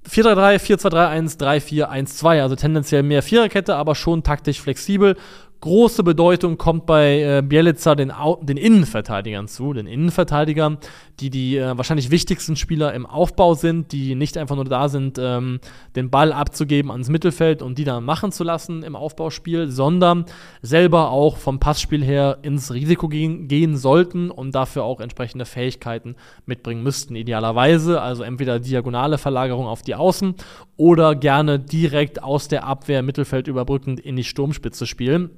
4-3-3, 0.09 0.59
4-2-3-1, 0.79 1.39
3-4-1-2, 1.39 2.41
also 2.41 2.57
tendenziell 2.57 3.03
mehr 3.03 3.23
Viererkette, 3.23 3.77
aber 3.77 3.95
schon 3.95 4.23
taktisch 4.23 4.61
flexibel. 4.61 5.17
Große 5.61 6.03
Bedeutung 6.03 6.57
kommt 6.57 6.87
bei 6.87 7.21
äh, 7.21 7.43
Bielica 7.43 7.95
den, 7.95 8.11
den 8.41 8.57
Innenverteidigern 8.57 9.47
zu, 9.47 9.75
den 9.75 9.87
Innenverteidigern, 9.87 10.79
die 11.21 11.31
die 11.31 11.57
äh, 11.57 11.77
wahrscheinlich 11.77 12.11
wichtigsten 12.11 12.57
Spieler 12.57 12.95
im 12.95 13.07
Aufbau 13.07 13.55
sind, 13.55 13.93
die 13.93 14.15
nicht 14.15 14.39
einfach 14.39 14.57
nur 14.57 14.65
da 14.65 14.89
sind, 14.89 15.19
ähm, 15.19 15.61
den 15.97 16.11
Ball 16.11 16.33
abzugeben 16.33 16.91
ans 16.91 17.09
Mittelfeld 17.09 17.63
und 17.63 17.79
die 17.79 17.85
dann 17.85 18.05
machen 18.05 18.33
zu 18.33 18.45
lassen 18.45 18.83
im 18.83 18.97
Aufbauspiel, 18.97 19.71
sondern 19.71 20.25
selber 20.63 21.11
auch 21.11 21.37
vom 21.37 21.61
Passspiel 21.61 22.03
her 22.03 22.39
ins 22.43 22.73
Risiko 22.73 23.09
gehen, 23.09 23.49
gehen 23.49 23.77
sollten 23.77 24.31
und 24.31 24.55
dafür 24.55 24.85
auch 24.85 25.01
entsprechende 25.01 25.45
Fähigkeiten 25.45 26.17
mitbringen 26.47 26.83
müssten, 26.83 27.15
idealerweise. 27.17 28.01
Also 28.01 28.23
entweder 28.23 28.59
diagonale 28.59 29.19
Verlagerung 29.19 29.67
auf 29.67 29.83
die 29.83 29.95
Außen 29.95 30.35
oder 30.77 31.15
gerne 31.15 31.59
direkt 31.59 32.23
aus 32.23 32.49
der 32.49 32.65
Abwehr 32.65 33.03
Mittelfeld 33.03 33.49
überbrückend 33.49 34.01
in 34.01 34.17
die 34.17 34.25
Sturmspitze 34.25 34.87
spielen 34.87 35.31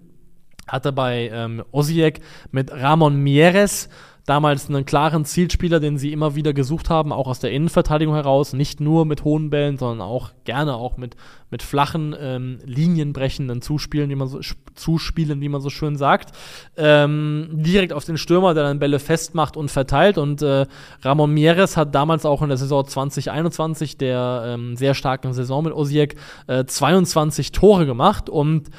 hatte 0.68 0.92
bei 0.92 1.30
ähm, 1.32 1.64
Osijek 1.72 2.20
mit 2.50 2.70
Ramon 2.70 3.16
Mieres 3.16 3.88
damals 4.26 4.68
einen 4.68 4.84
klaren 4.84 5.24
Zielspieler, 5.24 5.80
den 5.80 5.98
sie 5.98 6.12
immer 6.12 6.34
wieder 6.34 6.52
gesucht 6.52 6.90
haben, 6.90 7.12
auch 7.12 7.26
aus 7.26 7.40
der 7.40 7.50
Innenverteidigung 7.50 8.14
heraus, 8.14 8.52
nicht 8.52 8.80
nur 8.80 9.04
mit 9.04 9.24
hohen 9.24 9.50
Bällen, 9.50 9.78
sondern 9.78 10.06
auch 10.06 10.30
gerne 10.44 10.74
auch 10.74 10.96
mit, 10.96 11.16
mit 11.50 11.62
flachen, 11.62 12.14
ähm, 12.18 12.58
linienbrechenden 12.64 13.62
Zuspielen, 13.62 14.10
wie 14.10 14.14
man 14.14 14.28
so, 14.28 14.40
Zuspielen, 14.74 15.40
wie 15.40 15.48
man 15.48 15.60
so 15.60 15.70
schön 15.70 15.96
sagt. 15.96 16.34
Ähm, 16.76 17.48
direkt 17.52 17.92
auf 17.92 18.04
den 18.04 18.16
Stürmer, 18.16 18.54
der 18.54 18.64
dann 18.64 18.78
Bälle 18.78 19.00
festmacht 19.00 19.56
und 19.56 19.70
verteilt. 19.70 20.18
Und 20.18 20.40
äh, 20.42 20.66
Ramon 21.02 21.34
Mieres 21.34 21.76
hat 21.76 21.94
damals 21.94 22.24
auch 22.24 22.42
in 22.42 22.48
der 22.48 22.58
Saison 22.58 22.86
2021, 22.86 23.98
der 23.98 24.44
ähm, 24.46 24.76
sehr 24.76 24.94
starken 24.94 25.32
Saison 25.32 25.64
mit 25.64 25.72
Osijek, 25.72 26.16
äh, 26.46 26.64
22 26.64 27.50
Tore 27.50 27.86
gemacht 27.86 28.30
und 28.30 28.70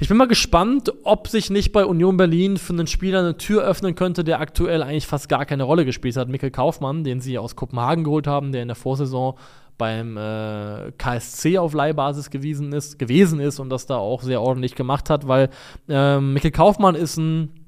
ich 0.00 0.08
bin 0.08 0.16
mal 0.16 0.26
gespannt, 0.26 0.92
ob 1.04 1.28
sich 1.28 1.50
nicht 1.50 1.72
bei 1.72 1.84
Union 1.84 2.16
Berlin 2.16 2.56
für 2.56 2.72
einen 2.72 2.86
Spieler 2.86 3.20
eine 3.20 3.36
Tür 3.36 3.62
öffnen 3.62 3.94
könnte, 3.94 4.24
der 4.24 4.40
aktuell 4.40 4.82
eigentlich 4.82 5.06
fast 5.06 5.28
gar 5.28 5.44
keine 5.44 5.64
Rolle 5.64 5.84
gespielt 5.84 6.16
hat. 6.16 6.30
Mikkel 6.30 6.50
Kaufmann, 6.50 7.04
den 7.04 7.20
sie 7.20 7.36
aus 7.36 7.54
Kopenhagen 7.54 8.02
geholt 8.02 8.26
haben, 8.26 8.50
der 8.50 8.62
in 8.62 8.68
der 8.68 8.76
Vorsaison 8.76 9.36
beim 9.76 10.16
äh, 10.16 10.92
KSC 10.96 11.58
auf 11.58 11.74
Leihbasis 11.74 12.30
gewesen 12.30 12.72
ist, 12.72 12.98
gewesen 12.98 13.40
ist 13.40 13.60
und 13.60 13.68
das 13.68 13.84
da 13.84 13.96
auch 13.96 14.22
sehr 14.22 14.40
ordentlich 14.40 14.74
gemacht 14.74 15.10
hat, 15.10 15.28
weil 15.28 15.50
äh, 15.88 16.18
Mikkel 16.18 16.50
Kaufmann 16.50 16.94
ist 16.94 17.18
ein 17.18 17.60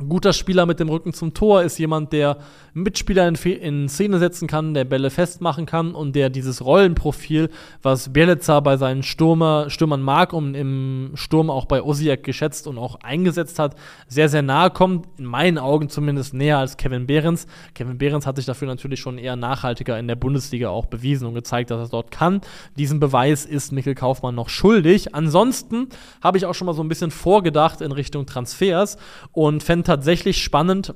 ein 0.00 0.08
guter 0.08 0.32
Spieler 0.32 0.64
mit 0.64 0.78
dem 0.78 0.88
Rücken 0.88 1.12
zum 1.12 1.34
Tor 1.34 1.62
ist 1.62 1.78
jemand, 1.78 2.12
der 2.12 2.38
Mitspieler 2.82 3.28
in, 3.28 3.34
in, 3.34 3.88
Szene 3.88 4.18
setzen 4.18 4.48
kann, 4.48 4.74
der 4.74 4.84
Bälle 4.84 5.10
festmachen 5.10 5.66
kann 5.66 5.94
und 5.94 6.14
der 6.14 6.30
dieses 6.30 6.64
Rollenprofil, 6.64 7.50
was 7.82 8.12
Bielica 8.12 8.60
bei 8.60 8.76
seinen 8.76 9.02
Stürmer, 9.02 9.70
Stürmern 9.70 10.02
mag 10.02 10.32
und 10.32 10.54
im 10.54 11.12
Sturm 11.14 11.50
auch 11.50 11.66
bei 11.66 11.82
Osijek 11.82 12.24
geschätzt 12.24 12.66
und 12.66 12.78
auch 12.78 13.00
eingesetzt 13.02 13.58
hat, 13.58 13.76
sehr, 14.06 14.28
sehr 14.28 14.42
nahe 14.42 14.70
kommt. 14.70 15.06
In 15.18 15.24
meinen 15.24 15.58
Augen 15.58 15.88
zumindest 15.88 16.34
näher 16.34 16.58
als 16.58 16.76
Kevin 16.76 17.06
Behrens. 17.06 17.46
Kevin 17.74 17.98
Behrens 17.98 18.26
hat 18.26 18.36
sich 18.36 18.46
dafür 18.46 18.68
natürlich 18.68 19.00
schon 19.00 19.18
eher 19.18 19.36
nachhaltiger 19.36 19.98
in 19.98 20.08
der 20.08 20.16
Bundesliga 20.16 20.68
auch 20.68 20.86
bewiesen 20.86 21.26
und 21.26 21.34
gezeigt, 21.34 21.70
dass 21.70 21.80
er 21.80 21.90
dort 21.90 22.10
kann. 22.10 22.40
Diesen 22.76 23.00
Beweis 23.00 23.44
ist 23.44 23.72
Mikkel 23.72 23.94
Kaufmann 23.94 24.34
noch 24.34 24.48
schuldig. 24.48 25.14
Ansonsten 25.14 25.88
habe 26.22 26.38
ich 26.38 26.46
auch 26.46 26.54
schon 26.54 26.66
mal 26.66 26.74
so 26.74 26.82
ein 26.82 26.88
bisschen 26.88 27.10
vorgedacht 27.10 27.80
in 27.80 27.92
Richtung 27.92 28.26
Transfers 28.26 28.96
und 29.32 29.62
fände 29.62 29.84
tatsächlich 29.84 30.42
spannend, 30.42 30.94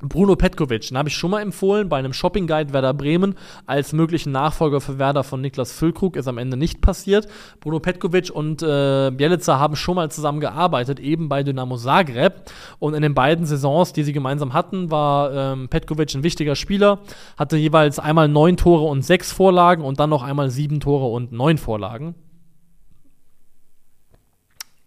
Bruno 0.00 0.36
Petkovic, 0.36 0.88
den 0.88 0.96
habe 0.96 1.08
ich 1.08 1.16
schon 1.16 1.32
mal 1.32 1.42
empfohlen 1.42 1.88
bei 1.88 1.98
einem 1.98 2.12
Shopping 2.12 2.46
Guide 2.46 2.72
Werder 2.72 2.94
Bremen 2.94 3.34
als 3.66 3.92
möglichen 3.92 4.30
Nachfolger 4.30 4.80
für 4.80 4.98
Werder 4.98 5.24
von 5.24 5.40
Niklas 5.40 5.72
Füllkrug, 5.72 6.14
ist 6.14 6.28
am 6.28 6.38
Ende 6.38 6.56
nicht 6.56 6.80
passiert. 6.80 7.26
Bruno 7.58 7.80
Petkovic 7.80 8.30
und 8.30 8.62
äh, 8.62 9.10
Bielica 9.10 9.58
haben 9.58 9.74
schon 9.74 9.96
mal 9.96 10.08
zusammen 10.10 10.38
gearbeitet, 10.38 11.00
eben 11.00 11.28
bei 11.28 11.42
Dynamo 11.42 11.76
Zagreb. 11.76 12.44
Und 12.78 12.94
in 12.94 13.02
den 13.02 13.14
beiden 13.14 13.44
Saisons, 13.44 13.92
die 13.92 14.04
sie 14.04 14.12
gemeinsam 14.12 14.52
hatten, 14.52 14.90
war 14.92 15.32
ähm, 15.32 15.68
Petkovic 15.68 16.14
ein 16.14 16.22
wichtiger 16.22 16.54
Spieler, 16.54 17.00
hatte 17.36 17.56
jeweils 17.56 17.98
einmal 17.98 18.28
neun 18.28 18.56
Tore 18.56 18.84
und 18.84 19.02
sechs 19.02 19.32
Vorlagen 19.32 19.82
und 19.82 19.98
dann 19.98 20.10
noch 20.10 20.22
einmal 20.22 20.50
sieben 20.50 20.78
Tore 20.78 21.06
und 21.06 21.32
neun 21.32 21.58
Vorlagen. 21.58 22.14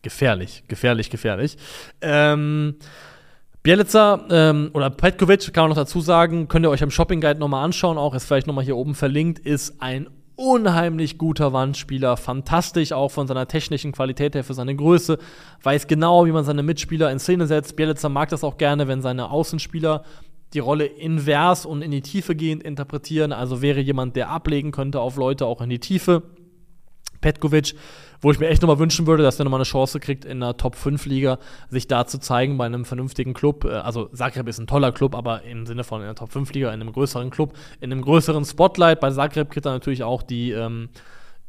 Gefährlich, 0.04 0.63
gefährlich, 0.67 1.10
gefährlich. 1.10 1.58
Ähm, 2.02 2.78
Bielica 3.63 4.26
ähm, 4.32 4.71
oder 4.74 4.89
Petkovic, 4.89 5.54
kann 5.54 5.63
man 5.63 5.69
noch 5.69 5.76
dazu 5.76 6.02
sagen, 6.02 6.47
könnt 6.47 6.65
ihr 6.65 6.71
euch 6.71 6.82
am 6.82 6.89
Shopping 6.89 7.21
Guide 7.21 7.39
nochmal 7.39 7.63
anschauen, 7.63 8.00
auch 8.00 8.15
ist 8.15 8.26
vielleicht 8.26 8.47
nochmal 8.47 8.63
hier 8.63 8.76
oben 8.76 8.95
verlinkt, 8.95 9.38
ist 9.38 9.80
ein 9.82 10.10
unheimlich 10.36 11.19
guter 11.19 11.54
Wandspieler, 11.54 12.17
fantastisch 12.17 12.91
auch 12.91 13.10
von 13.10 13.28
seiner 13.28 13.47
technischen 13.47 13.91
Qualität 13.91 14.34
her 14.34 14.43
für 14.43 14.56
seine 14.56 14.76
Größe, 14.76 15.19
weiß 15.62 15.86
genau, 15.86 16.26
wie 16.26 16.32
man 16.32 16.43
seine 16.43 16.63
Mitspieler 16.63 17.12
in 17.12 17.19
Szene 17.19 17.45
setzt. 17.45 17.76
Bielica 17.76 18.10
mag 18.10 18.30
das 18.30 18.43
auch 18.43 18.58
gerne, 18.58 18.88
wenn 18.88 19.04
seine 19.04 19.30
Außenspieler 19.30 20.04
die 20.56 20.60
Rolle 20.60 20.86
invers 20.86 21.67
und 21.67 21.84
in 21.84 21.91
die 21.91 22.02
Tiefe 22.02 22.36
gehend 22.36 22.63
interpretieren, 22.63 23.32
also 23.32 23.62
wäre 23.62 23.80
jemand, 23.80 24.15
der 24.15 24.30
ablegen 24.30 24.71
könnte 24.71 25.00
auf 25.00 25.17
Leute 25.17 25.45
auch 25.45 25.62
in 25.62 25.69
die 25.69 25.80
Tiefe. 25.80 26.24
Petkovic 27.21 27.76
wo 28.21 28.31
ich 28.31 28.39
mir 28.39 28.47
echt 28.47 28.62
nochmal 28.62 28.79
wünschen 28.79 29.07
würde, 29.07 29.23
dass 29.23 29.39
er 29.39 29.45
nochmal 29.45 29.60
eine 29.60 29.65
Chance 29.65 29.99
kriegt, 29.99 30.25
in 30.25 30.41
einer 30.41 30.55
Top-5-Liga 30.55 31.39
sich 31.69 31.88
da 31.88 32.05
zu 32.05 32.19
zeigen 32.19 32.57
bei 32.57 32.65
einem 32.65 32.86
vernünftigen 32.86 33.34
Club. 33.34 33.65
Äh, 33.65 33.69
also 33.69 34.05
Zagreb 34.13 34.47
ist 34.47 34.60
ein 34.60 34.67
toller 34.67 34.91
Club, 34.91 35.15
aber 35.15 35.43
im 35.43 35.65
Sinne 35.65 35.84
von 35.84 36.01
in 36.01 36.05
einer 36.05 36.15
Top-5-Liga, 36.15 36.69
in 36.69 36.81
einem 36.81 36.93
größeren 36.93 37.29
Club, 37.31 37.53
in 37.79 37.91
einem 37.91 38.01
größeren 38.01 38.45
Spotlight. 38.45 38.99
Bei 38.99 39.12
Zagreb 39.12 39.49
kriegt 39.49 39.65
er 39.65 39.73
natürlich 39.73 40.03
auch 40.03 40.21
die 40.21 40.51
ähm, 40.51 40.89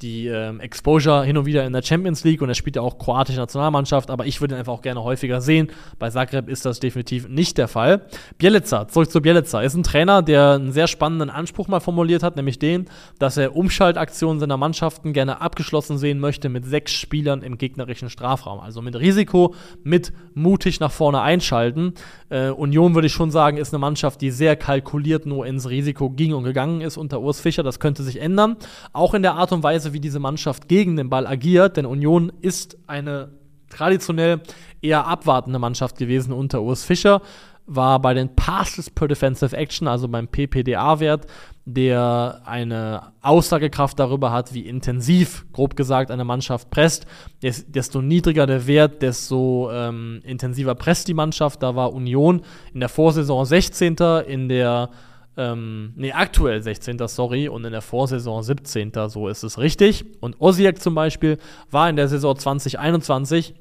die 0.02 0.26
ähm, 0.26 0.60
Exposure 0.60 1.24
hin 1.24 1.36
und 1.36 1.46
wieder 1.46 1.64
in 1.64 1.72
der 1.72 1.82
Champions 1.82 2.24
League 2.24 2.42
und 2.42 2.48
er 2.48 2.54
spielt 2.54 2.76
ja 2.76 2.82
auch 2.82 2.98
kroatische 2.98 3.38
Nationalmannschaft, 3.38 4.10
aber 4.10 4.26
ich 4.26 4.40
würde 4.40 4.54
ihn 4.54 4.58
einfach 4.58 4.72
auch 4.72 4.82
gerne 4.82 5.02
häufiger 5.02 5.40
sehen. 5.40 5.70
Bei 5.98 6.10
Zagreb 6.10 6.48
ist 6.48 6.64
das 6.66 6.80
definitiv 6.80 7.28
nicht 7.28 7.58
der 7.58 7.68
Fall. 7.68 8.02
Bielica, 8.38 8.88
zurück 8.88 9.10
zu 9.10 9.22
Bielica, 9.22 9.62
ist 9.62 9.74
ein 9.74 9.82
Trainer, 9.82 10.22
der 10.22 10.52
einen 10.52 10.72
sehr 10.72 10.88
spannenden 10.88 11.30
Anspruch 11.30 11.68
mal 11.68 11.80
formuliert 11.80 12.22
hat, 12.22 12.36
nämlich 12.36 12.58
den, 12.58 12.86
dass 13.18 13.36
er 13.36 13.56
Umschaltaktionen 13.56 14.40
seiner 14.40 14.56
Mannschaften 14.56 15.12
gerne 15.12 15.40
abgeschlossen 15.40 15.98
sehen 15.98 16.18
möchte 16.18 16.48
mit 16.48 16.64
sechs 16.64 16.92
Spielern 16.92 17.42
im 17.42 17.56
gegnerischen 17.56 18.10
Strafraum. 18.10 18.60
Also 18.60 18.82
mit 18.82 18.96
Risiko, 18.96 19.54
mit 19.84 20.12
mutig 20.34 20.80
nach 20.80 20.90
vorne 20.90 21.20
einschalten. 21.20 21.94
Äh, 22.28 22.48
Union 22.50 22.94
würde 22.94 23.06
ich 23.06 23.12
schon 23.12 23.30
sagen, 23.30 23.56
ist 23.56 23.72
eine 23.72 23.78
Mannschaft, 23.78 24.20
die 24.20 24.30
sehr 24.30 24.56
kalkuliert 24.56 25.26
nur 25.26 25.46
ins 25.46 25.68
Risiko 25.68 26.10
ging 26.10 26.34
und 26.34 26.44
gegangen 26.44 26.80
ist 26.80 26.96
unter 26.96 27.20
Urs 27.20 27.40
Fischer. 27.40 27.62
Das 27.62 27.80
könnte 27.80 28.02
sich 28.02 28.20
ändern. 28.20 28.56
Auch 28.92 29.14
in 29.14 29.22
der 29.22 29.34
Art 29.34 29.52
und 29.52 29.62
Weise, 29.62 29.91
wie 29.92 30.00
diese 30.00 30.18
Mannschaft 30.18 30.68
gegen 30.68 30.96
den 30.96 31.10
Ball 31.10 31.26
agiert, 31.26 31.76
denn 31.76 31.86
Union 31.86 32.32
ist 32.40 32.78
eine 32.86 33.30
traditionell 33.68 34.40
eher 34.80 35.06
abwartende 35.06 35.58
Mannschaft 35.58 35.96
gewesen 35.96 36.32
unter 36.32 36.62
Urs 36.62 36.84
Fischer, 36.84 37.22
war 37.66 38.00
bei 38.00 38.12
den 38.12 38.34
Passes 38.34 38.90
per 38.90 39.08
Defensive 39.08 39.56
Action, 39.56 39.86
also 39.86 40.08
beim 40.08 40.28
PPDA-Wert, 40.28 41.26
der 41.64 42.42
eine 42.44 43.12
Aussagekraft 43.20 43.98
darüber 43.98 44.32
hat, 44.32 44.52
wie 44.52 44.66
intensiv, 44.66 45.46
grob 45.52 45.76
gesagt, 45.76 46.10
eine 46.10 46.24
Mannschaft 46.24 46.70
presst. 46.70 47.06
Desto 47.40 48.02
niedriger 48.02 48.46
der 48.46 48.66
Wert, 48.66 49.00
desto 49.00 49.70
ähm, 49.72 50.20
intensiver 50.24 50.74
presst 50.74 51.06
die 51.06 51.14
Mannschaft. 51.14 51.62
Da 51.62 51.76
war 51.76 51.92
Union 51.92 52.42
in 52.74 52.80
der 52.80 52.88
Vorsaison 52.88 53.44
16. 53.44 53.96
in 54.26 54.48
der 54.48 54.90
ähm, 55.36 55.92
nee, 55.96 56.12
aktuell 56.12 56.62
16. 56.62 56.98
sorry, 57.08 57.48
und 57.48 57.64
in 57.64 57.72
der 57.72 57.80
Vorsaison 57.80 58.42
17. 58.42 58.92
so 59.08 59.28
ist 59.28 59.42
es 59.42 59.58
richtig. 59.58 60.04
Und 60.20 60.40
Osiek 60.40 60.80
zum 60.80 60.94
Beispiel 60.94 61.38
war 61.70 61.88
in 61.88 61.96
der 61.96 62.08
Saison 62.08 62.36
2021 62.36 63.54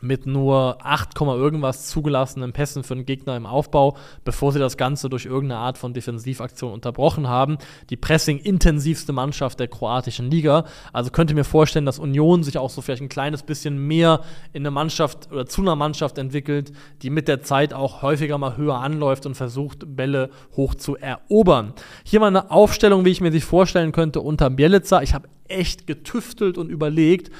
mit 0.00 0.26
nur 0.26 0.78
8, 0.82 1.20
irgendwas 1.20 1.86
zugelassenen 1.86 2.52
Pässen 2.52 2.84
für 2.84 2.94
den 2.94 3.06
Gegner 3.06 3.36
im 3.36 3.46
Aufbau, 3.46 3.96
bevor 4.24 4.52
sie 4.52 4.58
das 4.58 4.76
Ganze 4.76 5.08
durch 5.08 5.24
irgendeine 5.26 5.60
Art 5.60 5.78
von 5.78 5.94
Defensivaktion 5.94 6.72
unterbrochen 6.72 7.28
haben. 7.28 7.58
Die 7.90 7.96
pressing-intensivste 7.96 9.12
Mannschaft 9.12 9.60
der 9.60 9.68
kroatischen 9.68 10.30
Liga. 10.30 10.64
Also 10.92 11.10
könnte 11.10 11.34
mir 11.34 11.44
vorstellen, 11.44 11.86
dass 11.86 11.98
Union 11.98 12.42
sich 12.42 12.58
auch 12.58 12.70
so 12.70 12.82
vielleicht 12.82 13.02
ein 13.02 13.08
kleines 13.08 13.42
bisschen 13.42 13.78
mehr 13.78 14.20
in 14.52 14.62
eine 14.62 14.70
Mannschaft 14.70 15.32
oder 15.32 15.46
zu 15.46 15.62
einer 15.62 15.76
Mannschaft 15.76 16.18
entwickelt, 16.18 16.72
die 17.02 17.10
mit 17.10 17.28
der 17.28 17.42
Zeit 17.42 17.72
auch 17.72 18.02
häufiger 18.02 18.38
mal 18.38 18.56
höher 18.56 18.76
anläuft 18.76 19.26
und 19.26 19.34
versucht, 19.34 19.96
Bälle 19.96 20.30
hoch 20.56 20.74
zu 20.74 20.96
erobern. 20.96 21.72
Hier 22.04 22.20
mal 22.20 22.26
eine 22.26 22.50
Aufstellung, 22.50 23.04
wie 23.04 23.10
ich 23.10 23.20
mir 23.20 23.32
sie 23.32 23.40
vorstellen 23.40 23.92
könnte 23.92 24.20
unter 24.20 24.50
Bielica. 24.50 25.02
Ich 25.02 25.14
habe 25.14 25.28
echt 25.48 25.86
getüftelt 25.86 26.58
und 26.58 26.68
überlegt, 26.68 27.30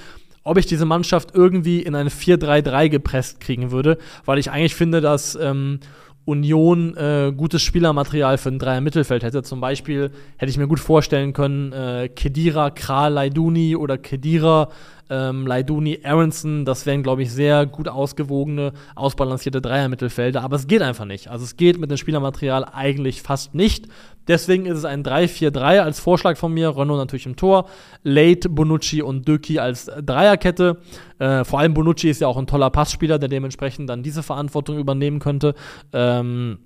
ob 0.47 0.59
ich 0.59 0.67
diese 0.67 0.85
Mannschaft 0.85 1.35
irgendwie 1.35 1.83
in 1.83 1.97
eine 1.97 2.09
4-3-3 2.09 2.89
gepresst 2.89 3.41
kriegen 3.41 3.73
würde, 3.73 3.99
weil 4.25 4.39
ich 4.39 4.51
eigentlich 4.51 4.77
finde, 4.77 5.01
dass 5.01 5.35
ähm, 5.35 5.81
Union 6.25 6.97
äh, 6.97 7.33
gutes 7.37 7.63
Spielermaterial 7.63 8.39
für 8.39 8.51
ein 8.51 8.61
Dreier 8.61 8.81
Mittelfeld 8.81 9.25
hätte. 9.25 9.43
Zum 9.43 9.61
Beispiel 9.61 10.11
hätte 10.37 10.51
ich 10.51 10.57
mir 10.57 10.69
gut 10.69 10.79
vorstellen 10.79 11.33
können, 11.33 11.73
äh, 11.73 12.09
Kedira, 12.09 12.71
Kral, 12.71 13.13
Laiduni 13.15 13.75
oder 13.75 13.99
Kedira, 13.99 14.69
ähm, 15.11 15.47
Laiduni, 15.47 16.01
Aronson, 16.03 16.65
das 16.65 16.87
wären, 16.87 17.03
glaube 17.03 17.23
ich, 17.23 17.33
sehr 17.33 17.67
gut 17.67 17.89
ausgewogene, 17.89 18.73
ausbalancierte 18.95 19.61
Dreier-Mittelfelder, 19.61 20.43
aber 20.43 20.57
es 20.57 20.67
geht 20.67 20.83
einfach 20.83 21.05
nicht. 21.05 21.29
Also 21.29 21.45
es 21.45 21.57
geht 21.57 21.79
mit 21.79 21.91
dem 21.91 21.97
Spielermaterial 21.97 22.65
eigentlich 22.65 23.23
fast 23.23 23.55
nicht. 23.55 23.87
Deswegen 24.29 24.67
ist 24.67 24.79
es 24.79 24.85
ein 24.85 25.05
3-4-3 25.05 25.81
als 25.81 26.01
Vorschlag 26.01 26.37
von 26.37 26.53
mir. 26.53 26.77
Renault 26.77 26.99
natürlich 26.99 27.27
im 27.27 27.37
Tor. 27.37 27.67
Late, 28.03 28.49
Bonucci 28.49 29.01
und 29.01 29.29
Döki 29.29 29.61
als 29.61 29.87
Dreierkette. 29.87 30.79
Äh, 31.19 31.45
vor 31.45 31.61
allem 31.61 31.75
Bonucci 31.75 32.11
ist 32.11 32.21
ja 32.21 32.27
auch 32.27 32.37
ein 32.37 32.49
toller 32.49 32.71
Passspieler, 32.71 33.19
der 33.19 33.29
dementsprechend 33.29 33.89
dann 33.89 34.03
diese 34.03 34.25
Verantwortung 34.25 34.79
übernehmen 34.79 35.21
könnte. 35.21 35.55
Ähm, 35.93 36.59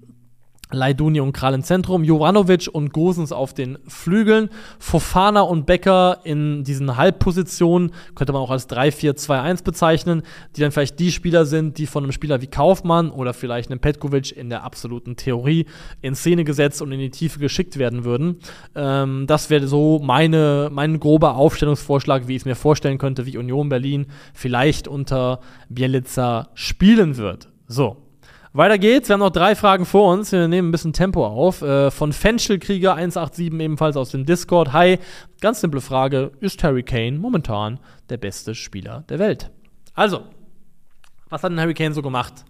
Leiduni 0.72 1.20
und 1.20 1.32
Kral 1.32 1.54
im 1.54 1.62
Zentrum, 1.62 2.04
Jovanovic 2.04 2.68
und 2.72 2.92
Gosens 2.92 3.32
auf 3.32 3.54
den 3.54 3.78
Flügeln, 3.86 4.50
Fofana 4.78 5.42
und 5.42 5.66
Becker 5.66 6.20
in 6.24 6.64
diesen 6.64 6.96
Halbpositionen, 6.96 7.92
könnte 8.14 8.32
man 8.32 8.42
auch 8.42 8.50
als 8.50 8.68
3-4-2-1 8.68 9.64
bezeichnen, 9.64 10.22
die 10.56 10.60
dann 10.60 10.72
vielleicht 10.72 10.98
die 10.98 11.12
Spieler 11.12 11.44
sind, 11.44 11.78
die 11.78 11.86
von 11.86 12.04
einem 12.04 12.12
Spieler 12.12 12.40
wie 12.40 12.46
Kaufmann 12.46 13.10
oder 13.10 13.34
vielleicht 13.34 13.70
einem 13.70 13.80
Petkovic 13.80 14.36
in 14.36 14.48
der 14.48 14.64
absoluten 14.64 15.16
Theorie 15.16 15.66
in 16.02 16.14
Szene 16.14 16.44
gesetzt 16.44 16.82
und 16.82 16.92
in 16.92 17.00
die 17.00 17.10
Tiefe 17.10 17.38
geschickt 17.38 17.78
werden 17.78 18.04
würden. 18.04 18.36
Ähm, 18.74 19.26
das 19.26 19.50
wäre 19.50 19.66
so 19.66 20.00
meine, 20.02 20.68
mein 20.72 21.00
grober 21.00 21.36
Aufstellungsvorschlag, 21.36 22.28
wie 22.28 22.36
ich 22.36 22.42
es 22.42 22.46
mir 22.46 22.56
vorstellen 22.56 22.98
könnte, 22.98 23.26
wie 23.26 23.36
Union 23.36 23.68
Berlin 23.68 24.06
vielleicht 24.34 24.88
unter 24.88 25.40
Bielica 25.68 26.48
spielen 26.54 27.16
wird. 27.16 27.48
So, 27.66 27.96
weiter 28.52 28.78
geht's. 28.78 29.08
Wir 29.08 29.14
haben 29.14 29.20
noch 29.20 29.30
drei 29.30 29.54
Fragen 29.54 29.86
vor 29.86 30.12
uns. 30.12 30.32
Wir 30.32 30.48
nehmen 30.48 30.68
ein 30.68 30.72
bisschen 30.72 30.92
Tempo 30.92 31.26
auf. 31.26 31.62
Äh, 31.62 31.90
von 31.90 32.12
Fenschelkrieger 32.12 32.94
187 32.94 33.60
ebenfalls 33.60 33.96
aus 33.96 34.10
dem 34.10 34.26
Discord. 34.26 34.72
Hi, 34.72 34.98
ganz 35.40 35.60
simple 35.60 35.80
Frage. 35.80 36.32
Ist 36.40 36.62
Harry 36.62 36.82
Kane 36.82 37.18
momentan 37.18 37.78
der 38.08 38.16
beste 38.16 38.54
Spieler 38.54 39.04
der 39.08 39.18
Welt? 39.18 39.50
Also, 39.94 40.22
was 41.28 41.42
hat 41.42 41.52
denn 41.52 41.60
Harry 41.60 41.74
Kane 41.74 41.94
so 41.94 42.02
gemacht? 42.02 42.44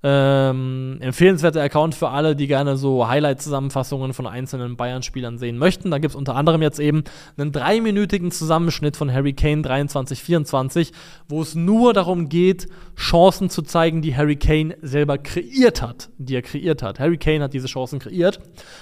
Ähm, 0.07 0.97
empfehlenswerter 0.99 1.63
Account 1.63 1.95
für 1.95 2.09
alle, 2.09 2.35
die 2.35 2.45
gerne 2.45 2.77
so 2.77 3.07
Highlight-Zusammenfassungen 3.07 4.13
von 4.13 4.27
einzelnen 4.27 4.77
Bayern-Spielern 4.77 5.39
sehen 5.39 5.57
möchten. 5.57 5.89
Da 5.89 5.97
gibt 5.97 6.11
es 6.11 6.15
unter 6.15 6.35
anderem 6.35 6.61
jetzt 6.61 6.79
eben 6.79 7.03
einen 7.37 7.51
dreiminütigen 7.51 8.29
Zusammenschnitt 8.29 8.97
von 8.97 9.11
Harry 9.11 9.33
Kane 9.33 9.63
23-24, 9.63 10.91
wo 11.27 11.41
es 11.41 11.55
nur 11.55 11.93
darum 11.93 12.29
geht, 12.29 12.67
Chancen 12.95 13.49
zu 13.49 13.63
zeigen, 13.63 14.03
die 14.03 14.15
Harry 14.15 14.35
Kane 14.35 14.77
selber 14.83 15.17
kreiert 15.17 15.81
hat. 15.81 16.09
Die 16.19 16.35
er 16.35 16.43
kreiert 16.43 16.83
hat. 16.83 16.99
Harry 16.99 17.17
Kane 17.17 17.41
hat 17.41 17.55
diese 17.55 17.65
Chancen 17.65 17.97
kreiert. 17.97 18.39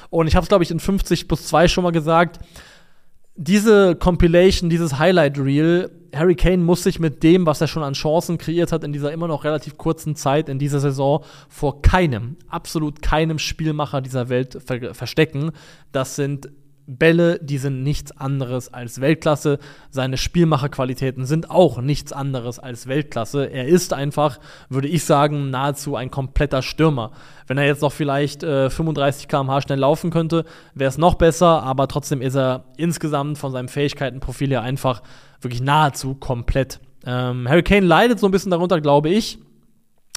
Und 0.09 0.27
ich 0.27 0.35
habe 0.35 0.43
es, 0.43 0.49
glaube 0.49 0.65
ich, 0.65 0.71
in 0.71 0.81
50 0.81 1.29
plus 1.29 1.47
2 1.47 1.69
schon 1.69 1.85
mal 1.85 1.91
gesagt 1.91 2.39
diese 3.35 3.95
Compilation, 3.95 4.69
dieses 4.69 4.99
Highlight 4.99 5.39
Reel, 5.39 5.91
Harry 6.13 6.35
Kane 6.35 6.57
muss 6.57 6.83
sich 6.83 6.99
mit 6.99 7.23
dem, 7.23 7.45
was 7.45 7.59
er 7.59 7.67
schon 7.67 7.83
an 7.83 7.93
Chancen 7.93 8.37
kreiert 8.37 8.71
hat 8.71 8.83
in 8.83 8.93
dieser 8.93 9.11
immer 9.11 9.27
noch 9.27 9.43
relativ 9.43 9.77
kurzen 9.77 10.15
Zeit 10.15 10.47
in 10.47 10.59
dieser 10.59 10.79
Saison, 10.79 11.23
vor 11.49 11.81
keinem, 11.81 12.37
absolut 12.47 13.01
keinem 13.01 13.39
Spielmacher 13.39 14.01
dieser 14.01 14.29
Welt 14.29 14.61
ver 14.63 14.93
verstecken. 14.93 15.51
Das 15.91 16.15
sind 16.15 16.49
Bälle, 16.85 17.39
die 17.41 17.57
sind 17.57 17.83
nichts 17.83 18.11
anderes 18.11 18.73
als 18.73 18.99
Weltklasse. 18.99 19.59
Seine 19.89 20.17
Spielmacherqualitäten 20.17 21.25
sind 21.25 21.49
auch 21.49 21.81
nichts 21.81 22.11
anderes 22.11 22.59
als 22.59 22.87
Weltklasse. 22.87 23.45
Er 23.45 23.67
ist 23.67 23.93
einfach, 23.93 24.39
würde 24.69 24.87
ich 24.87 25.05
sagen, 25.05 25.49
nahezu 25.49 25.95
ein 25.95 26.11
kompletter 26.11 26.61
Stürmer. 26.61 27.11
Wenn 27.47 27.57
er 27.57 27.65
jetzt 27.65 27.81
noch 27.81 27.91
vielleicht 27.91 28.43
äh, 28.43 28.69
35 28.69 29.27
km/h 29.27 29.61
schnell 29.61 29.79
laufen 29.79 30.11
könnte, 30.11 30.45
wäre 30.73 30.89
es 30.89 30.97
noch 30.97 31.15
besser, 31.15 31.63
aber 31.63 31.87
trotzdem 31.87 32.21
ist 32.21 32.35
er 32.35 32.65
insgesamt 32.77 33.37
von 33.37 33.51
seinem 33.51 33.69
Fähigkeitenprofil 33.69 34.49
her 34.49 34.61
einfach 34.61 35.03
wirklich 35.41 35.61
nahezu 35.61 36.15
komplett. 36.15 36.79
Ähm, 37.05 37.47
Harry 37.47 37.63
Kane 37.63 37.85
leidet 37.85 38.19
so 38.19 38.27
ein 38.27 38.31
bisschen 38.31 38.51
darunter, 38.51 38.81
glaube 38.81 39.09
ich, 39.09 39.39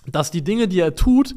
dass 0.07 0.31
die 0.31 0.43
Dinge, 0.43 0.69
die 0.69 0.81
er 0.81 0.95
tut, 0.95 1.35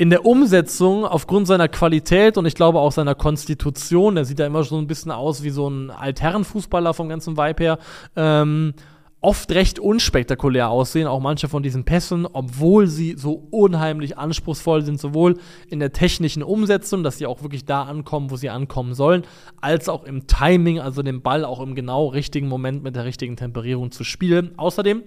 in 0.00 0.08
der 0.08 0.24
Umsetzung 0.24 1.04
aufgrund 1.04 1.46
seiner 1.46 1.68
Qualität 1.68 2.38
und 2.38 2.46
ich 2.46 2.54
glaube 2.54 2.78
auch 2.80 2.90
seiner 2.90 3.14
Konstitution, 3.14 4.14
der 4.14 4.24
sieht 4.24 4.38
ja 4.38 4.46
immer 4.46 4.64
so 4.64 4.78
ein 4.78 4.86
bisschen 4.86 5.10
aus 5.10 5.42
wie 5.42 5.50
so 5.50 5.68
ein 5.68 5.90
Altherrenfußballer 5.90 6.94
vom 6.94 7.10
ganzen 7.10 7.36
Vibe 7.36 7.62
her, 7.62 7.78
ähm, 8.16 8.72
oft 9.20 9.52
recht 9.52 9.78
unspektakulär 9.78 10.70
aussehen, 10.70 11.06
auch 11.06 11.20
manche 11.20 11.48
von 11.48 11.62
diesen 11.62 11.84
Pässen, 11.84 12.24
obwohl 12.24 12.86
sie 12.86 13.14
so 13.18 13.46
unheimlich 13.50 14.16
anspruchsvoll 14.16 14.80
sind, 14.80 14.98
sowohl 14.98 15.36
in 15.68 15.80
der 15.80 15.92
technischen 15.92 16.42
Umsetzung, 16.42 17.02
dass 17.02 17.18
sie 17.18 17.26
auch 17.26 17.42
wirklich 17.42 17.66
da 17.66 17.82
ankommen, 17.82 18.30
wo 18.30 18.36
sie 18.36 18.48
ankommen 18.48 18.94
sollen, 18.94 19.24
als 19.60 19.90
auch 19.90 20.04
im 20.04 20.26
Timing, 20.26 20.80
also 20.80 21.02
den 21.02 21.20
Ball 21.20 21.44
auch 21.44 21.60
im 21.60 21.74
genau 21.74 22.06
richtigen 22.06 22.48
Moment 22.48 22.82
mit 22.82 22.96
der 22.96 23.04
richtigen 23.04 23.36
Temperierung 23.36 23.90
zu 23.90 24.04
spielen. 24.04 24.52
Außerdem 24.56 25.02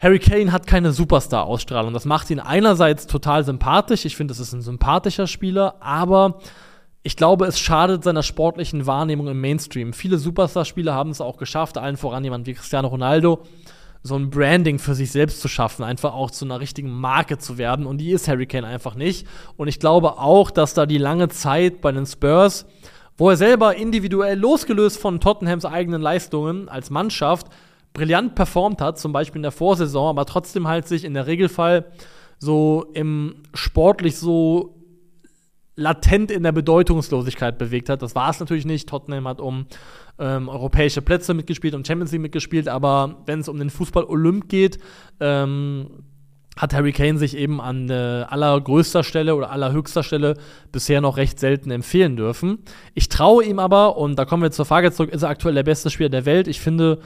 Harry 0.00 0.20
Kane 0.20 0.52
hat 0.52 0.68
keine 0.68 0.92
Superstar-Ausstrahlung. 0.92 1.92
Das 1.92 2.04
macht 2.04 2.30
ihn 2.30 2.38
einerseits 2.38 3.08
total 3.08 3.44
sympathisch. 3.44 4.04
Ich 4.04 4.16
finde, 4.16 4.32
es 4.32 4.38
ist 4.38 4.52
ein 4.52 4.62
sympathischer 4.62 5.26
Spieler, 5.26 5.74
aber 5.80 6.38
ich 7.02 7.16
glaube, 7.16 7.46
es 7.46 7.58
schadet 7.58 8.04
seiner 8.04 8.22
sportlichen 8.22 8.86
Wahrnehmung 8.86 9.26
im 9.26 9.40
Mainstream. 9.40 9.92
Viele 9.92 10.18
Superstar-Spieler 10.18 10.94
haben 10.94 11.10
es 11.10 11.20
auch 11.20 11.36
geschafft, 11.36 11.78
allen 11.78 11.96
voran 11.96 12.22
jemand 12.22 12.46
wie 12.46 12.54
Cristiano 12.54 12.86
Ronaldo, 12.86 13.40
so 14.04 14.14
ein 14.14 14.30
Branding 14.30 14.78
für 14.78 14.94
sich 14.94 15.10
selbst 15.10 15.40
zu 15.40 15.48
schaffen, 15.48 15.82
einfach 15.82 16.14
auch 16.14 16.30
zu 16.30 16.44
einer 16.44 16.60
richtigen 16.60 16.92
Marke 16.92 17.38
zu 17.38 17.58
werden. 17.58 17.84
Und 17.84 17.98
die 17.98 18.12
ist 18.12 18.28
Harry 18.28 18.46
Kane 18.46 18.68
einfach 18.68 18.94
nicht. 18.94 19.26
Und 19.56 19.66
ich 19.66 19.80
glaube 19.80 20.18
auch, 20.18 20.52
dass 20.52 20.74
da 20.74 20.86
die 20.86 20.98
lange 20.98 21.28
Zeit 21.28 21.80
bei 21.80 21.90
den 21.90 22.06
Spurs, 22.06 22.66
wo 23.16 23.30
er 23.30 23.36
selber 23.36 23.74
individuell 23.74 24.38
losgelöst 24.38 25.00
von 25.00 25.18
Tottenhams 25.18 25.64
eigenen 25.64 26.00
Leistungen 26.00 26.68
als 26.68 26.90
Mannschaft 26.90 27.48
brillant 27.98 28.36
performt 28.36 28.80
hat, 28.80 28.98
zum 28.98 29.12
Beispiel 29.12 29.40
in 29.40 29.42
der 29.42 29.52
Vorsaison, 29.52 30.08
aber 30.08 30.24
trotzdem 30.24 30.68
halt 30.68 30.86
sich 30.86 31.04
in 31.04 31.14
der 31.14 31.26
Regelfall 31.26 31.86
so 32.38 32.86
im 32.94 33.42
sportlich 33.54 34.16
so 34.16 34.76
latent 35.74 36.30
in 36.30 36.44
der 36.44 36.52
Bedeutungslosigkeit 36.52 37.58
bewegt 37.58 37.88
hat. 37.88 38.02
Das 38.02 38.14
war 38.14 38.30
es 38.30 38.40
natürlich 38.40 38.64
nicht. 38.64 38.88
Tottenham 38.88 39.26
hat 39.26 39.40
um 39.40 39.66
ähm, 40.18 40.48
europäische 40.48 41.02
Plätze 41.02 41.34
mitgespielt, 41.34 41.74
um 41.74 41.84
Champions 41.84 42.12
League 42.12 42.22
mitgespielt, 42.22 42.68
aber 42.68 43.22
wenn 43.26 43.40
es 43.40 43.48
um 43.48 43.58
den 43.58 43.70
Fußball 43.70 44.04
Olymp 44.04 44.48
geht, 44.48 44.78
ähm, 45.20 46.04
hat 46.56 46.74
Harry 46.74 46.92
Kane 46.92 47.18
sich 47.18 47.36
eben 47.36 47.60
an 47.60 47.88
äh, 47.88 48.24
allergrößter 48.28 49.04
Stelle 49.04 49.36
oder 49.36 49.50
allerhöchster 49.50 50.02
Stelle 50.02 50.34
bisher 50.72 51.00
noch 51.00 51.16
recht 51.16 51.38
selten 51.38 51.70
empfehlen 51.70 52.16
dürfen. 52.16 52.58
Ich 52.94 53.08
traue 53.08 53.44
ihm 53.44 53.58
aber, 53.58 53.96
und 53.96 54.18
da 54.18 54.24
kommen 54.24 54.42
wir 54.42 54.50
zur 54.50 54.64
Frage 54.64 54.90
zurück, 54.92 55.10
ist 55.12 55.22
er 55.22 55.28
aktuell 55.28 55.54
der 55.54 55.62
beste 55.62 55.90
Spieler 55.90 56.08
der 56.08 56.26
Welt? 56.26 56.48
Ich 56.48 56.60
finde, 56.60 56.98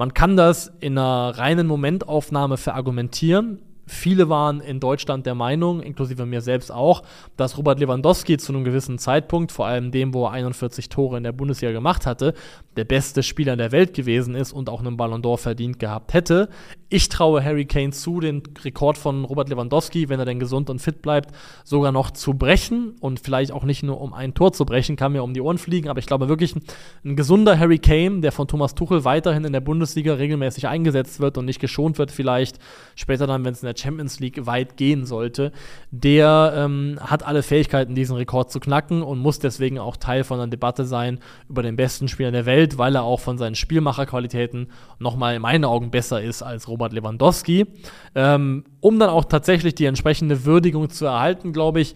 man 0.00 0.14
kann 0.14 0.34
das 0.34 0.72
in 0.80 0.96
einer 0.96 1.36
reinen 1.36 1.66
Momentaufnahme 1.66 2.56
verargumentieren. 2.56 3.60
Viele 3.86 4.30
waren 4.30 4.62
in 4.62 4.80
Deutschland 4.80 5.26
der 5.26 5.34
Meinung, 5.34 5.82
inklusive 5.82 6.24
mir 6.24 6.40
selbst 6.40 6.72
auch, 6.72 7.02
dass 7.36 7.58
Robert 7.58 7.80
Lewandowski 7.80 8.38
zu 8.38 8.54
einem 8.54 8.64
gewissen 8.64 8.96
Zeitpunkt, 8.96 9.52
vor 9.52 9.66
allem 9.66 9.90
dem, 9.90 10.14
wo 10.14 10.24
er 10.24 10.30
41 10.30 10.88
Tore 10.88 11.18
in 11.18 11.22
der 11.22 11.32
Bundesliga 11.32 11.72
gemacht 11.72 12.06
hatte, 12.06 12.32
der 12.76 12.84
beste 12.84 13.22
Spieler 13.22 13.56
der 13.58 13.72
Welt 13.72 13.92
gewesen 13.92 14.34
ist 14.34 14.54
und 14.54 14.70
auch 14.70 14.80
einen 14.80 14.96
Ballon 14.96 15.20
d'Or 15.20 15.36
verdient 15.36 15.78
gehabt 15.78 16.14
hätte. 16.14 16.48
Ich 16.92 17.08
traue 17.08 17.44
Harry 17.44 17.66
Kane 17.66 17.92
zu, 17.92 18.18
den 18.18 18.42
Rekord 18.64 18.98
von 18.98 19.24
Robert 19.24 19.48
Lewandowski, 19.48 20.08
wenn 20.08 20.18
er 20.18 20.26
denn 20.26 20.40
gesund 20.40 20.68
und 20.70 20.80
fit 20.80 21.02
bleibt, 21.02 21.32
sogar 21.62 21.92
noch 21.92 22.10
zu 22.10 22.34
brechen. 22.34 22.96
Und 22.98 23.20
vielleicht 23.20 23.52
auch 23.52 23.62
nicht 23.62 23.84
nur 23.84 24.00
um 24.00 24.12
ein 24.12 24.34
Tor 24.34 24.52
zu 24.52 24.66
brechen, 24.66 24.96
kann 24.96 25.12
mir 25.12 25.22
um 25.22 25.32
die 25.32 25.40
Ohren 25.40 25.58
fliegen, 25.58 25.88
aber 25.88 26.00
ich 26.00 26.06
glaube 26.06 26.28
wirklich, 26.28 26.56
ein 27.04 27.14
gesunder 27.14 27.56
Harry 27.60 27.78
Kane, 27.78 28.22
der 28.22 28.32
von 28.32 28.48
Thomas 28.48 28.74
Tuchel 28.74 29.04
weiterhin 29.04 29.44
in 29.44 29.52
der 29.52 29.60
Bundesliga 29.60 30.14
regelmäßig 30.14 30.66
eingesetzt 30.66 31.20
wird 31.20 31.38
und 31.38 31.44
nicht 31.44 31.60
geschont 31.60 31.96
wird, 31.98 32.10
vielleicht 32.10 32.58
später 32.96 33.28
dann, 33.28 33.44
wenn 33.44 33.52
es 33.52 33.62
in 33.62 33.68
der 33.68 33.80
Champions 33.80 34.18
League 34.18 34.44
weit 34.46 34.76
gehen 34.76 35.06
sollte, 35.06 35.52
der 35.92 36.54
ähm, 36.56 36.98
hat 37.00 37.24
alle 37.24 37.44
Fähigkeiten, 37.44 37.94
diesen 37.94 38.16
Rekord 38.16 38.50
zu 38.50 38.58
knacken 38.58 39.04
und 39.04 39.20
muss 39.20 39.38
deswegen 39.38 39.78
auch 39.78 39.96
Teil 39.96 40.24
von 40.24 40.40
einer 40.40 40.50
Debatte 40.50 40.84
sein 40.84 41.20
über 41.48 41.62
den 41.62 41.76
besten 41.76 42.08
Spieler 42.08 42.32
der 42.32 42.46
Welt, 42.46 42.78
weil 42.78 42.96
er 42.96 43.04
auch 43.04 43.20
von 43.20 43.38
seinen 43.38 43.54
Spielmacherqualitäten 43.54 44.72
nochmal 44.98 45.36
in 45.36 45.42
meinen 45.42 45.64
Augen 45.64 45.92
besser 45.92 46.20
ist 46.20 46.42
als 46.42 46.66
Robert 46.66 46.79
Lewandowski. 46.88 47.66
Ähm, 48.14 48.64
um 48.80 48.98
dann 48.98 49.10
auch 49.10 49.24
tatsächlich 49.24 49.74
die 49.74 49.84
entsprechende 49.84 50.44
Würdigung 50.44 50.90
zu 50.90 51.06
erhalten, 51.06 51.52
glaube 51.52 51.80
ich, 51.80 51.94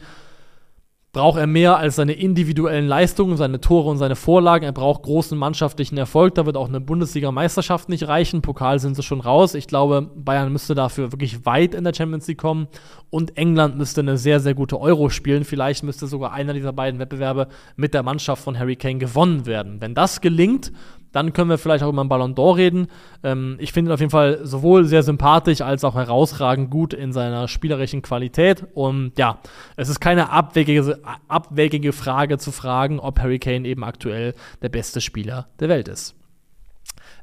braucht 1.14 1.38
er 1.38 1.46
mehr 1.46 1.78
als 1.78 1.96
seine 1.96 2.12
individuellen 2.12 2.86
Leistungen, 2.86 3.38
seine 3.38 3.60
Tore 3.60 3.88
und 3.88 3.98
seine 3.98 4.16
Vorlagen. 4.16 4.64
Er 4.64 4.72
braucht 4.72 5.04
großen 5.04 5.38
mannschaftlichen 5.38 5.96
Erfolg. 5.96 6.34
Da 6.34 6.44
wird 6.44 6.56
auch 6.56 6.68
eine 6.68 6.80
Bundesliga-Meisterschaft 6.80 7.88
nicht 7.88 8.08
reichen. 8.08 8.42
Pokal 8.42 8.80
sind 8.80 8.96
sie 8.96 9.02
schon 9.02 9.20
raus. 9.20 9.54
Ich 9.54 9.68
glaube, 9.68 10.10
Bayern 10.16 10.52
müsste 10.52 10.74
dafür 10.74 11.12
wirklich 11.12 11.46
weit 11.46 11.74
in 11.74 11.84
der 11.84 11.94
Champions 11.94 12.26
League 12.26 12.38
kommen. 12.38 12.66
Und 13.10 13.38
England 13.38 13.78
müsste 13.78 14.00
eine 14.00 14.18
sehr, 14.18 14.40
sehr 14.40 14.54
gute 14.54 14.78
Euro 14.78 15.08
spielen. 15.08 15.44
Vielleicht 15.44 15.84
müsste 15.84 16.08
sogar 16.08 16.32
einer 16.32 16.52
dieser 16.52 16.72
beiden 16.72 16.98
Wettbewerbe 16.98 17.46
mit 17.76 17.94
der 17.94 18.02
Mannschaft 18.02 18.42
von 18.42 18.58
Harry 18.58 18.76
Kane 18.76 18.98
gewonnen 18.98 19.46
werden. 19.46 19.80
Wenn 19.80 19.94
das 19.94 20.20
gelingt, 20.20 20.72
dann 21.14 21.32
können 21.32 21.48
wir 21.48 21.58
vielleicht 21.58 21.84
auch 21.84 21.88
über 21.88 22.00
einen 22.00 22.08
Ballon 22.08 22.34
d'Or 22.34 22.56
reden. 22.56 22.88
Ähm, 23.22 23.56
ich 23.60 23.72
finde 23.72 23.90
ihn 23.90 23.94
auf 23.94 24.00
jeden 24.00 24.10
Fall 24.10 24.40
sowohl 24.42 24.84
sehr 24.84 25.04
sympathisch 25.04 25.60
als 25.60 25.84
auch 25.84 25.94
herausragend 25.94 26.70
gut 26.70 26.92
in 26.92 27.12
seiner 27.12 27.46
spielerischen 27.46 28.02
Qualität. 28.02 28.66
Und 28.74 29.16
ja, 29.16 29.38
es 29.76 29.88
ist 29.88 30.00
keine 30.00 30.30
abwegige, 30.30 30.98
abwegige 31.28 31.92
Frage 31.92 32.38
zu 32.38 32.50
fragen, 32.50 32.98
ob 32.98 33.20
Harry 33.20 33.38
Kane 33.38 33.66
eben 33.66 33.84
aktuell 33.84 34.34
der 34.60 34.70
beste 34.70 35.00
Spieler 35.00 35.46
der 35.60 35.68
Welt 35.68 35.86
ist. 35.86 36.16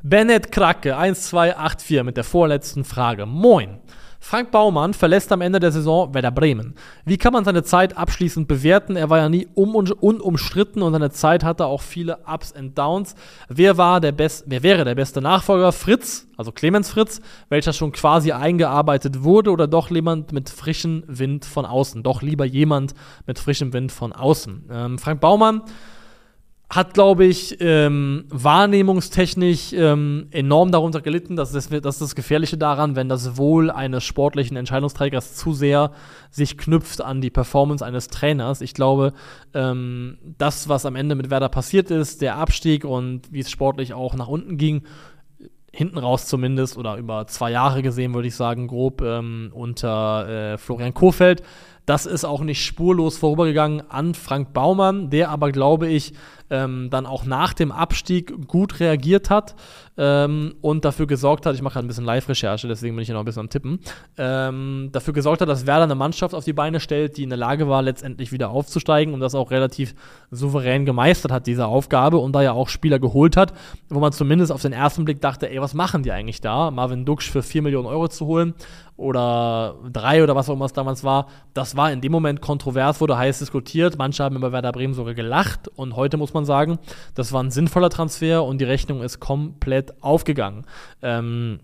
Bennett 0.03 0.51
Kracke 0.53 0.95
1284 0.95 2.03
mit 2.03 2.15
der 2.15 2.23
vorletzten 2.23 2.85
Frage. 2.85 3.25
Moin. 3.25 3.79
Frank 4.23 4.51
Baumann 4.51 4.93
verlässt 4.93 5.31
am 5.31 5.41
Ende 5.41 5.59
der 5.59 5.71
Saison 5.71 6.13
Werder 6.13 6.29
Bremen. 6.29 6.75
Wie 7.05 7.17
kann 7.17 7.33
man 7.33 7.43
seine 7.43 7.63
Zeit 7.63 7.97
abschließend 7.97 8.47
bewerten? 8.47 8.95
Er 8.95 9.09
war 9.09 9.17
ja 9.17 9.29
nie 9.29 9.47
um 9.55 9.75
unumstritten 9.75 10.83
und 10.83 10.93
seine 10.93 11.09
Zeit 11.09 11.43
hatte 11.43 11.65
auch 11.65 11.81
viele 11.81 12.19
Ups 12.31 12.51
und 12.51 12.77
Downs. 12.77 13.15
Wer, 13.49 13.77
war 13.77 13.99
der 13.99 14.11
Best 14.11 14.43
wer 14.45 14.61
wäre 14.61 14.85
der 14.85 14.93
beste 14.93 15.21
Nachfolger? 15.21 15.71
Fritz, 15.71 16.27
also 16.37 16.51
Clemens 16.51 16.91
Fritz, 16.91 17.19
welcher 17.49 17.73
schon 17.73 17.91
quasi 17.91 18.31
eingearbeitet 18.31 19.23
wurde 19.23 19.49
oder 19.49 19.67
doch 19.67 19.89
jemand 19.89 20.31
mit 20.31 20.51
frischem 20.51 21.03
Wind 21.07 21.43
von 21.43 21.65
außen? 21.65 22.03
Doch 22.03 22.21
lieber 22.21 22.45
jemand 22.45 22.93
mit 23.25 23.39
frischem 23.39 23.73
Wind 23.73 23.91
von 23.91 24.13
außen. 24.13 24.69
Ähm, 24.71 24.99
Frank 24.99 25.19
Baumann 25.19 25.63
hat, 26.71 26.93
glaube 26.93 27.25
ich, 27.25 27.57
ähm, 27.59 28.23
wahrnehmungstechnisch 28.29 29.73
ähm, 29.73 30.27
enorm 30.31 30.71
darunter 30.71 31.01
gelitten. 31.01 31.35
Das 31.35 31.53
ist, 31.53 31.69
das 31.69 31.95
ist 31.95 32.01
das 32.01 32.15
Gefährliche 32.15 32.57
daran, 32.57 32.95
wenn 32.95 33.09
das 33.09 33.35
Wohl 33.35 33.69
eines 33.69 34.05
sportlichen 34.05 34.55
Entscheidungsträgers 34.55 35.35
zu 35.35 35.51
sehr 35.51 35.91
sich 36.29 36.57
knüpft 36.57 37.01
an 37.01 37.19
die 37.19 37.29
Performance 37.29 37.85
eines 37.85 38.07
Trainers. 38.07 38.61
Ich 38.61 38.73
glaube, 38.73 39.11
ähm, 39.53 40.17
das, 40.37 40.69
was 40.69 40.85
am 40.85 40.95
Ende 40.95 41.15
mit 41.15 41.29
Werder 41.29 41.49
passiert 41.49 41.91
ist, 41.91 42.21
der 42.21 42.37
Abstieg 42.37 42.85
und 42.85 43.33
wie 43.33 43.41
es 43.41 43.51
sportlich 43.51 43.93
auch 43.93 44.15
nach 44.15 44.29
unten 44.29 44.55
ging, 44.55 44.83
hinten 45.73 45.97
raus 45.97 46.27
zumindest, 46.27 46.77
oder 46.77 46.97
über 46.97 47.27
zwei 47.27 47.51
Jahre 47.51 47.81
gesehen, 47.81 48.13
würde 48.13 48.27
ich 48.27 48.35
sagen, 48.35 48.67
grob, 48.67 49.01
ähm, 49.01 49.51
unter 49.53 50.53
äh, 50.53 50.57
Florian 50.57 50.93
Kofeld, 50.93 51.43
das 51.91 52.05
ist 52.05 52.23
auch 52.23 52.39
nicht 52.39 52.65
spurlos 52.65 53.17
vorübergegangen 53.17 53.83
an 53.91 54.13
Frank 54.13 54.53
Baumann, 54.53 55.09
der 55.09 55.29
aber, 55.29 55.51
glaube 55.51 55.89
ich, 55.89 56.13
ähm, 56.49 56.89
dann 56.89 57.05
auch 57.05 57.25
nach 57.25 57.53
dem 57.53 57.73
Abstieg 57.73 58.47
gut 58.47 58.79
reagiert 58.79 59.29
hat 59.29 59.55
ähm, 59.97 60.55
und 60.61 60.85
dafür 60.85 61.05
gesorgt 61.05 61.45
hat, 61.45 61.53
ich 61.53 61.61
mache 61.61 61.73
gerade 61.73 61.85
ein 61.85 61.89
bisschen 61.89 62.05
Live-Recherche, 62.05 62.69
deswegen 62.69 62.95
bin 62.95 63.01
ich 63.01 63.07
hier 63.07 63.15
noch 63.15 63.23
ein 63.23 63.25
bisschen 63.25 63.41
am 63.41 63.49
Tippen, 63.49 63.79
ähm, 64.17 64.87
dafür 64.93 65.13
gesorgt 65.13 65.41
hat, 65.41 65.49
dass 65.49 65.65
Werder 65.65 65.83
eine 65.83 65.95
Mannschaft 65.95 66.33
auf 66.33 66.45
die 66.45 66.53
Beine 66.53 66.79
stellt, 66.79 67.17
die 67.17 67.23
in 67.23 67.29
der 67.29 67.37
Lage 67.37 67.67
war, 67.67 67.81
letztendlich 67.81 68.31
wieder 68.31 68.51
aufzusteigen 68.51 69.13
und 69.13 69.19
das 69.19 69.35
auch 69.35 69.51
relativ 69.51 69.93
souverän 70.29 70.85
gemeistert 70.85 71.33
hat, 71.33 71.45
diese 71.45 71.65
Aufgabe 71.65 72.19
und 72.19 72.33
da 72.33 72.41
ja 72.41 72.53
auch 72.53 72.69
Spieler 72.69 72.99
geholt 72.99 73.35
hat, 73.35 73.53
wo 73.89 73.99
man 73.99 74.13
zumindest 74.13 74.53
auf 74.53 74.61
den 74.61 74.71
ersten 74.71 75.03
Blick 75.03 75.19
dachte, 75.19 75.49
ey, 75.49 75.59
was 75.59 75.73
machen 75.73 76.03
die 76.03 76.11
eigentlich 76.13 76.39
da? 76.39 76.71
Marvin 76.71 77.03
Duksch 77.03 77.29
für 77.29 77.43
4 77.43 77.61
Millionen 77.61 77.87
Euro 77.87 78.07
zu 78.07 78.25
holen 78.25 78.53
oder 79.01 79.75
drei 79.91 80.23
oder 80.23 80.35
was 80.35 80.47
auch 80.47 80.53
immer 80.53 80.65
es 80.65 80.73
damals 80.73 81.03
war, 81.03 81.25
das 81.55 81.75
war 81.75 81.80
in 81.89 82.01
dem 82.01 82.11
Moment 82.11 82.41
kontrovers, 82.41 83.01
wurde 83.01 83.17
heiß 83.17 83.39
diskutiert. 83.39 83.97
Manche 83.97 84.23
haben 84.23 84.35
über 84.35 84.51
Werder 84.51 84.71
Bremen 84.71 84.93
sogar 84.93 85.13
gelacht 85.13 85.67
und 85.69 85.95
heute 85.95 86.17
muss 86.17 86.33
man 86.33 86.45
sagen, 86.45 86.79
das 87.15 87.31
war 87.33 87.41
ein 87.41 87.51
sinnvoller 87.51 87.89
Transfer 87.89 88.43
und 88.43 88.59
die 88.59 88.65
Rechnung 88.65 89.01
ist 89.01 89.19
komplett 89.19 89.93
aufgegangen. 90.03 90.65
Ähm, 91.01 91.59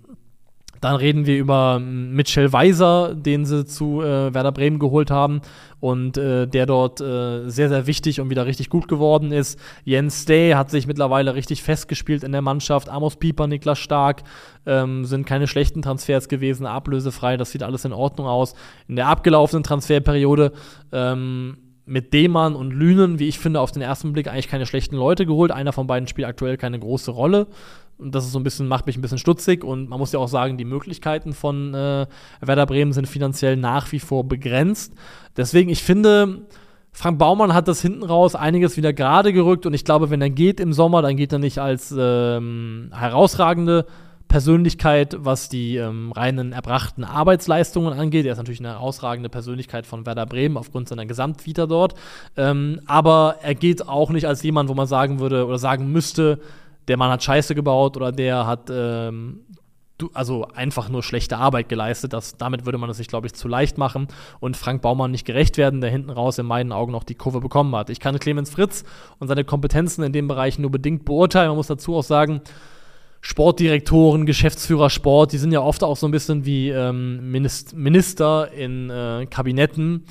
dann 0.81 0.95
reden 0.95 1.25
wir 1.25 1.37
über 1.37 1.79
Mitchell 1.79 2.53
Weiser, 2.53 3.15
den 3.15 3.45
sie 3.45 3.65
zu 3.65 4.01
äh, 4.01 4.33
Werder 4.33 4.51
Bremen 4.51 4.79
geholt 4.79 5.11
haben 5.11 5.41
und 5.79 6.17
äh, 6.17 6.47
der 6.47 6.65
dort 6.65 7.01
äh, 7.01 7.49
sehr, 7.49 7.69
sehr 7.69 7.87
wichtig 7.87 8.19
und 8.19 8.29
wieder 8.29 8.45
richtig 8.45 8.69
gut 8.69 8.87
geworden 8.87 9.31
ist. 9.31 9.59
Jens 9.83 10.25
Day 10.25 10.51
hat 10.51 10.71
sich 10.71 10.87
mittlerweile 10.87 11.35
richtig 11.35 11.63
festgespielt 11.63 12.23
in 12.23 12.31
der 12.31 12.41
Mannschaft. 12.41 12.89
Amos 12.89 13.17
Pieper, 13.17 13.47
Niklas 13.47 13.79
Stark 13.79 14.23
ähm, 14.65 15.05
sind 15.05 15.25
keine 15.25 15.47
schlechten 15.47 15.81
Transfers 15.81 16.27
gewesen, 16.29 16.65
ablösefrei, 16.65 17.37
das 17.37 17.51
sieht 17.51 17.63
alles 17.63 17.85
in 17.85 17.93
Ordnung 17.93 18.27
aus. 18.27 18.55
In 18.87 18.95
der 18.95 19.07
abgelaufenen 19.07 19.63
Transferperiode 19.63 20.51
ähm, 20.91 21.57
mit 21.87 22.13
Demann 22.13 22.55
und 22.55 22.71
Lünen, 22.71 23.17
wie 23.17 23.29
ich 23.29 23.39
finde, 23.39 23.61
auf 23.61 23.71
den 23.71 23.81
ersten 23.81 24.11
Blick 24.11 24.27
eigentlich 24.27 24.49
keine 24.49 24.65
schlechten 24.65 24.97
Leute 24.97 25.25
geholt. 25.25 25.51
Einer 25.51 25.71
von 25.71 25.87
beiden 25.87 26.07
spielt 26.07 26.27
aktuell 26.27 26.57
keine 26.57 26.79
große 26.79 27.11
Rolle. 27.11 27.47
Und 27.97 28.13
das 28.13 28.25
ist 28.25 28.31
so 28.31 28.39
ein 28.39 28.43
bisschen, 28.43 28.67
macht 28.67 28.85
mich 28.85 28.97
ein 28.97 29.01
bisschen 29.01 29.17
stutzig. 29.17 29.63
Und 29.63 29.89
man 29.89 29.99
muss 29.99 30.11
ja 30.11 30.19
auch 30.19 30.27
sagen, 30.27 30.57
die 30.57 30.65
Möglichkeiten 30.65 31.33
von 31.33 31.73
äh, 31.73 32.05
Werder 32.41 32.65
Bremen 32.65 32.93
sind 32.93 33.07
finanziell 33.07 33.57
nach 33.57 33.91
wie 33.91 33.99
vor 33.99 34.27
begrenzt. 34.27 34.93
Deswegen, 35.35 35.69
ich 35.69 35.83
finde, 35.83 36.43
Frank 36.91 37.19
Baumann 37.19 37.53
hat 37.53 37.67
das 37.67 37.81
hinten 37.81 38.03
raus 38.03 38.35
einiges 38.35 38.77
wieder 38.77 38.93
gerade 38.93 39.33
gerückt. 39.33 39.65
Und 39.65 39.73
ich 39.73 39.85
glaube, 39.85 40.09
wenn 40.09 40.21
er 40.21 40.29
geht 40.29 40.59
im 40.59 40.73
Sommer, 40.73 41.01
dann 41.01 41.17
geht 41.17 41.31
er 41.31 41.39
nicht 41.39 41.59
als 41.59 41.93
ähm, 41.97 42.91
herausragende 42.93 43.85
Persönlichkeit, 44.27 45.15
was 45.19 45.49
die 45.49 45.77
ähm, 45.77 46.11
reinen 46.11 46.51
erbrachten 46.51 47.03
Arbeitsleistungen 47.03 47.93
angeht. 47.93 48.25
Er 48.25 48.33
ist 48.33 48.37
natürlich 48.37 48.59
eine 48.59 48.69
herausragende 48.69 49.29
Persönlichkeit 49.29 49.87
von 49.87 50.05
Werder 50.05 50.25
Bremen 50.25 50.57
aufgrund 50.57 50.89
seiner 50.89 51.05
Gesamtvita 51.05 51.65
dort. 51.65 51.95
Ähm, 52.35 52.81
aber 52.85 53.37
er 53.41 53.55
geht 53.55 53.87
auch 53.87 54.09
nicht 54.09 54.27
als 54.27 54.43
jemand, 54.43 54.69
wo 54.69 54.73
man 54.73 54.87
sagen 54.87 55.19
würde 55.19 55.45
oder 55.45 55.57
sagen 55.57 55.91
müsste, 55.91 56.39
der 56.87 56.97
Mann 56.97 57.11
hat 57.11 57.23
Scheiße 57.23 57.55
gebaut 57.55 57.97
oder 57.97 58.11
der 58.11 58.47
hat 58.47 58.69
ähm, 58.69 59.41
also 60.13 60.47
einfach 60.53 60.89
nur 60.89 61.03
schlechte 61.03 61.37
Arbeit 61.37 61.69
geleistet. 61.69 62.13
Das, 62.13 62.37
damit 62.37 62.65
würde 62.65 62.77
man 62.77 62.89
es 62.89 62.97
sich, 62.97 63.07
glaube 63.07 63.27
ich, 63.27 63.33
zu 63.33 63.47
leicht 63.47 63.77
machen 63.77 64.07
und 64.39 64.55
Frank 64.55 64.81
Baumann 64.81 65.11
nicht 65.11 65.25
gerecht 65.25 65.57
werden, 65.57 65.81
der 65.81 65.89
hinten 65.89 66.09
raus 66.09 66.37
in 66.37 66.45
meinen 66.45 66.71
Augen 66.71 66.91
noch 66.91 67.03
die 67.03 67.15
Kurve 67.15 67.39
bekommen 67.39 67.75
hat. 67.75 67.89
Ich 67.89 67.99
kann 67.99 68.17
Clemens 68.19 68.51
Fritz 68.51 68.83
und 69.19 69.27
seine 69.27 69.43
Kompetenzen 69.43 70.03
in 70.03 70.13
dem 70.13 70.27
Bereich 70.27 70.59
nur 70.59 70.71
bedingt 70.71 71.05
beurteilen. 71.05 71.49
Man 71.49 71.57
muss 71.57 71.67
dazu 71.67 71.95
auch 71.95 72.03
sagen, 72.03 72.41
Sportdirektoren, 73.21 74.25
Geschäftsführer 74.25 74.89
Sport, 74.89 75.33
die 75.33 75.37
sind 75.37 75.51
ja 75.51 75.61
oft 75.61 75.83
auch 75.83 75.97
so 75.97 76.07
ein 76.07 76.11
bisschen 76.11 76.45
wie 76.45 76.69
ähm, 76.69 77.31
Minister 77.31 78.51
in 78.53 78.89
äh, 78.89 79.25
Kabinetten. 79.29 80.05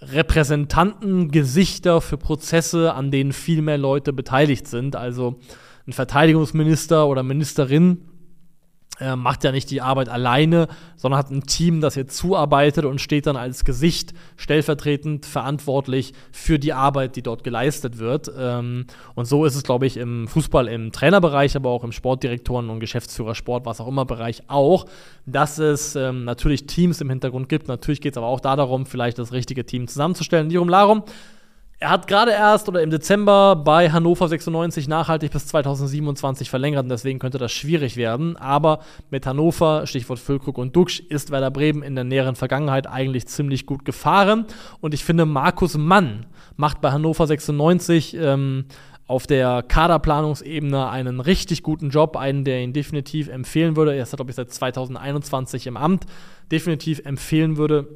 Repräsentanten, 0.00 1.30
Gesichter 1.30 2.00
für 2.00 2.16
Prozesse, 2.16 2.92
an 2.94 3.12
denen 3.12 3.32
viel 3.32 3.62
mehr 3.62 3.78
Leute 3.78 4.12
beteiligt 4.12 4.66
sind. 4.66 4.96
Also 4.96 5.38
ein 5.86 5.92
Verteidigungsminister 5.92 7.06
oder 7.06 7.22
Ministerin 7.22 8.08
äh, 9.00 9.16
macht 9.16 9.42
ja 9.42 9.52
nicht 9.52 9.70
die 9.70 9.80
Arbeit 9.80 10.08
alleine, 10.08 10.68
sondern 10.96 11.18
hat 11.18 11.30
ein 11.30 11.44
Team, 11.44 11.80
das 11.80 11.96
ihr 11.96 12.06
zuarbeitet 12.06 12.84
und 12.84 13.00
steht 13.00 13.26
dann 13.26 13.36
als 13.36 13.64
Gesicht 13.64 14.12
stellvertretend 14.36 15.26
verantwortlich 15.26 16.12
für 16.30 16.58
die 16.58 16.72
Arbeit, 16.72 17.16
die 17.16 17.22
dort 17.22 17.42
geleistet 17.42 17.98
wird. 17.98 18.30
Ähm, 18.38 18.86
und 19.14 19.24
so 19.24 19.44
ist 19.44 19.56
es, 19.56 19.62
glaube 19.62 19.86
ich, 19.86 19.96
im 19.96 20.28
Fußball, 20.28 20.68
im 20.68 20.92
Trainerbereich, 20.92 21.56
aber 21.56 21.70
auch 21.70 21.84
im 21.84 21.90
Sportdirektoren- 21.90 22.68
und 22.68 22.80
Geschäftsführersport, 22.80 23.64
was 23.64 23.80
auch 23.80 23.88
immer 23.88 24.04
Bereich 24.04 24.42
auch, 24.48 24.84
dass 25.26 25.58
es 25.58 25.96
ähm, 25.96 26.24
natürlich 26.24 26.66
Teams 26.66 27.00
im 27.00 27.08
Hintergrund 27.08 27.48
gibt. 27.48 27.68
Natürlich 27.68 28.00
geht 28.02 28.12
es 28.12 28.18
aber 28.18 28.26
auch 28.26 28.40
darum, 28.40 28.86
vielleicht 28.86 29.18
das 29.18 29.32
richtige 29.32 29.64
Team 29.64 29.88
zusammenzustellen. 29.88 30.50
Lirum 30.50 30.68
Larum. 30.68 31.02
Er 31.82 31.90
hat 31.90 32.06
gerade 32.06 32.30
erst 32.30 32.68
oder 32.68 32.80
im 32.80 32.90
Dezember 32.90 33.56
bei 33.56 33.90
Hannover 33.90 34.28
96 34.28 34.86
nachhaltig 34.86 35.32
bis 35.32 35.48
2027 35.48 36.48
verlängert 36.48 36.84
und 36.84 36.90
deswegen 36.90 37.18
könnte 37.18 37.38
das 37.38 37.50
schwierig 37.50 37.96
werden. 37.96 38.36
Aber 38.36 38.78
mit 39.10 39.26
Hannover, 39.26 39.84
Stichwort 39.88 40.20
Füllkrug 40.20 40.58
und 40.58 40.76
Duxch, 40.76 41.00
ist 41.00 41.32
Werder 41.32 41.50
Bremen 41.50 41.82
in 41.82 41.96
der 41.96 42.04
näheren 42.04 42.36
Vergangenheit 42.36 42.86
eigentlich 42.86 43.26
ziemlich 43.26 43.66
gut 43.66 43.84
gefahren. 43.84 44.46
Und 44.80 44.94
ich 44.94 45.02
finde, 45.02 45.26
Markus 45.26 45.76
Mann 45.76 46.26
macht 46.54 46.80
bei 46.80 46.92
Hannover 46.92 47.26
96 47.26 48.16
ähm, 48.16 48.66
auf 49.08 49.26
der 49.26 49.64
Kaderplanungsebene 49.64 50.88
einen 50.88 51.18
richtig 51.18 51.64
guten 51.64 51.90
Job, 51.90 52.16
einen, 52.16 52.44
der 52.44 52.62
ihn 52.62 52.72
definitiv 52.72 53.26
empfehlen 53.26 53.74
würde. 53.74 53.96
Er 53.96 54.04
ist, 54.04 54.14
glaube 54.14 54.30
ich, 54.30 54.36
seit 54.36 54.52
2021 54.52 55.66
im 55.66 55.76
Amt, 55.76 56.04
definitiv 56.48 57.04
empfehlen 57.04 57.56
würde 57.56 57.88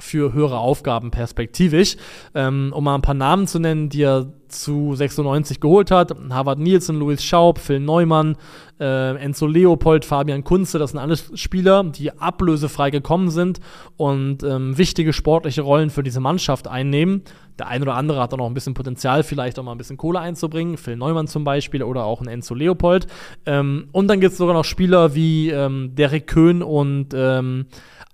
für 0.00 0.32
höhere 0.32 0.58
Aufgaben 0.58 1.10
perspektivisch. 1.10 1.96
Ähm, 2.34 2.72
um 2.74 2.84
mal 2.84 2.94
ein 2.94 3.02
paar 3.02 3.14
Namen 3.14 3.46
zu 3.46 3.58
nennen, 3.58 3.88
die 3.88 4.02
er 4.02 4.32
zu 4.48 4.94
96 4.94 5.60
geholt 5.60 5.90
hat. 5.90 6.14
Harvard 6.30 6.58
Nielsen, 6.58 6.98
Louis 6.98 7.22
Schaub, 7.22 7.58
Phil 7.58 7.80
Neumann, 7.80 8.36
äh, 8.80 9.16
Enzo 9.16 9.46
Leopold, 9.46 10.04
Fabian 10.04 10.44
Kunze, 10.44 10.78
das 10.78 10.92
sind 10.92 11.00
alles 11.00 11.30
Spieler, 11.34 11.84
die 11.84 12.12
ablösefrei 12.12 12.90
gekommen 12.90 13.30
sind 13.30 13.60
und 13.96 14.42
ähm, 14.42 14.76
wichtige 14.78 15.12
sportliche 15.12 15.62
Rollen 15.62 15.90
für 15.90 16.02
diese 16.02 16.20
Mannschaft 16.20 16.68
einnehmen. 16.68 17.22
Der 17.58 17.68
ein 17.68 17.82
oder 17.82 17.94
andere 17.94 18.20
hat 18.20 18.32
auch 18.32 18.38
noch 18.38 18.46
ein 18.46 18.54
bisschen 18.54 18.74
Potenzial, 18.74 19.22
vielleicht 19.22 19.58
auch 19.58 19.62
mal 19.62 19.72
ein 19.72 19.78
bisschen 19.78 19.96
Kohle 19.96 20.18
einzubringen. 20.20 20.76
Phil 20.76 20.96
Neumann 20.96 21.28
zum 21.28 21.44
Beispiel 21.44 21.82
oder 21.82 22.04
auch 22.04 22.20
ein 22.20 22.28
Enzo 22.28 22.54
Leopold. 22.54 23.06
Ähm, 23.46 23.88
und 23.92 24.08
dann 24.08 24.20
gibt 24.20 24.32
es 24.32 24.38
sogar 24.38 24.54
noch 24.54 24.64
Spieler 24.64 25.14
wie 25.14 25.50
ähm, 25.50 25.94
Derek 25.94 26.26
Köhn 26.26 26.62
und 26.62 27.14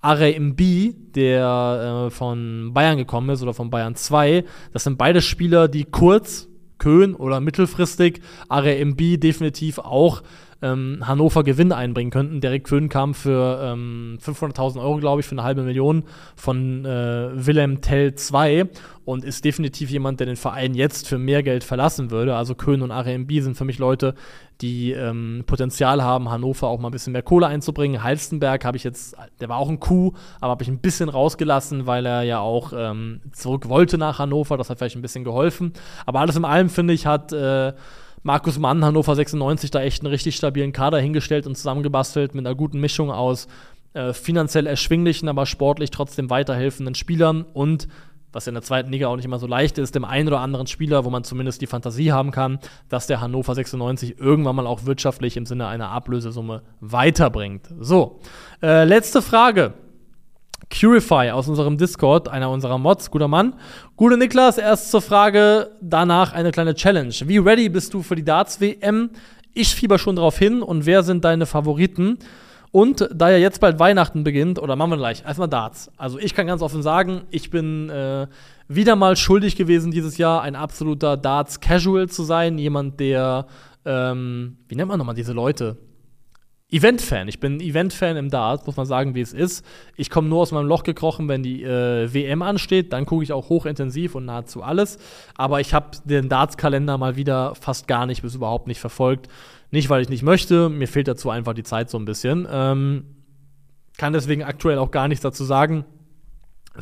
Mbi, 0.03 0.95
der 1.15 2.07
äh, 2.07 2.11
von 2.11 2.73
Bayern 2.73 2.99
gekommen 2.99 3.31
ist 3.31 3.43
oder 3.43 3.55
von 3.55 3.71
Bayern 3.71 3.95
2. 3.95 4.45
Das 4.73 4.85
sind 4.85 4.99
beide 4.99 5.21
Spieler, 5.21 5.69
die 5.69 5.85
kurz, 5.85 6.49
Köhn 6.79 7.15
oder 7.15 7.41
mittelfristig, 7.41 8.23
Are 8.49 8.85
Mbi 8.85 9.19
definitiv 9.19 9.79
auch 9.79 10.23
ähm, 10.63 11.03
Hannover 11.07 11.45
Gewinn 11.45 11.73
einbringen 11.73 12.11
könnten. 12.11 12.41
Derek 12.41 12.65
Köhn 12.65 12.89
kam 12.89 13.15
für 13.15 13.61
ähm, 13.63 14.19
500.000 14.23 14.81
Euro, 14.81 14.99
glaube 14.99 15.21
ich, 15.21 15.27
für 15.27 15.33
eine 15.33 15.43
halbe 15.43 15.63
Million 15.63 16.05
von 16.37 16.85
äh, 16.85 17.31
Willem 17.35 17.81
Tell 17.81 18.15
2 18.15 18.69
und 19.05 19.25
ist 19.25 19.45
definitiv 19.45 19.91
jemand, 19.91 20.21
der 20.21 20.27
den 20.27 20.37
Verein 20.37 20.75
jetzt 20.75 21.09
für 21.09 21.19
mehr 21.19 21.43
Geld 21.43 21.65
verlassen 21.65 22.11
würde. 22.11 22.37
Also 22.37 22.55
Köhn 22.55 22.83
und 22.83 22.91
RMB 22.91 23.31
sind 23.41 23.57
für 23.57 23.65
mich 23.65 23.79
Leute, 23.79 24.15
die 24.61 24.93
ähm, 24.93 25.45
Potenzial 25.47 26.03
haben, 26.03 26.31
Hannover 26.31 26.69
auch 26.69 26.79
mal 26.79 26.89
ein 26.89 26.93
bisschen 26.93 27.13
mehr 27.13 27.23
Kohle 27.23 27.47
einzubringen. 27.47 28.03
Halstenberg 28.03 28.65
habe 28.65 28.77
ich 28.77 28.85
jetzt, 28.85 29.17
der 29.41 29.49
war 29.49 29.57
auch 29.57 29.71
ein 29.71 29.81
Coup, 29.81 30.15
aber 30.41 30.51
habe 30.51 30.63
ich 30.63 30.69
ein 30.69 30.79
bisschen 30.79 31.09
rausgelassen, 31.09 31.87
weil 31.87 32.05
er 32.05 32.23
ja 32.23 32.41
auch 32.41 32.73
ähm, 32.77 33.21
zurück 33.33 33.69
wollte 33.69 33.97
nach 33.97 34.19
Hannover. 34.19 34.57
Das 34.59 34.69
hat 34.69 34.79
vielleicht 34.79 34.97
ein 34.97 35.03
bisschen 35.03 35.25
geholfen. 35.25 35.73
Aber 36.05 36.21
alles 36.21 36.37
in 36.37 36.45
allem, 36.45 36.69
finde 36.69 36.93
ich, 36.93 37.07
hat 37.07 37.33
äh, 37.33 37.73
Markus 38.23 38.59
Mann, 38.59 38.85
Hannover 38.85 39.15
96, 39.15 39.71
da 39.71 39.81
echt 39.81 40.03
einen 40.03 40.13
richtig 40.13 40.37
stabilen 40.37 40.73
Kader 40.73 40.99
hingestellt 40.99 41.47
und 41.47 41.57
zusammengebastelt 41.57 42.35
mit 42.35 42.47
einer 42.47 42.55
guten 42.55 42.81
Mischung 42.81 43.11
aus 43.11 43.49
äh, 43.95 44.13
finanziell 44.13 44.67
erschwinglichen, 44.67 45.29
aber 45.29 45.47
sportlich 45.47 45.91
trotzdem 45.91 46.31
weiterhelfenden 46.31 46.95
Spielern 46.95 47.45
und 47.55 47.89
was 48.33 48.47
in 48.47 48.55
der 48.55 48.63
zweiten 48.63 48.93
Liga 48.93 49.09
auch 49.09 49.17
nicht 49.17 49.25
immer 49.25 49.39
so 49.39 49.47
leicht 49.47 49.79
ist, 49.79 49.95
dem 49.95 50.05
einen 50.05 50.29
oder 50.29 50.41
anderen 50.41 50.67
Spieler, 50.67 51.05
wo 51.05 51.11
man 51.11 51.25
zumindest 51.25 51.63
die 51.63 51.67
Fantasie 51.67 52.13
haben 52.13 52.31
kann, 52.31 52.61
dass 52.89 53.07
der 53.07 53.21
Hannover 53.21 53.55
96 53.55 54.21
irgendwann 54.21 54.55
mal 54.55 54.67
auch 54.67 54.85
wirtschaftlich 54.85 55.37
im 55.37 55.47
Sinne 55.47 55.67
einer 55.67 55.89
Ablösesumme 55.89 56.63
weiterbringt. 56.81 57.69
So, 57.81 58.21
äh, 58.63 58.85
letzte 58.85 59.23
Frage. 59.23 59.75
Curify 60.71 61.31
aus 61.31 61.49
unserem 61.49 61.77
Discord, 61.77 62.29
einer 62.29 62.51
unserer 62.51 62.79
Mods, 62.79 63.11
guter 63.11 63.29
Mann. 63.29 63.55
Gute 63.97 64.17
Niklas, 64.17 64.57
erst 64.57 64.91
zur 64.91 65.03
Frage, 65.03 65.73
danach 65.81 66.33
eine 66.33 66.53
kleine 66.53 66.75
Challenge. 66.75 67.15
Wie 67.27 67.39
ready 67.39 67.69
bist 67.69 67.93
du 67.93 68.03
für 68.03 68.17
die 68.17 68.25
Darts-WM? 68.25 69.11
Ich 69.53 69.75
fieber 69.75 69.99
schon 69.99 70.17
drauf 70.17 70.39
hin 70.39 70.63
und 70.63 70.87
wer 70.87 71.03
sind 71.03 71.25
deine 71.25 71.47
Favoriten? 71.47 72.19
Und 72.73 73.09
da 73.13 73.31
ja 73.31 73.37
jetzt 73.37 73.61
bald 73.61 73.81
Weihnachten 73.81 74.23
beginnt, 74.23 74.61
oder 74.61 74.77
machen 74.77 74.91
wir 74.91 74.97
gleich, 74.97 75.25
erstmal 75.27 75.49
Darts. 75.49 75.91
Also 75.97 76.21
ich 76.21 76.35
kann 76.35 76.47
ganz 76.47 76.63
offen 76.63 76.83
sagen, 76.83 77.23
ich 77.31 77.51
bin 77.51 77.91
äh, 77.91 78.29
wieder 78.69 78.95
mal 78.95 79.17
schuldig 79.17 79.57
gewesen 79.57 79.91
dieses 79.91 80.19
Jahr, 80.19 80.43
ein 80.43 80.55
absoluter 80.55 81.17
Darts-Casual 81.17 82.09
zu 82.09 82.23
sein. 82.23 82.59
Jemand, 82.59 83.01
der, 83.01 83.47
ähm, 83.85 84.57
wie 84.69 84.77
nennt 84.77 84.89
man 84.89 84.99
nochmal 84.99 85.17
diese 85.17 85.33
Leute? 85.33 85.79
Event-Fan. 86.71 87.29
Ich 87.29 87.41
bin 87.41 87.61
Event-Fan 87.61 88.17
im 88.17 88.31
Darts, 88.31 88.67
muss 88.67 88.77
man 88.77 88.87
sagen, 88.87 89.15
wie 89.15 89.21
es 89.21 89.33
ist. 89.33 89.65
Ich 89.97 90.11
komme 90.11 90.29
nur 90.29 90.41
aus 90.41 90.53
meinem 90.53 90.67
Loch 90.67 90.83
gekrochen, 90.85 91.29
wenn 91.29 91.43
die 91.43 91.65
äh, 91.65 92.13
WM 92.13 92.43
ansteht. 92.43 92.93
Dann 92.93 93.07
gucke 93.07 93.25
ich 93.25 93.33
auch 93.33 93.49
hochintensiv 93.49 94.15
und 94.15 94.25
nahezu 94.25 94.63
alles. 94.63 94.99
Aber 95.37 95.61
ich 95.61 95.75
habe 95.75 95.91
den 96.05 96.29
Darts-Kalender 96.29 96.97
mal 96.99 97.17
wieder 97.17 97.55
fast 97.55 97.89
gar 97.89 98.07
nicht 98.07 98.23
bis 98.23 98.35
überhaupt 98.35 98.67
nicht 98.67 98.81
verfolgt. 98.81 99.29
Nicht, 99.71 99.91
weil 99.91 100.03
ich 100.03 100.09
nicht 100.09 100.23
möchte, 100.23 100.69
mir 100.69 100.89
fehlt 100.89 101.09
dazu 101.09 101.31
einfach 101.31 101.55
die 101.55 101.63
Zeit 101.63 101.91
so 101.91 101.99
ein 101.99 102.05
bisschen. 102.05 102.47
Ähm, 102.51 103.05
kann 103.99 104.13
deswegen 104.13 104.43
aktuell 104.43 104.79
auch 104.79 104.91
gar 104.91 105.09
nichts 105.09 105.23
dazu 105.23 105.45
sagen 105.45 105.85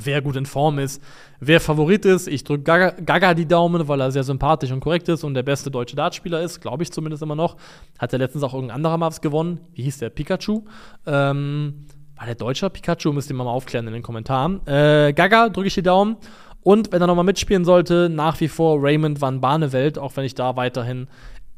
wer 0.04 0.22
gut 0.22 0.36
in 0.36 0.46
Form 0.46 0.78
ist, 0.78 1.02
wer 1.40 1.60
Favorit 1.60 2.04
ist. 2.04 2.28
Ich 2.28 2.44
drücke 2.44 2.62
Gaga, 2.62 2.90
Gaga, 2.90 3.34
die 3.34 3.46
Daumen, 3.46 3.88
weil 3.88 4.00
er 4.00 4.10
sehr 4.10 4.24
sympathisch 4.24 4.70
und 4.70 4.80
korrekt 4.80 5.08
ist 5.08 5.24
und 5.24 5.34
der 5.34 5.42
beste 5.42 5.70
deutsche 5.70 5.96
Dartspieler 5.96 6.40
ist, 6.40 6.60
glaube 6.60 6.82
ich 6.82 6.92
zumindest 6.92 7.22
immer 7.22 7.36
noch. 7.36 7.56
Hat 7.98 8.12
er 8.12 8.18
letztens 8.18 8.44
auch 8.44 8.54
irgendein 8.54 8.76
anderer 8.76 8.98
Maps 8.98 9.20
gewonnen. 9.20 9.60
Wie 9.74 9.82
hieß 9.82 9.98
der? 9.98 10.10
Pikachu. 10.10 10.62
Ähm, 11.06 11.86
war 12.16 12.26
der 12.26 12.34
deutscher 12.34 12.70
Pikachu? 12.70 13.12
Müsst 13.12 13.30
ihr 13.30 13.36
mal 13.36 13.46
aufklären 13.46 13.86
in 13.86 13.92
den 13.92 14.02
Kommentaren. 14.02 14.66
Äh, 14.66 15.12
Gaga 15.12 15.48
drücke 15.48 15.68
ich 15.68 15.74
die 15.74 15.82
Daumen. 15.82 16.16
Und 16.62 16.92
wenn 16.92 17.00
er 17.00 17.06
nochmal 17.06 17.24
mitspielen 17.24 17.64
sollte, 17.64 18.10
nach 18.10 18.40
wie 18.40 18.48
vor 18.48 18.78
Raymond 18.82 19.20
van 19.20 19.40
Barneveld, 19.40 19.98
auch 19.98 20.16
wenn 20.16 20.24
ich 20.24 20.34
da 20.34 20.56
weiterhin 20.56 21.06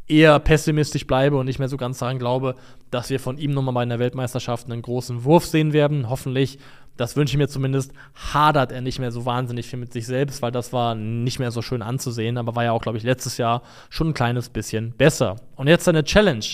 eher 0.07 0.39
pessimistisch 0.41 1.07
bleibe 1.07 1.37
und 1.37 1.47
nicht 1.47 1.59
mehr 1.59 1.69
so 1.69 1.77
ganz 1.77 1.99
daran 1.99 2.19
glaube, 2.19 2.57
dass 2.91 3.11
wir 3.11 3.21
von 3.21 3.39
ihm 3.39 3.53
nochmal 3.53 3.75
bei 3.75 3.83
einer 3.83 3.99
Weltmeisterschaft 3.99 4.71
einen 4.71 4.83
großen 4.83 5.25
Wurf 5.25 5.47
sehen 5.47 5.73
werden. 5.73 6.11
Hoffentlich 6.11 6.59
das 7.01 7.17
wünsche 7.17 7.33
ich 7.33 7.39
mir 7.39 7.49
zumindest, 7.49 7.93
hadert 8.15 8.73
er 8.73 8.83
nicht 8.83 8.99
mehr 8.99 9.11
so 9.11 9.25
wahnsinnig 9.25 9.67
viel 9.67 9.79
mit 9.79 9.93
sich 9.93 10.07
selbst, 10.07 10.43
weil 10.43 10.53
das 10.53 10.73
war 10.73 10.95
nicht 10.95 11.39
mehr 11.39 11.51
so 11.51 11.63
schön 11.63 11.81
anzusehen, 11.81 12.37
aber 12.37 12.55
war 12.55 12.65
ja 12.65 12.73
auch, 12.73 12.83
glaube 12.83 12.99
ich, 12.99 13.05
letztes 13.05 13.39
Jahr 13.39 13.63
schon 13.89 14.09
ein 14.09 14.15
kleines 14.15 14.51
bisschen 14.51 14.93
besser. 14.93 15.37
Und 15.57 15.67
jetzt 15.67 15.89
eine 15.89 16.05
Challenge. 16.05 16.45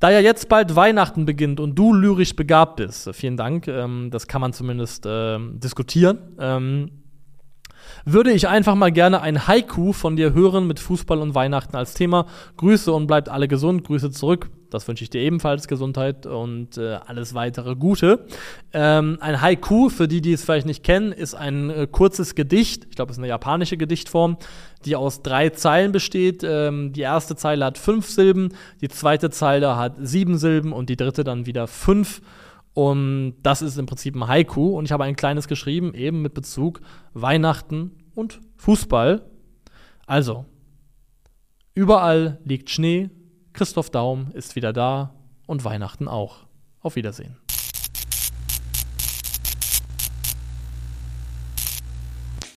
Da 0.00 0.10
ja 0.10 0.20
jetzt 0.20 0.48
bald 0.48 0.74
Weihnachten 0.74 1.24
beginnt 1.24 1.60
und 1.60 1.74
du 1.76 1.92
lyrisch 1.92 2.34
begabt 2.34 2.76
bist, 2.76 3.14
vielen 3.14 3.36
Dank, 3.36 3.68
ähm, 3.68 4.08
das 4.10 4.26
kann 4.26 4.40
man 4.40 4.52
zumindest 4.52 5.06
äh, 5.06 5.38
diskutieren. 5.38 6.18
Ähm, 6.38 6.90
würde 8.06 8.32
ich 8.32 8.48
einfach 8.48 8.74
mal 8.74 8.92
gerne 8.92 9.20
ein 9.20 9.46
Haiku 9.46 9.92
von 9.92 10.16
dir 10.16 10.32
hören 10.32 10.66
mit 10.66 10.80
Fußball 10.80 11.18
und 11.18 11.34
Weihnachten 11.34 11.76
als 11.76 11.94
Thema. 11.94 12.26
Grüße 12.56 12.90
und 12.92 13.06
bleibt 13.06 13.28
alle 13.28 13.48
gesund. 13.48 13.84
Grüße 13.84 14.10
zurück. 14.10 14.50
Das 14.74 14.88
wünsche 14.88 15.04
ich 15.04 15.10
dir 15.10 15.20
ebenfalls 15.20 15.68
Gesundheit 15.68 16.26
und 16.26 16.76
äh, 16.78 16.98
alles 17.06 17.32
weitere 17.32 17.76
Gute. 17.76 18.26
Ähm, 18.72 19.18
ein 19.20 19.40
Haiku, 19.40 19.88
für 19.88 20.08
die, 20.08 20.20
die 20.20 20.32
es 20.32 20.44
vielleicht 20.44 20.66
nicht 20.66 20.82
kennen, 20.82 21.12
ist 21.12 21.34
ein 21.34 21.70
äh, 21.70 21.86
kurzes 21.90 22.34
Gedicht. 22.34 22.86
Ich 22.90 22.96
glaube, 22.96 23.12
es 23.12 23.16
ist 23.16 23.20
eine 23.20 23.28
japanische 23.28 23.76
Gedichtform, 23.76 24.36
die 24.84 24.96
aus 24.96 25.22
drei 25.22 25.50
Zeilen 25.50 25.92
besteht. 25.92 26.42
Ähm, 26.42 26.92
die 26.92 27.02
erste 27.02 27.36
Zeile 27.36 27.64
hat 27.64 27.78
fünf 27.78 28.08
Silben, 28.08 28.52
die 28.80 28.88
zweite 28.88 29.30
Zeile 29.30 29.76
hat 29.76 29.94
sieben 30.00 30.38
Silben 30.38 30.72
und 30.72 30.90
die 30.90 30.96
dritte 30.96 31.22
dann 31.22 31.46
wieder 31.46 31.68
fünf. 31.68 32.20
Und 32.72 33.36
das 33.44 33.62
ist 33.62 33.78
im 33.78 33.86
Prinzip 33.86 34.16
ein 34.16 34.26
Haiku. 34.26 34.76
Und 34.76 34.86
ich 34.86 34.92
habe 34.92 35.04
ein 35.04 35.14
kleines 35.14 35.46
geschrieben, 35.46 35.94
eben 35.94 36.20
mit 36.20 36.34
Bezug 36.34 36.80
Weihnachten 37.12 37.92
und 38.16 38.40
Fußball. 38.56 39.24
Also, 40.06 40.46
überall 41.74 42.40
liegt 42.44 42.70
Schnee, 42.70 43.10
Christoph 43.54 43.88
Daum 43.88 44.32
ist 44.32 44.56
wieder 44.56 44.72
da 44.72 45.14
und 45.46 45.64
Weihnachten 45.64 46.08
auch. 46.08 46.38
Auf 46.80 46.96
Wiedersehen. 46.96 47.36